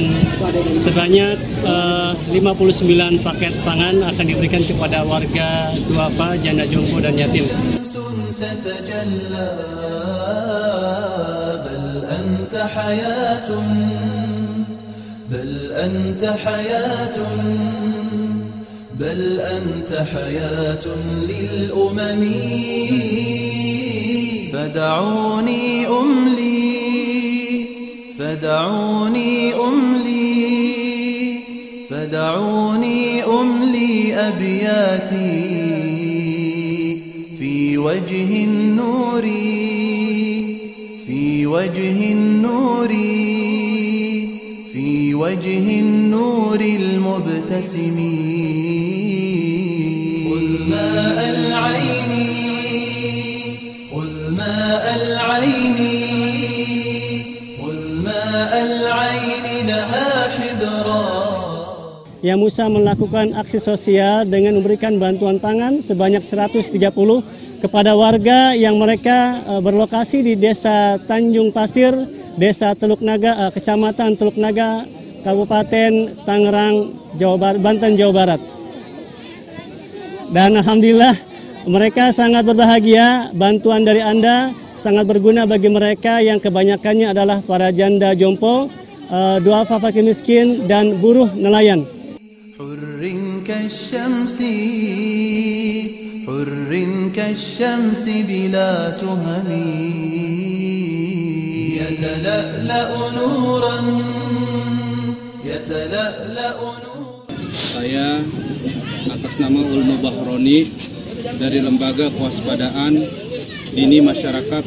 sebanyak 0.79 1.35
uh, 1.67 2.15
59 2.31 3.19
paket 3.25 3.53
pangan 3.67 3.99
akan 3.99 4.25
diberikan 4.25 4.63
kepada 4.63 5.03
warga 5.03 5.75
duafa, 5.91 6.39
janda 6.39 6.63
jompo 6.69 7.03
dan 7.03 7.19
yatim. 7.19 7.43
بل 18.99 19.39
أنت 19.39 19.93
حياة 19.93 20.85
للأمم. 21.29 22.25
فدعوني 24.53 25.87
أملي 25.87 26.77
فدعوني 28.19 29.53
أملي 29.53 31.39
فدعوني 31.89 33.23
أملي 33.23 34.15
أبياتي 34.15 35.47
في 37.39 37.77
وجه 37.77 38.43
النور. 38.43 39.46
وجه 41.76 42.12
النور 42.12 42.92
وجه 45.22 45.66
النور 45.80 46.60
المبتسم 46.60 47.98
خذ 50.28 50.46
ماء 50.72 51.18
العين 51.36 52.12
خذ 53.92 54.14
ماء 54.40 54.84
العين 55.02 55.78
خذ 57.60 57.78
ماء 58.08 58.52
العين 58.68 59.46
لها 59.68 60.08
حبرا 60.36 61.04
yang 62.22 62.38
Musa 62.40 62.64
melakukan 62.72 63.36
aksi 63.36 63.58
sosial 63.60 64.24
dengan 64.24 64.56
memberikan 64.56 64.96
bantuan 64.96 65.36
pangan 65.36 65.84
sebanyak 65.84 66.24
130 66.24 66.80
kepada 67.57 67.97
warga 67.97 68.53
yang 68.53 68.77
mereka 68.77 69.41
eh, 69.41 69.61
berlokasi 69.61 70.21
di 70.21 70.33
Desa 70.37 71.01
Tanjung 71.09 71.49
Pasir, 71.49 71.93
Desa 72.37 72.77
Teluk 72.77 73.01
Naga, 73.01 73.47
eh, 73.47 73.51
Kecamatan 73.53 74.13
Teluk 74.17 74.37
Naga, 74.37 74.85
Kabupaten 75.25 76.13
Tangerang, 76.23 76.93
Jawa 77.17 77.35
Barat, 77.35 77.59
Banten, 77.59 77.91
Jawa 77.97 78.13
Barat. 78.13 78.41
Dan 80.27 80.59
alhamdulillah 80.59 81.15
mereka 81.67 82.11
sangat 82.15 82.43
berbahagia, 82.47 83.31
bantuan 83.35 83.83
dari 83.83 83.99
Anda 84.03 84.51
sangat 84.77 85.09
berguna 85.09 85.43
bagi 85.49 85.67
mereka 85.67 86.21
yang 86.21 86.37
kebanyakannya 86.37 87.11
adalah 87.11 87.41
para 87.43 87.73
janda 87.73 88.13
jompo, 88.13 88.69
eh, 89.09 89.37
duafa 89.41 89.81
fakir 89.81 90.05
miskin 90.05 90.69
dan 90.69 91.01
buruh 91.01 91.27
nelayan. 91.33 91.83
حر 96.26 96.26
كالشمس 96.26 96.26
حر 96.26 97.10
كالشمس 97.16 98.04
بلا 98.28 98.90
تهم 98.90 99.46
يتلألأ 101.78 102.90
نورا 103.18 103.78
يتلألأ 105.44 106.58
نورا 106.58 106.92
Saya 107.52 108.18
atas 109.14 109.34
nama 109.38 109.60
Ulmu 109.62 110.02
Bahroni 110.02 110.66
dari 111.38 111.62
Lembaga 111.62 112.10
Kewaspadaan 112.10 112.98
Dini 113.72 114.02
Masyarakat 114.02 114.64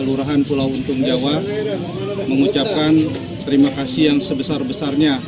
Kelurahan 0.00 0.40
Pulau 0.48 0.72
Untung 0.72 1.04
Jawa 1.04 1.36
mengucapkan 2.28 2.96
terima 3.44 3.70
kasih 3.76 4.14
yang 4.14 4.20
sebesar-besarnya 4.24 5.20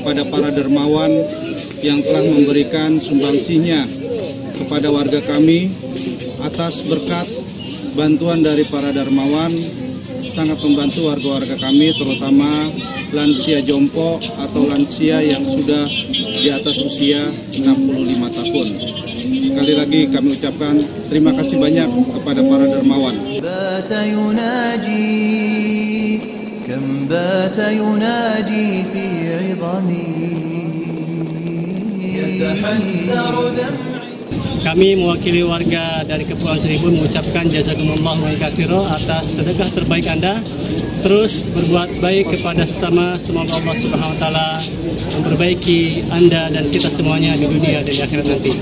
kepada 0.00 0.22
para 0.28 0.48
dermawan 0.52 1.10
yang 1.82 1.98
telah 2.04 2.24
memberikan 2.24 3.02
sumbangsinya 3.02 4.02
kepada 4.56 4.88
warga 4.92 5.20
kami 5.24 5.72
atas 6.42 6.84
berkat 6.84 7.28
bantuan 7.92 8.40
dari 8.40 8.64
para 8.66 8.90
dermawan 8.90 9.52
sangat 10.26 10.58
membantu 10.64 11.10
warga-warga 11.10 11.58
kami 11.58 11.92
terutama 11.92 12.48
lansia 13.12 13.60
jompo 13.60 14.16
atau 14.40 14.62
lansia 14.64 15.20
yang 15.20 15.44
sudah 15.44 15.84
di 16.12 16.48
atas 16.48 16.80
usia 16.80 17.20
65 17.52 18.38
tahun. 18.38 18.68
Sekali 19.42 19.72
lagi 19.76 20.00
kami 20.08 20.38
ucapkan 20.38 20.80
terima 21.12 21.36
kasih 21.36 21.60
banyak 21.60 21.88
kepada 22.16 22.40
para 22.46 22.66
dermawan. 22.70 23.32
بات 23.42 23.90
يناجي 23.90 25.12
كم 26.68 27.06
بات 27.10 27.58
يناجي 27.58 28.84
في 28.92 29.06
عظمي 29.34 30.06
يتحذر 32.00 33.48
دمعي 33.48 33.85
Kami 34.67 34.99
mewakili 34.99 35.47
warga 35.47 36.03
dari 36.03 36.27
Kepulauan 36.27 36.59
Seribu 36.59 36.91
mengucapkan 36.91 37.47
jasa 37.47 37.71
wa 37.71 38.03
kafiro 38.35 38.83
atas 38.83 39.39
sedekah 39.39 39.71
terbaik 39.71 40.03
Anda. 40.11 40.43
Terus 40.99 41.39
berbuat 41.55 42.03
baik 42.03 42.35
kepada 42.35 42.67
sesama, 42.67 43.15
semoga 43.15 43.55
Allah 43.63 43.75
Subhanahu 43.79 44.11
wa 44.11 44.19
taala 44.19 44.59
memperbaiki 45.15 46.11
Anda 46.11 46.51
dan 46.51 46.67
kita 46.67 46.91
semuanya 46.91 47.39
di 47.39 47.47
dunia 47.47 47.79
dan 47.79 47.95
di 47.95 48.03
akhirat 48.03 48.27
nanti. 48.27 48.53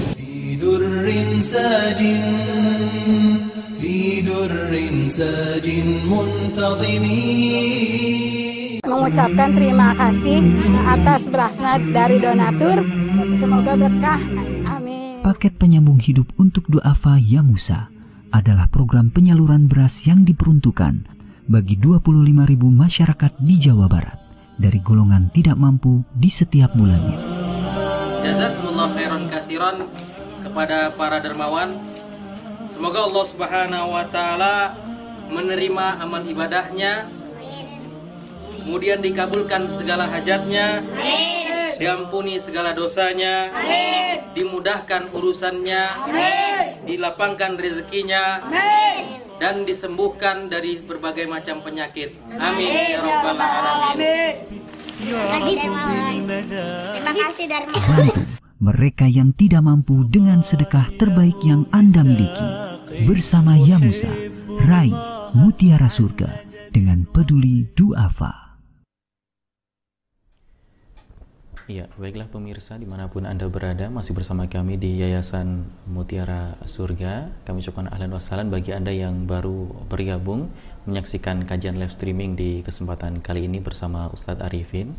mengucapkan 8.85 9.49
terima 9.57 9.89
kasih 9.97 10.37
atas 10.85 11.21
berasna 11.33 11.81
dari 11.89 12.21
donatur 12.21 12.77
semoga 13.41 13.73
berkah 13.73 14.21
Paket 15.25 15.57
penyambung 15.57 15.97
hidup 15.97 16.29
untuk 16.37 16.69
duafa 16.69 17.17
Yamusa 17.17 17.89
adalah 18.29 18.69
program 18.69 19.09
penyaluran 19.09 19.65
beras 19.65 20.05
yang 20.05 20.21
diperuntukkan 20.21 21.01
bagi 21.49 21.81
25.000 21.81 22.45
masyarakat 22.61 23.33
di 23.41 23.57
Jawa 23.57 23.89
Barat 23.89 24.21
dari 24.61 24.77
golongan 24.85 25.33
tidak 25.33 25.57
mampu 25.57 26.05
di 26.13 26.29
setiap 26.29 26.77
bulannya. 26.77 27.17
Jazakumullah 28.21 28.93
khairan 28.93 29.25
kasiron 29.33 29.89
kepada 30.45 30.93
para 30.93 31.17
dermawan. 31.17 31.73
Semoga 32.69 33.09
Allah 33.09 33.25
Subhanahu 33.25 33.97
wa 33.97 34.05
taala 34.05 34.77
menerima 35.33 36.05
amal 36.05 36.21
ibadahnya. 36.21 37.09
Kemudian 38.65 38.97
dikabulkan 38.97 39.69
segala 39.69 40.09
hajatnya. 40.09 40.81
Diampuni 41.77 42.41
segala 42.41 42.73
dosanya. 42.73 43.53
Dimudahkan 44.33 45.13
urusannya. 45.13 45.85
Dilapangkan 46.89 47.61
rezekinya. 47.61 48.41
Dan 49.37 49.69
disembuhkan 49.69 50.49
dari 50.49 50.81
berbagai 50.81 51.29
macam 51.29 51.61
penyakit. 51.61 52.17
Amin 52.41 52.97
ya 52.97 53.03
rabbal 53.03 53.37
alamin. 53.37 54.33
Terima 54.97 57.13
kasih 57.13 57.45
Dharma. 57.45 57.75
Bantu 57.75 58.23
mereka 58.63 59.05
yang 59.05 59.35
tidak 59.35 59.61
mampu 59.61 60.07
dengan 60.07 60.41
sedekah 60.41 60.87
terbaik 60.95 61.35
yang 61.43 61.67
Anda 61.75 62.01
miliki. 62.01 62.49
Bersama 63.03 63.59
Yamusa, 63.59 64.09
raih 64.65 64.95
mutiara 65.35 65.91
surga 65.91 66.47
dengan 66.71 67.03
peduli 67.03 67.67
duafa. 67.75 68.44
Iya, 71.65 71.89
baiklah 71.97 72.29
pemirsa 72.29 72.77
di 72.77 72.85
mana 72.85 73.09
pun 73.09 73.25
Anda 73.25 73.49
berada 73.49 73.89
masih 73.89 74.13
bersama 74.13 74.45
kami 74.45 74.77
di 74.77 75.01
Yayasan 75.01 75.65
Mutiara 75.89 76.61
Surga. 76.69 77.33
Kami 77.41 77.57
ucapkan 77.57 77.89
ahlan 77.89 78.13
wassalam 78.13 78.53
bagi 78.53 78.69
Anda 78.69 78.93
yang 78.93 79.25
baru 79.25 79.73
bergabung 79.89 80.53
menyaksikan 80.85 81.41
kajian 81.49 81.81
live 81.81 81.89
streaming 81.89 82.37
di 82.37 82.61
kesempatan 82.61 83.17
kali 83.17 83.49
ini 83.49 83.57
bersama 83.65 84.13
Ustadz 84.13 84.45
Arifin. 84.45 84.93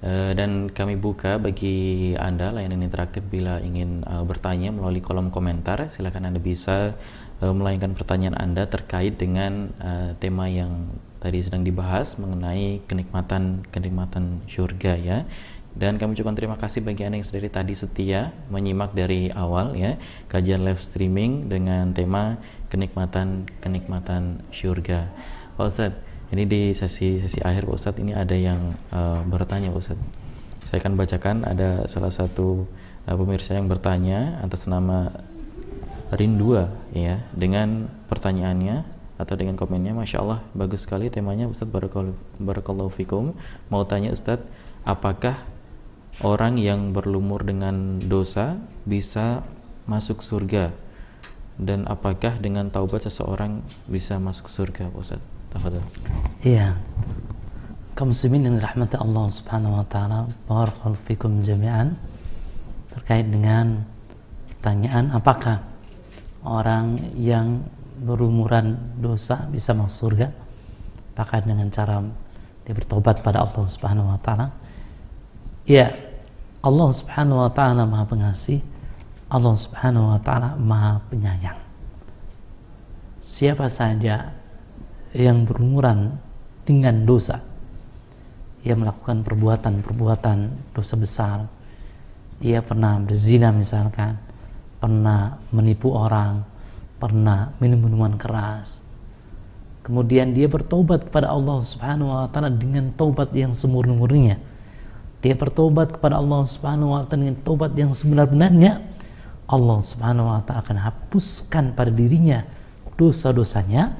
Eh, 0.00 0.32
dan 0.32 0.72
kami 0.72 0.96
buka 0.96 1.36
bagi 1.36 2.16
Anda 2.16 2.56
layanan 2.56 2.80
interaktif 2.80 3.20
bila 3.28 3.60
ingin 3.60 4.00
eh, 4.00 4.24
bertanya 4.24 4.72
melalui 4.72 5.04
kolom 5.04 5.28
komentar. 5.28 5.92
Silakan 5.92 6.32
Anda 6.32 6.40
bisa 6.40 6.96
eh, 7.44 7.52
melayangkan 7.52 7.92
pertanyaan 7.92 8.34
Anda 8.34 8.64
terkait 8.64 9.20
dengan 9.20 9.70
tema 10.16 10.48
yang 10.48 10.88
tadi 11.20 11.44
sedang 11.44 11.60
dibahas 11.60 12.16
mengenai 12.16 12.80
kenikmatan 12.88 13.68
kenikmatan 13.68 14.40
surga 14.48 14.96
ya. 14.96 15.18
Dan 15.70 16.02
kami 16.02 16.18
ucapkan 16.18 16.34
terima 16.34 16.58
kasih 16.58 16.82
bagi 16.82 17.06
Anda 17.06 17.22
yang 17.22 17.26
dari 17.30 17.46
tadi 17.46 17.74
setia 17.78 18.34
menyimak 18.50 18.90
dari 18.90 19.30
awal 19.30 19.78
ya 19.78 19.94
kajian 20.26 20.66
live 20.66 20.82
streaming 20.82 21.46
dengan 21.46 21.94
tema 21.94 22.42
kenikmatan 22.66 23.46
kenikmatan 23.62 24.42
surga. 24.50 25.06
Pak 25.54 25.66
Ustadz, 25.70 26.00
ini 26.34 26.42
di 26.46 26.62
sesi 26.74 27.22
sesi 27.22 27.38
akhir 27.38 27.70
Pak 27.70 27.76
Ustadz 27.78 28.02
ini 28.02 28.12
ada 28.18 28.34
yang 28.34 28.74
uh, 28.90 29.22
bertanya 29.30 29.70
Pak 29.70 29.78
Ustadz. 29.78 30.06
Saya 30.66 30.82
akan 30.82 30.94
bacakan 30.98 31.36
ada 31.46 31.86
salah 31.86 32.10
satu 32.10 32.66
uh, 33.06 33.14
pemirsa 33.14 33.54
yang 33.54 33.70
bertanya 33.70 34.42
atas 34.42 34.66
nama 34.66 35.14
Rindua 36.10 36.66
ya 36.90 37.22
dengan 37.30 37.86
pertanyaannya 38.10 38.82
atau 39.22 39.34
dengan 39.38 39.54
komennya 39.54 39.94
Masya 39.94 40.18
Allah 40.18 40.42
bagus 40.58 40.82
sekali 40.82 41.06
temanya 41.06 41.46
Ustadz 41.46 41.70
Barakallahu, 42.42 42.90
mau 43.70 43.86
tanya 43.86 44.10
Ustadz 44.10 44.42
apakah 44.82 45.38
orang 46.20 46.60
yang 46.60 46.92
berlumur 46.92 47.44
dengan 47.44 47.96
dosa 48.00 48.60
bisa 48.84 49.44
masuk 49.88 50.20
surga 50.20 50.72
dan 51.60 51.84
apakah 51.84 52.40
dengan 52.40 52.72
taubat 52.72 53.04
seseorang 53.04 53.60
bisa 53.84 54.16
masuk 54.16 54.48
surga 54.48 54.88
Pak 54.88 55.00
Ustadz 55.00 55.28
Tafadhal. 55.52 55.84
Iya. 56.40 56.78
Kaum 57.92 58.16
muslimin 58.16 58.48
yang 58.48 58.56
dirahmati 58.56 58.96
Allah 58.96 59.26
Subhanahu 59.28 59.76
wa 59.76 59.84
taala, 59.84 60.24
barakallahu 60.48 60.96
fikum 61.04 61.44
jami'an. 61.44 62.00
Terkait 62.96 63.28
dengan 63.28 63.84
pertanyaan 64.56 65.12
apakah 65.12 65.60
orang 66.48 66.96
yang 67.18 67.60
berumuran 68.00 68.96
dosa 68.96 69.44
bisa 69.52 69.76
masuk 69.76 70.16
surga? 70.16 70.32
Apakah 71.12 71.44
dengan 71.44 71.68
cara 71.68 72.00
dia 72.64 72.72
bertobat 72.72 73.20
pada 73.20 73.44
Allah 73.44 73.68
Subhanahu 73.68 74.16
wa 74.16 74.18
taala? 74.24 74.48
Ya, 75.68 75.92
Allah 76.60 76.88
Subhanahu 76.92 77.40
wa 77.44 77.50
taala 77.50 77.88
Maha 77.88 78.04
Pengasih. 78.04 78.60
Allah 79.32 79.54
Subhanahu 79.56 80.12
wa 80.12 80.18
taala 80.20 80.58
Maha 80.60 81.00
Penyayang. 81.08 81.60
Siapa 83.20 83.68
saja 83.70 84.34
yang 85.16 85.42
berumuran 85.48 86.20
dengan 86.64 87.02
dosa 87.02 87.42
ia 88.60 88.76
melakukan 88.76 89.24
perbuatan-perbuatan 89.24 90.70
dosa 90.76 90.94
besar 90.94 91.38
ia 92.44 92.60
pernah 92.60 93.00
berzina 93.00 93.50
misalkan 93.50 94.20
pernah 94.78 95.40
menipu 95.50 95.90
orang 95.90 96.44
pernah 97.00 97.50
minum 97.58 97.80
minuman 97.80 98.14
keras 98.20 98.84
kemudian 99.82 100.36
dia 100.36 100.46
bertobat 100.46 101.08
kepada 101.08 101.32
Allah 101.32 101.58
Subhanahu 101.58 102.12
wa 102.12 102.28
taala 102.28 102.52
dengan 102.52 102.92
taubat 102.92 103.32
yang 103.32 103.56
semurni-murninya 103.56 104.36
dia 105.20 105.36
bertobat 105.36 105.96
kepada 105.96 106.16
Allah 106.16 106.48
Subhanahu 106.48 106.96
wa 106.96 107.04
taala 107.04 107.28
dengan 107.28 107.36
taubat 107.44 107.76
yang 107.76 107.92
sebenar-benarnya 107.92 108.80
Allah 109.50 109.78
Subhanahu 109.84 110.32
wa 110.32 110.40
taala 110.46 110.64
akan 110.64 110.76
hapuskan 110.80 111.64
pada 111.76 111.92
dirinya 111.92 112.46
dosa-dosanya. 112.96 113.92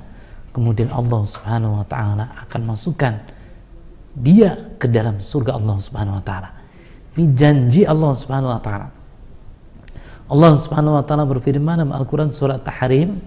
Kemudian 0.51 0.89
Allah 0.91 1.21
Subhanahu 1.23 1.79
wa 1.81 1.87
taala 1.87 2.25
akan 2.49 2.61
masukkan 2.75 3.21
dia 4.17 4.75
ke 4.81 4.91
dalam 4.91 5.21
surga 5.21 5.61
Allah 5.61 5.77
Subhanahu 5.79 6.19
wa 6.19 6.25
taala. 6.25 6.51
Ini 7.15 7.27
janji 7.37 7.83
Allah 7.85 8.13
Subhanahu 8.17 8.57
wa 8.57 8.63
taala. 8.63 8.89
Allah 10.31 10.53
Subhanahu 10.57 10.99
wa 10.99 11.05
taala 11.05 11.27
berfirman 11.27 11.85
dalam 11.85 11.93
Al-Qur'an 11.93 12.31
surat 12.31 12.63
Tahrim, 12.63 13.19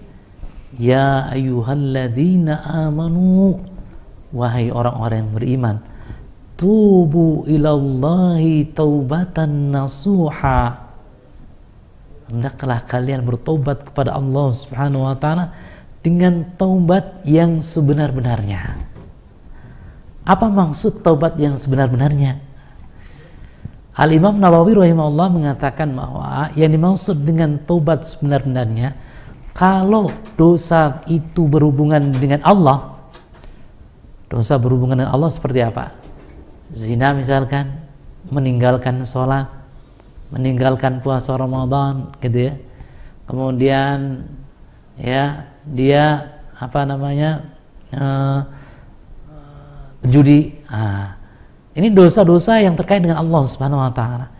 "Ya 0.80 1.28
ayyuhalladzina 1.30 2.64
amanu" 2.88 3.60
wahai 4.34 4.74
orang-orang 4.74 5.22
yang 5.22 5.30
beriman, 5.30 5.76
tubu 6.54 7.46
ilallahi 7.46 8.68
taubatan 8.70 9.74
nasuha. 9.74 10.90
Hendaklah 12.30 12.80
kalian 12.88 13.22
bertobat 13.22 13.84
kepada 13.84 14.16
Allah 14.16 14.46
Subhanahu 14.50 15.04
wa 15.06 15.16
taala 15.18 15.52
dengan 16.00 16.44
taubat 16.56 17.24
yang 17.28 17.60
sebenar-benarnya. 17.60 18.76
Apa 20.24 20.48
maksud 20.48 21.04
taubat 21.04 21.36
yang 21.36 21.60
sebenar-benarnya? 21.60 22.40
Al 23.94 24.10
Imam 24.10 24.34
Nawawi 24.34 24.74
rahimahullah 24.74 25.28
mengatakan 25.30 25.94
bahwa 25.94 26.50
yang 26.58 26.72
dimaksud 26.74 27.22
dengan 27.22 27.62
tobat 27.62 28.02
sebenarnya 28.02 28.98
kalau 29.54 30.10
dosa 30.34 30.98
itu 31.06 31.46
berhubungan 31.46 32.10
dengan 32.10 32.42
Allah 32.42 32.94
dosa 34.26 34.58
berhubungan 34.58 34.98
dengan 34.98 35.14
Allah 35.14 35.30
seperti 35.30 35.62
apa? 35.62 36.03
Zina 36.74 37.14
misalkan 37.14 37.70
meninggalkan 38.28 39.06
sholat 39.06 39.46
meninggalkan 40.34 40.98
puasa 40.98 41.38
Ramadan 41.38 42.10
gitu 42.18 42.50
ya 42.50 42.54
kemudian 43.30 44.26
ya 44.98 45.46
dia 45.62 46.34
apa 46.58 46.82
namanya 46.82 47.46
uh, 47.94 48.42
judi 50.04 50.52
ah, 50.68 51.16
ini 51.74 51.90
dosa-dosa 51.90 52.62
yang 52.62 52.78
terkait 52.78 53.02
dengan 53.02 53.18
Allah 53.18 53.42
Subhanahu 53.50 53.82
wa 53.82 53.90
taala. 53.90 54.30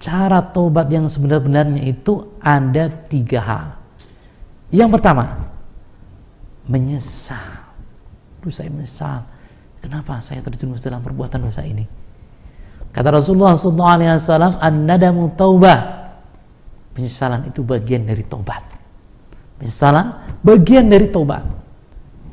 Cara 0.00 0.40
tobat 0.40 0.88
yang 0.88 1.04
sebenar-benarnya 1.04 1.84
itu 1.84 2.24
ada 2.40 2.88
tiga 2.88 3.40
hal. 3.44 3.66
Yang 4.72 4.96
pertama, 4.96 5.24
menyesal. 6.64 7.68
Duh 8.40 8.48
saya 8.48 8.72
menyesal. 8.72 9.28
Kenapa 9.80 10.20
saya 10.20 10.44
terjerumus 10.44 10.84
dalam 10.84 11.00
perbuatan 11.00 11.40
dosa 11.40 11.64
ini? 11.64 11.84
Kata 12.90 13.08
Rasulullah 13.08 13.56
SAW, 13.56 14.60
an-nadamu 14.60 15.32
taubah. 15.34 15.98
Penyesalan 16.92 17.48
itu 17.48 17.64
bagian 17.64 18.04
dari 18.04 18.26
tobat. 18.26 18.60
Penyesalan 19.56 20.36
bagian 20.44 20.90
dari 20.90 21.08
tobat. 21.08 21.46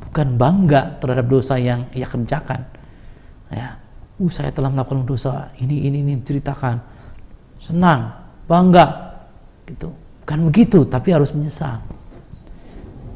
Bukan 0.08 0.34
bangga 0.34 0.98
terhadap 0.98 1.26
dosa 1.30 1.56
yang 1.56 1.86
ia 1.94 2.04
kerjakan. 2.04 2.66
Ya, 3.48 3.80
uh 4.18 4.30
saya 4.30 4.50
telah 4.50 4.68
melakukan 4.68 5.06
dosa 5.06 5.54
ini 5.62 5.86
ini 5.86 6.02
ini 6.02 6.12
ceritakan 6.18 6.82
senang 7.62 8.18
bangga 8.50 9.14
gitu 9.66 9.94
bukan 10.22 10.38
begitu 10.50 10.78
tapi 10.86 11.14
harus 11.14 11.30
menyesal 11.30 11.78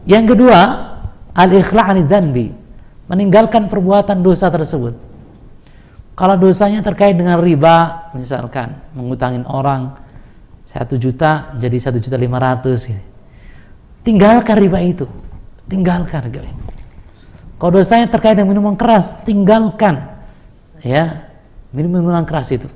yang 0.07 0.26
kedua 0.26 0.59
al 1.35 1.51
ikhla'ani 1.51 2.07
dzanbi 2.07 2.47
meninggalkan 3.12 3.68
perbuatan 3.68 4.24
dosa 4.24 4.48
tersebut. 4.48 4.96
Kalau 6.16 6.36
dosanya 6.40 6.80
terkait 6.80 7.12
dengan 7.12 7.36
riba 7.36 8.08
misalkan 8.16 8.80
mengutangin 8.96 9.44
orang 9.44 10.00
satu 10.64 10.96
juta 10.96 11.52
jadi 11.60 11.76
satu 11.76 12.00
juta 12.00 12.16
lima 12.16 12.40
ratus 12.40 12.88
gitu. 12.88 13.04
tinggalkan 14.00 14.56
riba 14.56 14.80
itu. 14.80 15.04
Tinggalkan 15.68 16.32
kalau 17.60 17.78
dosanya 17.78 18.08
terkait 18.08 18.34
dengan 18.34 18.56
minuman 18.56 18.74
keras 18.80 19.14
tinggalkan 19.28 20.18
ya 20.80 21.28
minum 21.70 22.00
minuman 22.00 22.24
keras 22.24 22.48
itu. 22.50 22.68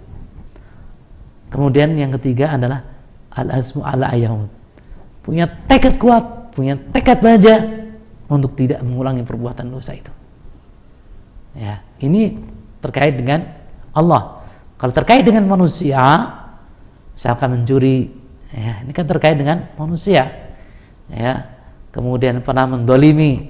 Kemudian 1.49 1.97
yang 1.97 2.13
ketiga 2.21 2.55
adalah 2.55 2.85
al 3.33 3.49
azmu 3.53 3.85
ala 3.85 4.13
ayamut 4.13 4.49
punya 5.21 5.45
tekad 5.69 6.01
kuat 6.01 6.55
punya 6.57 6.79
tekad 6.95 7.21
baja 7.21 7.61
untuk 8.33 8.57
tidak 8.57 8.81
mengulangi 8.81 9.27
perbuatan 9.27 9.69
dosa 9.69 9.93
itu 9.93 10.16
ya 11.57 11.81
ini 12.05 12.37
terkait 12.85 13.17
dengan 13.17 13.43
Allah. 13.97 14.45
Kalau 14.77 14.93
terkait 14.93 15.25
dengan 15.25 15.49
manusia 15.49 16.01
misalkan 17.17 17.57
mencuri 17.57 18.13
ya 18.53 18.85
ini 18.85 18.93
kan 18.93 19.09
terkait 19.09 19.41
dengan 19.41 19.65
manusia. 19.81 20.53
Ya 21.09 21.57
kemudian 21.91 22.45
pernah 22.45 22.69
mendolimi 22.69 23.49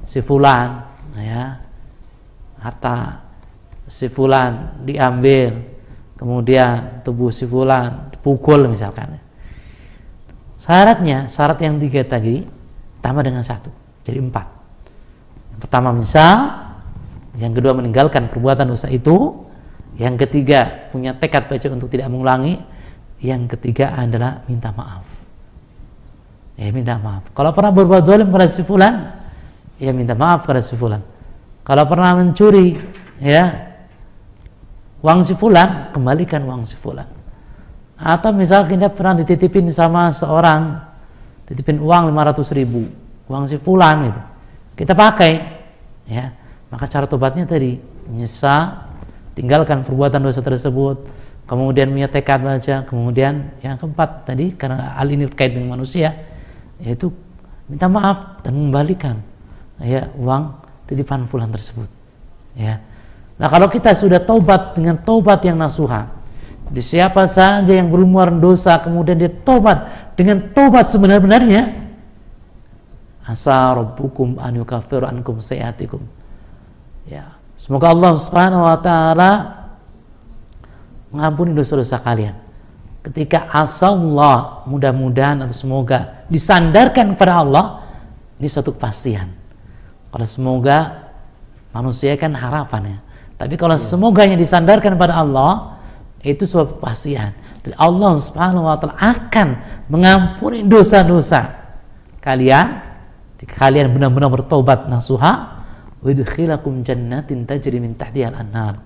si 0.00 0.24
fulan 0.24 0.88
ya 1.20 1.60
harta 2.56 3.20
si 3.84 4.08
fulan 4.08 4.80
diambil 4.86 5.60
kemudian 6.16 7.04
tubuh 7.04 7.28
si 7.28 7.44
fulan 7.44 8.08
dipukul 8.16 8.64
misalkan. 8.70 9.20
Syaratnya 10.56 11.26
syarat 11.26 11.58
yang 11.58 11.76
tiga 11.82 12.06
tadi 12.06 12.46
tambah 13.02 13.26
dengan 13.26 13.42
satu 13.42 13.68
jadi 14.06 14.22
empat. 14.22 14.46
Yang 15.52 15.60
pertama 15.68 15.90
misal 15.90 16.61
yang 17.36 17.52
kedua 17.56 17.72
meninggalkan 17.72 18.28
perbuatan 18.28 18.68
dosa 18.68 18.92
itu. 18.92 19.48
Yang 19.96 20.24
ketiga 20.26 20.88
punya 20.88 21.12
tekad 21.16 21.48
baca 21.48 21.66
untuk 21.72 21.88
tidak 21.92 22.08
mengulangi. 22.08 22.60
Yang 23.22 23.56
ketiga 23.56 23.96
adalah 23.96 24.44
minta 24.48 24.72
maaf. 24.72 25.04
Ya 26.56 26.68
minta 26.72 26.96
maaf. 27.00 27.32
Kalau 27.32 27.52
pernah 27.56 27.72
berbuat 27.72 28.02
zalim 28.04 28.28
pada 28.28 28.48
si 28.48 28.60
fulan 28.64 29.22
ya 29.80 29.90
minta 29.90 30.14
maaf 30.14 30.44
pada 30.44 30.60
si 30.60 30.78
fulan. 30.78 31.00
Kalau 31.62 31.84
pernah 31.86 32.18
mencuri 32.18 32.74
ya 33.22 33.72
uang 35.02 35.20
si 35.26 35.34
fulan, 35.34 35.90
kembalikan 35.90 36.46
uang 36.46 36.62
si 36.62 36.78
fulan. 36.78 37.06
Atau 37.98 38.34
misal 38.34 38.66
kita 38.66 38.90
pernah 38.90 39.18
dititipin 39.22 39.66
sama 39.70 40.10
seorang, 40.10 40.78
titipin 41.46 41.78
uang 41.82 42.10
500 42.10 42.58
ribu, 42.58 42.86
uang 43.30 43.44
si 43.46 43.58
fulan 43.58 44.10
itu, 44.10 44.22
kita 44.74 44.94
pakai, 44.94 45.32
ya, 46.10 46.34
maka 46.72 46.88
cara 46.88 47.04
tobatnya 47.04 47.44
tadi 47.44 47.76
menyesal, 48.08 48.88
tinggalkan 49.36 49.84
perbuatan 49.84 50.24
dosa 50.24 50.40
tersebut, 50.40 51.04
kemudian 51.44 51.92
punya 51.92 52.08
tekad 52.08 52.40
baca, 52.40 52.88
kemudian 52.88 53.52
yang 53.60 53.76
keempat 53.76 54.24
tadi 54.24 54.56
karena 54.56 54.96
hal 54.96 55.06
ini 55.12 55.28
terkait 55.28 55.52
dengan 55.52 55.76
manusia, 55.76 56.16
yaitu 56.80 57.12
minta 57.68 57.92
maaf 57.92 58.40
dan 58.40 58.56
mengembalikan 58.56 59.20
ya 59.84 60.08
uang 60.16 60.56
titipan 60.88 61.28
fulan 61.28 61.52
tersebut, 61.52 61.86
ya 62.56 62.80
Nah 63.42 63.50
kalau 63.50 63.66
kita 63.66 63.90
sudah 63.90 64.22
taubat 64.22 64.78
dengan 64.78 64.94
taubat 65.02 65.42
yang 65.42 65.58
nasuha, 65.58 66.06
di 66.70 66.78
siapa 66.78 67.26
saja 67.26 67.74
yang 67.74 67.90
berumuran 67.90 68.38
dosa 68.38 68.78
kemudian 68.78 69.18
dia 69.18 69.34
taubat 69.42 70.14
dengan 70.14 70.38
taubat 70.54 70.94
sebenar-benarnya, 70.94 71.74
asa 73.26 73.74
rabbukum 73.74 74.38
an 74.38 74.62
yukaffiru 74.62 75.10
ankum 75.10 75.42
sayiatikum. 75.42 76.21
Ya, 77.06 77.36
semoga 77.58 77.90
Allah 77.90 78.12
Subhanahu 78.18 78.62
wa 78.62 78.78
taala 78.78 79.30
mengampuni 81.10 81.52
dosa-dosa 81.52 81.98
kalian. 82.00 82.38
Ketika 83.02 83.50
Allah 83.50 84.62
mudah-mudahan 84.70 85.42
atau 85.42 85.56
semoga 85.56 86.22
disandarkan 86.30 87.18
kepada 87.18 87.42
Allah, 87.42 87.82
ini 88.38 88.46
suatu 88.46 88.70
kepastian. 88.70 89.34
Kalau 90.14 90.26
semoga 90.28 91.10
manusia 91.74 92.14
kan 92.14 92.30
harapan 92.36 92.82
ya 92.94 92.98
tapi 93.42 93.58
kalau 93.58 93.74
ya. 93.74 93.82
semoga 93.82 94.22
yang 94.22 94.38
disandarkan 94.38 94.94
pada 94.94 95.18
Allah 95.18 95.82
itu 96.22 96.46
sebuah 96.46 96.78
kepastian. 96.78 97.34
Dan 97.66 97.74
Allah 97.74 98.14
Subhanahu 98.14 98.70
wa 98.70 98.78
taala 98.78 98.94
akan 99.02 99.48
mengampuni 99.90 100.62
dosa-dosa 100.62 101.50
kalian 102.22 102.78
jika 103.42 103.58
kalian 103.58 103.90
benar-benar 103.90 104.30
bertobat 104.30 104.86
nasuha 104.86 105.61
wa 106.02 106.08
yudkhilakum 106.10 106.82
jannatin 106.82 107.46
tajri 107.46 107.78
min 107.78 107.94
tahtiha 107.94 108.34
al-anhar. 108.34 108.82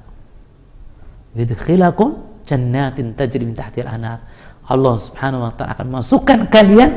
Wa 1.33 1.39
yudkhilakum 1.41 2.11
jannatin 2.45 3.17
tajri 3.17 3.43
min 3.49 3.57
tahtiha 3.57 3.89
al-anhar. 3.89 4.21
Allah 4.67 4.95
Subhanahu 5.01 5.47
wa 5.49 5.53
taala 5.57 5.73
akan 5.79 5.89
masukkan 5.97 6.41
kalian 6.53 6.93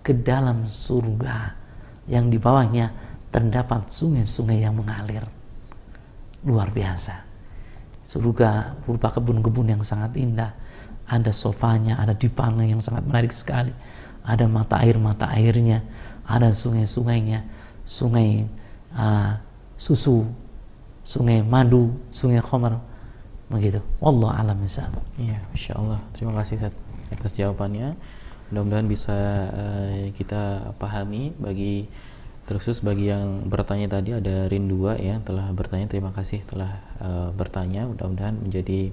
ke 0.00 0.14
dalam 0.14 0.64
surga 0.64 1.58
yang 2.06 2.30
di 2.30 2.38
bawahnya 2.38 2.92
terdapat 3.30 3.90
sungai-sungai 3.90 4.62
yang 4.62 4.74
mengalir. 4.78 5.26
luar 6.40 6.72
biasa. 6.72 7.20
Surga 8.00 8.80
berupa 8.80 9.12
kebun-kebun 9.12 9.76
yang 9.76 9.82
sangat 9.84 10.16
indah. 10.16 10.56
Ada 11.04 11.36
sofanya, 11.36 12.00
ada 12.00 12.16
dipangnya 12.16 12.72
yang 12.72 12.80
sangat 12.80 13.04
menarik 13.04 13.28
sekali. 13.28 13.76
Ada 14.24 14.48
mata 14.48 14.80
air 14.80 14.96
mata 14.96 15.28
airnya, 15.28 15.84
ada 16.24 16.48
sungai-sungainya, 16.48 17.44
sungai 17.84 18.48
uh, 18.94 19.38
susu, 19.80 20.26
sungai 21.02 21.42
madu, 21.42 21.94
sungai 22.10 22.42
khamar, 22.42 22.78
begitu. 23.50 23.82
Allah 23.98 24.30
alam 24.38 24.58
Iya, 25.18 25.38
masya 25.50 25.72
Allah. 25.76 25.98
Terima 26.14 26.32
kasih 26.38 26.60
Ustaz 26.60 26.74
atas 27.10 27.32
jawabannya. 27.34 27.98
Mudah-mudahan 28.50 28.86
bisa 28.90 29.14
uh, 29.50 30.10
kita 30.14 30.74
pahami 30.78 31.34
bagi 31.38 31.86
terkhusus 32.50 32.82
bagi 32.82 33.06
yang 33.06 33.46
bertanya 33.46 33.86
tadi 33.86 34.10
ada 34.10 34.50
Rindua 34.50 34.98
ya 34.98 35.22
telah 35.22 35.46
bertanya. 35.54 35.86
Terima 35.86 36.10
kasih 36.10 36.42
telah 36.46 36.82
uh, 36.98 37.30
bertanya. 37.30 37.86
Mudah-mudahan 37.86 38.34
menjadi 38.42 38.90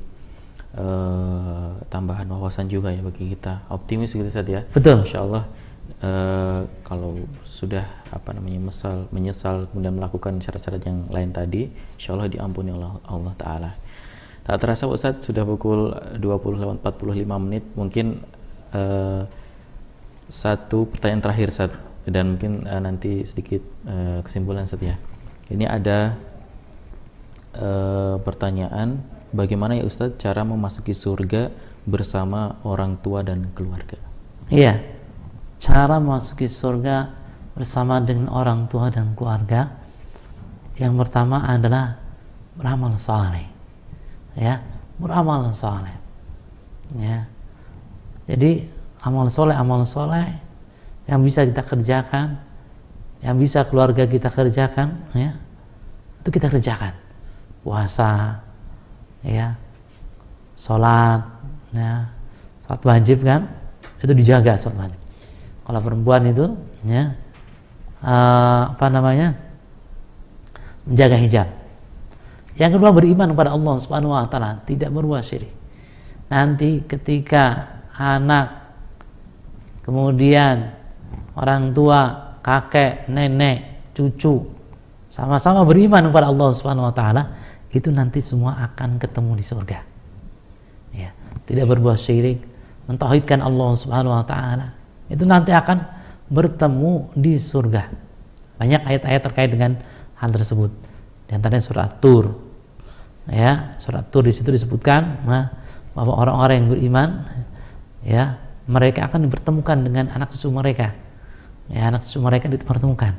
uh, 0.77 1.81
tambahan 1.89 2.29
wawasan 2.29 2.69
juga 2.69 2.93
ya 2.93 3.01
bagi 3.01 3.33
kita. 3.33 3.65
Optimis 3.73 4.13
gitu 4.13 4.29
saja 4.29 4.61
ya? 4.61 4.63
Betul. 4.69 5.01
Insya 5.05 5.25
Allah 5.25 5.49
uh, 6.05 6.61
kalau 6.85 7.17
sudah 7.41 7.85
apa 8.11 8.35
namanya 8.35 8.59
menyesal 8.69 9.07
menyesal 9.11 9.67
kemudian 9.71 9.95
melakukan 9.95 10.39
cara-cara 10.39 10.79
yang 10.83 11.07
lain 11.11 11.31
tadi 11.35 11.67
Insya 11.99 12.15
Allah 12.15 12.31
diampuni 12.31 12.71
Allah 12.71 12.99
Allah 13.07 13.33
Taala 13.35 13.71
tak 14.47 14.63
terasa 14.63 14.87
Ustadz 14.87 15.27
sudah 15.27 15.43
pukul 15.43 15.91
20 16.19 16.79
45 16.79 17.43
menit 17.43 17.67
mungkin 17.75 18.23
uh, 18.71 19.27
satu 20.27 20.87
pertanyaan 20.87 21.23
terakhir 21.23 21.49
saat 21.51 21.71
dan 22.07 22.35
mungkin 22.35 22.63
uh, 22.63 22.79
nanti 22.79 23.23
sedikit 23.27 23.59
uh, 23.83 24.23
kesimpulan 24.23 24.63
setia. 24.63 24.95
Ini 25.51 25.67
ada 25.67 26.15
uh, 27.59 28.15
pertanyaan 28.23 29.03
bagaimana 29.35 29.75
ya 29.75 29.83
Ustadz 29.83 30.19
cara 30.19 30.47
memasuki 30.47 30.95
surga 30.95 31.51
bersama 31.83 32.59
orang 32.63 32.99
tua 32.99 33.23
dan 33.23 33.51
keluarga? 33.51 33.99
Iya, 34.47 34.79
cara 35.59 35.99
memasuki 35.99 36.47
surga 36.47 37.11
bersama 37.57 37.97
dengan 37.97 38.29
orang 38.29 38.69
tua 38.69 38.93
dan 38.93 39.17
keluarga 39.17 39.65
yang 40.77 40.93
pertama 40.93 41.41
adalah 41.41 41.97
beramal 42.53 42.93
saleh, 42.93 43.49
ya 44.37 44.61
beramal 45.01 45.49
saleh, 45.53 45.93
ya. 46.97 47.25
Jadi 48.27 48.65
amal 49.01 49.29
soleh, 49.31 49.55
amal 49.55 49.81
soleh 49.87 50.37
yang 51.07 51.23
bisa 51.23 51.45
kita 51.47 51.63
kerjakan, 51.63 52.37
yang 53.23 53.37
bisa 53.39 53.63
keluarga 53.63 54.03
kita 54.03 54.27
kerjakan, 54.27 54.97
ya, 55.15 55.31
itu 56.21 56.29
kita 56.29 56.51
kerjakan. 56.51 56.93
Puasa, 57.63 58.41
ya, 59.23 59.55
sholat, 60.59 61.23
ya, 61.71 62.05
sholat 62.67 62.81
wajib 62.83 63.23
kan, 63.23 63.47
itu 64.03 64.13
dijaga 64.13 64.59
sholat 64.59 64.87
wajib. 64.87 65.01
Kalau 65.63 65.79
perempuan 65.79 66.21
itu, 66.27 66.45
ya, 66.83 67.15
uh, 68.03 68.73
apa 68.75 68.85
namanya, 68.89 69.37
menjaga 70.85 71.17
hijab. 71.21 71.47
Yang 72.57 72.81
kedua 72.81 72.89
beriman 72.89 73.31
kepada 73.33 73.53
Allah 73.53 73.75
Subhanahu 73.77 74.17
Wa 74.17 74.27
Taala, 74.29 74.61
tidak 74.65 74.89
berbuat 74.89 75.21
syirik. 75.21 75.53
Nanti 76.27 76.83
ketika 76.83 77.77
anak 77.95 78.67
kemudian 79.87 80.75
orang 81.39 81.71
tua, 81.71 82.35
kakek, 82.43 83.07
nenek, 83.07 83.91
cucu 83.95 84.57
sama-sama 85.17 85.65
beriman 85.65 86.13
kepada 86.13 86.29
Allah 86.29 86.49
Subhanahu 86.53 86.91
wa 86.91 86.93
taala, 86.93 87.23
itu 87.73 87.89
nanti 87.89 88.21
semua 88.21 88.53
akan 88.69 89.01
ketemu 89.01 89.31
di 89.33 89.45
surga. 89.47 89.79
Ya, 90.93 91.09
tidak 91.49 91.73
berbuat 91.73 91.97
syirik, 91.97 92.45
mentauhidkan 92.85 93.41
Allah 93.41 93.69
Subhanahu 93.73 94.13
wa 94.13 94.21
taala. 94.21 94.77
Itu 95.09 95.25
nanti 95.25 95.49
akan 95.49 95.96
bertemu 96.27 97.11
di 97.15 97.39
surga. 97.39 97.87
Banyak 98.57 98.81
ayat-ayat 98.83 99.21
terkait 99.21 99.49
dengan 99.53 99.79
hal 100.17 100.29
tersebut. 100.33 100.71
Di 101.29 101.31
antaranya 101.35 101.63
surat 101.63 101.99
Tur. 101.99 102.35
Ya, 103.27 103.75
surat 103.77 104.07
Tur 104.07 104.23
di 104.23 104.33
situ 104.33 104.49
disebutkan 104.51 105.23
bahwa 105.95 106.13
orang-orang 106.19 106.55
yang 106.63 106.67
beriman 106.71 107.09
ya, 108.03 108.39
mereka 108.67 109.07
akan 109.07 109.27
dipertemukan 109.27 109.77
dengan 109.79 110.11
anak 110.11 110.31
cucu 110.35 110.51
mereka 110.51 110.91
ya 111.71 111.91
anak 111.91 112.03
cucu 112.03 112.19
mereka 112.19 112.45
dipertemukan 112.51 113.15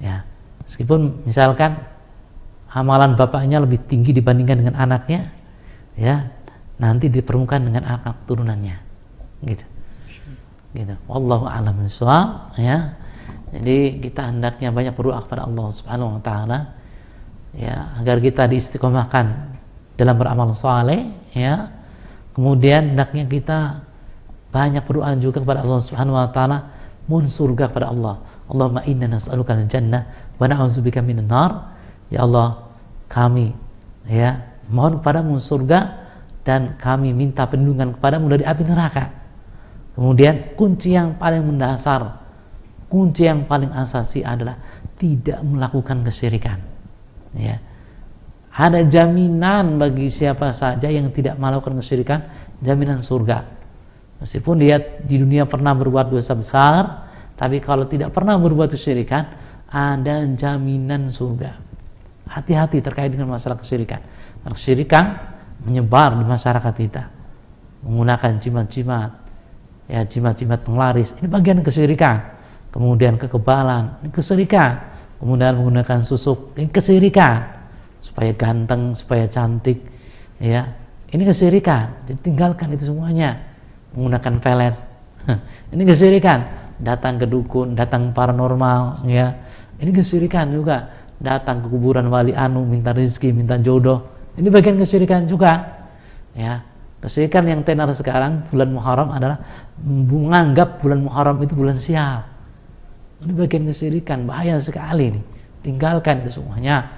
ya 0.00 0.24
meskipun 0.64 1.24
misalkan 1.24 1.80
amalan 2.72 3.16
bapaknya 3.16 3.60
lebih 3.60 3.80
tinggi 3.84 4.12
dibandingkan 4.12 4.60
dengan 4.60 4.76
anaknya 4.76 5.32
ya 5.96 6.32
nanti 6.80 7.08
dipertemukan 7.08 7.60
dengan 7.60 7.84
anak 7.84 8.24
turunannya 8.28 8.76
gitu 9.44 9.64
gitu. 10.74 10.94
Wallahu 11.06 11.46
a'lam 11.46 11.86
ya. 12.58 12.98
Jadi 13.54 14.02
kita 14.02 14.34
hendaknya 14.34 14.74
banyak 14.74 14.94
berdoa 14.98 15.22
kepada 15.22 15.46
Allah 15.46 15.66
Subhanahu 15.70 16.18
wa 16.18 16.20
taala 16.20 16.74
ya 17.54 17.94
agar 18.02 18.18
kita 18.18 18.50
diistiqomahkan 18.50 19.54
dalam 19.94 20.18
beramal 20.18 20.50
saleh 20.58 21.06
ya. 21.30 21.70
Kemudian 22.34 22.98
hendaknya 22.98 23.30
kita 23.30 23.58
banyak 24.50 24.82
berdoa 24.82 25.14
juga 25.22 25.38
kepada 25.38 25.62
Allah 25.62 25.78
Subhanahu 25.78 26.18
wa 26.18 26.28
taala 26.34 26.58
mohon 27.06 27.30
surga 27.30 27.70
kepada 27.70 27.94
Allah. 27.94 28.18
Allahumma 28.50 28.82
inna 28.84 29.06
nas'aluka 29.06 29.54
al-jannah 29.54 30.34
wa 30.36 30.44
na'udzubika 30.50 30.98
minan 30.98 31.30
nar. 31.30 31.78
Ya 32.10 32.26
Allah 32.26 32.66
kami 33.06 33.54
ya 34.10 34.42
mohon 34.66 34.98
kepadamu 34.98 35.38
surga 35.38 36.04
dan 36.42 36.74
kami 36.76 37.14
minta 37.14 37.46
perlindungan 37.46 37.94
kepadamu 37.96 38.34
dari 38.34 38.44
api 38.44 38.62
neraka 38.66 39.23
kemudian 39.94 40.54
kunci 40.58 40.94
yang 40.94 41.16
paling 41.16 41.42
mendasar 41.42 42.22
kunci 42.90 43.26
yang 43.26 43.46
paling 43.48 43.70
asasi 43.72 44.22
adalah 44.26 44.58
tidak 44.94 45.40
melakukan 45.42 46.02
kesyirikan 46.06 46.58
ya 47.34 47.58
ada 48.54 48.86
jaminan 48.86 49.82
bagi 49.82 50.06
siapa 50.06 50.54
saja 50.54 50.86
yang 50.86 51.10
tidak 51.10 51.34
melakukan 51.38 51.78
kesyirikan 51.78 52.22
jaminan 52.62 53.02
surga 53.02 53.64
Meskipun 54.24 54.56
dia 54.56 54.80
di 54.80 55.20
dunia 55.20 55.44
pernah 55.44 55.76
berbuat 55.76 56.08
dosa 56.08 56.32
besar, 56.32 56.82
tapi 57.36 57.58
kalau 57.58 57.84
tidak 57.84 58.14
pernah 58.14 58.40
berbuat 58.40 58.72
kesyirikan, 58.72 59.28
ada 59.68 60.24
jaminan 60.32 61.12
surga. 61.12 61.60
Hati-hati 62.30 62.80
terkait 62.80 63.12
dengan 63.12 63.28
masalah 63.28 63.60
kesyirikan. 63.60 64.00
Kesyirikan 64.46 65.04
menyebar 65.66 66.16
di 66.16 66.24
masyarakat 66.24 66.72
kita. 66.72 67.04
Menggunakan 67.84 68.40
jimat-jimat, 68.40 69.10
ya 69.88 70.04
jimat-jimat 70.04 70.64
penglaris. 70.64 71.12
Ini 71.20 71.28
bagian 71.28 71.60
kesyirikan. 71.60 72.34
Kemudian 72.74 73.14
kekebalan, 73.14 74.02
ini 74.02 74.10
kesyirikan. 74.10 74.82
Kemudian 75.22 75.54
menggunakan 75.54 76.02
susuk, 76.02 76.58
ini 76.58 76.68
kesyirikan. 76.68 77.46
Supaya 78.02 78.34
ganteng, 78.34 78.92
supaya 78.92 79.24
cantik, 79.30 79.78
ya. 80.42 80.66
Ini 81.08 81.22
kesyirikan. 81.22 82.10
Jadi 82.10 82.18
tinggalkan 82.26 82.74
itu 82.74 82.90
semuanya 82.90 83.38
menggunakan 83.94 84.34
pelet. 84.42 84.74
Ini 85.72 85.82
kesyirikan. 85.86 86.66
Datang 86.74 87.22
ke 87.22 87.26
dukun, 87.30 87.78
datang 87.78 88.10
paranormal, 88.10 89.06
ya. 89.06 89.30
Ini 89.78 89.94
kesyirikan 89.94 90.50
juga. 90.50 90.90
Datang 91.22 91.62
ke 91.62 91.70
kuburan 91.70 92.10
wali 92.10 92.34
anu, 92.34 92.66
minta 92.66 92.90
rezeki, 92.90 93.30
minta 93.30 93.54
jodoh. 93.62 94.02
Ini 94.34 94.50
bagian 94.50 94.74
kesyirikan 94.74 95.30
juga. 95.30 95.86
Ya. 96.34 96.66
Kesyirikan 97.04 97.44
yang 97.44 97.60
tenar 97.60 97.92
sekarang 97.92 98.48
bulan 98.48 98.72
Muharram 98.72 99.12
adalah 99.12 99.36
menganggap 99.84 100.80
bulan 100.80 101.04
Muharram 101.04 101.36
itu 101.44 101.52
bulan 101.52 101.76
sial. 101.76 102.24
Ini 103.20 103.32
bagian 103.36 103.68
kesyirikan, 103.68 104.24
bahaya 104.24 104.56
sekali 104.56 105.12
nih. 105.12 105.24
Tinggalkan 105.60 106.24
itu 106.24 106.40
semuanya. 106.40 106.88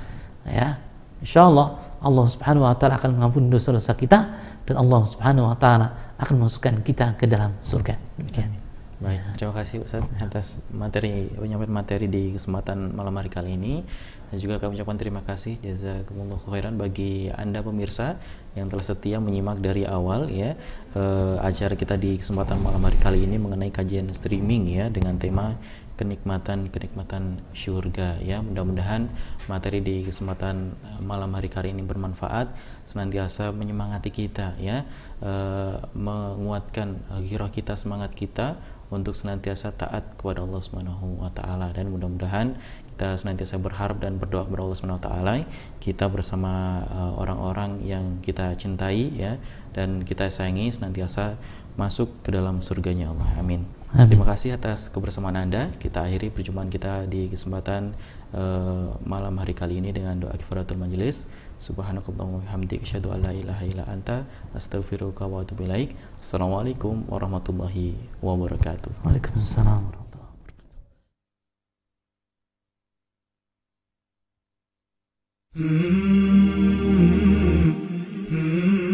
Ya. 0.46 0.78
Insya 1.18 1.50
Allah 1.50 1.74
Allah 1.98 2.26
Subhanahu 2.30 2.62
wa 2.62 2.74
taala 2.78 3.02
akan 3.02 3.18
mengampuni 3.18 3.50
dosa-dosa 3.50 3.98
kita 3.98 4.18
dan 4.62 4.76
Allah 4.78 5.02
Subhanahu 5.02 5.50
wa 5.50 5.56
taala 5.58 6.14
akan 6.22 6.46
masukkan 6.46 6.78
kita 6.86 7.18
ke 7.18 7.26
dalam 7.26 7.58
surga. 7.58 7.98
Demikian. 8.14 8.50
Baik, 8.96 9.20
terima 9.36 9.52
kasih 9.52 9.84
Ustaz 9.84 10.00
atas 10.16 10.56
materi 10.72 11.28
penyampaian 11.36 11.68
materi 11.68 12.06
di 12.08 12.32
kesempatan 12.32 12.96
malam 12.96 13.12
hari 13.12 13.28
kali 13.28 13.52
ini 13.52 13.84
dan 14.26 14.38
juga 14.42 14.58
kami 14.58 14.74
ucapkan 14.74 14.98
terima 14.98 15.22
kasih 15.22 15.54
jazakumullah 15.62 16.42
khairan 16.42 16.74
bagi 16.74 17.30
Anda 17.30 17.62
pemirsa 17.62 18.18
yang 18.58 18.66
telah 18.66 18.82
setia 18.82 19.22
menyimak 19.22 19.62
dari 19.62 19.86
awal 19.86 20.26
ya. 20.32 20.58
Eh, 20.96 21.36
acara 21.38 21.78
kita 21.78 21.94
di 21.94 22.18
kesempatan 22.18 22.58
malam 22.58 22.82
hari 22.82 22.98
kali 22.98 23.18
ini 23.22 23.38
mengenai 23.38 23.70
kajian 23.70 24.10
streaming 24.10 24.66
ya 24.66 24.90
dengan 24.90 25.20
tema 25.20 25.54
kenikmatan 25.94 26.72
kenikmatan 26.74 27.38
syurga 27.54 28.18
ya. 28.18 28.42
Mudah-mudahan 28.42 29.06
materi 29.46 29.78
di 29.78 30.02
kesempatan 30.02 30.74
eh, 30.74 31.00
malam 31.04 31.30
hari 31.36 31.46
kali 31.46 31.70
ini 31.70 31.86
bermanfaat 31.86 32.50
senantiasa 32.90 33.52
menyemangati 33.52 34.08
kita 34.08 34.56
ya. 34.56 34.86
E, 35.20 35.32
menguatkan 35.92 37.02
giroh 37.26 37.50
kita 37.50 37.74
semangat 37.76 38.14
kita 38.14 38.56
untuk 38.88 39.18
senantiasa 39.18 39.74
taat 39.74 40.14
kepada 40.14 40.46
Allah 40.46 40.62
Subhanahu 40.62 41.20
wa 41.20 41.30
taala. 41.34 41.74
Dan 41.74 41.90
mudah-mudahan 41.90 42.54
kita 42.96 43.20
senantiasa 43.20 43.60
berharap 43.60 44.00
dan 44.00 44.16
berdoa 44.16 44.48
kepada 44.48 44.64
Allah 44.64 44.76
Subhanahu 44.80 45.00
wa 45.00 45.04
taala 45.04 45.34
kita 45.84 46.08
bersama 46.08 46.80
uh, 46.88 47.12
orang-orang 47.20 47.84
yang 47.84 48.24
kita 48.24 48.56
cintai 48.56 49.12
ya 49.12 49.36
dan 49.76 50.00
kita 50.00 50.32
sayangi 50.32 50.72
senantiasa 50.72 51.36
masuk 51.76 52.08
ke 52.24 52.32
dalam 52.32 52.64
surganya 52.64 53.12
Allah. 53.12 53.28
Amin. 53.36 53.68
Amin. 53.92 54.08
Terima 54.08 54.24
kasih 54.24 54.56
atas 54.56 54.88
kebersamaan 54.88 55.36
Anda. 55.36 55.68
Kita 55.76 56.08
akhiri 56.08 56.32
perjumpaan 56.32 56.72
kita 56.72 57.04
di 57.04 57.28
kesempatan 57.28 57.92
uh, 58.32 58.96
malam 59.04 59.36
hari 59.36 59.52
kali 59.52 59.78
ini 59.78 59.92
dengan 59.92 60.16
doa 60.16 60.32
kifaratul 60.34 60.80
majelis. 60.80 61.28
Subhanakallahumma 61.60 62.40
wa 62.40 62.44
bihamdika 62.48 62.84
asyhadu 62.84 63.12
an 63.12 63.28
la 63.28 63.32
ilaha 63.36 63.62
illa 63.64 63.84
anta 63.88 64.24
astaghfiruka 64.56 65.28
wa 65.28 65.44
atubu 65.44 65.68
ilaik. 65.68 65.92
Assalamualaikum 66.16 67.04
warahmatullahi 67.12 67.96
wabarakatuh. 68.24 69.04
Waalaikumsalam 69.04 70.05
Mm-hmm. 75.56 77.00
Mm-hmm. 78.30 78.85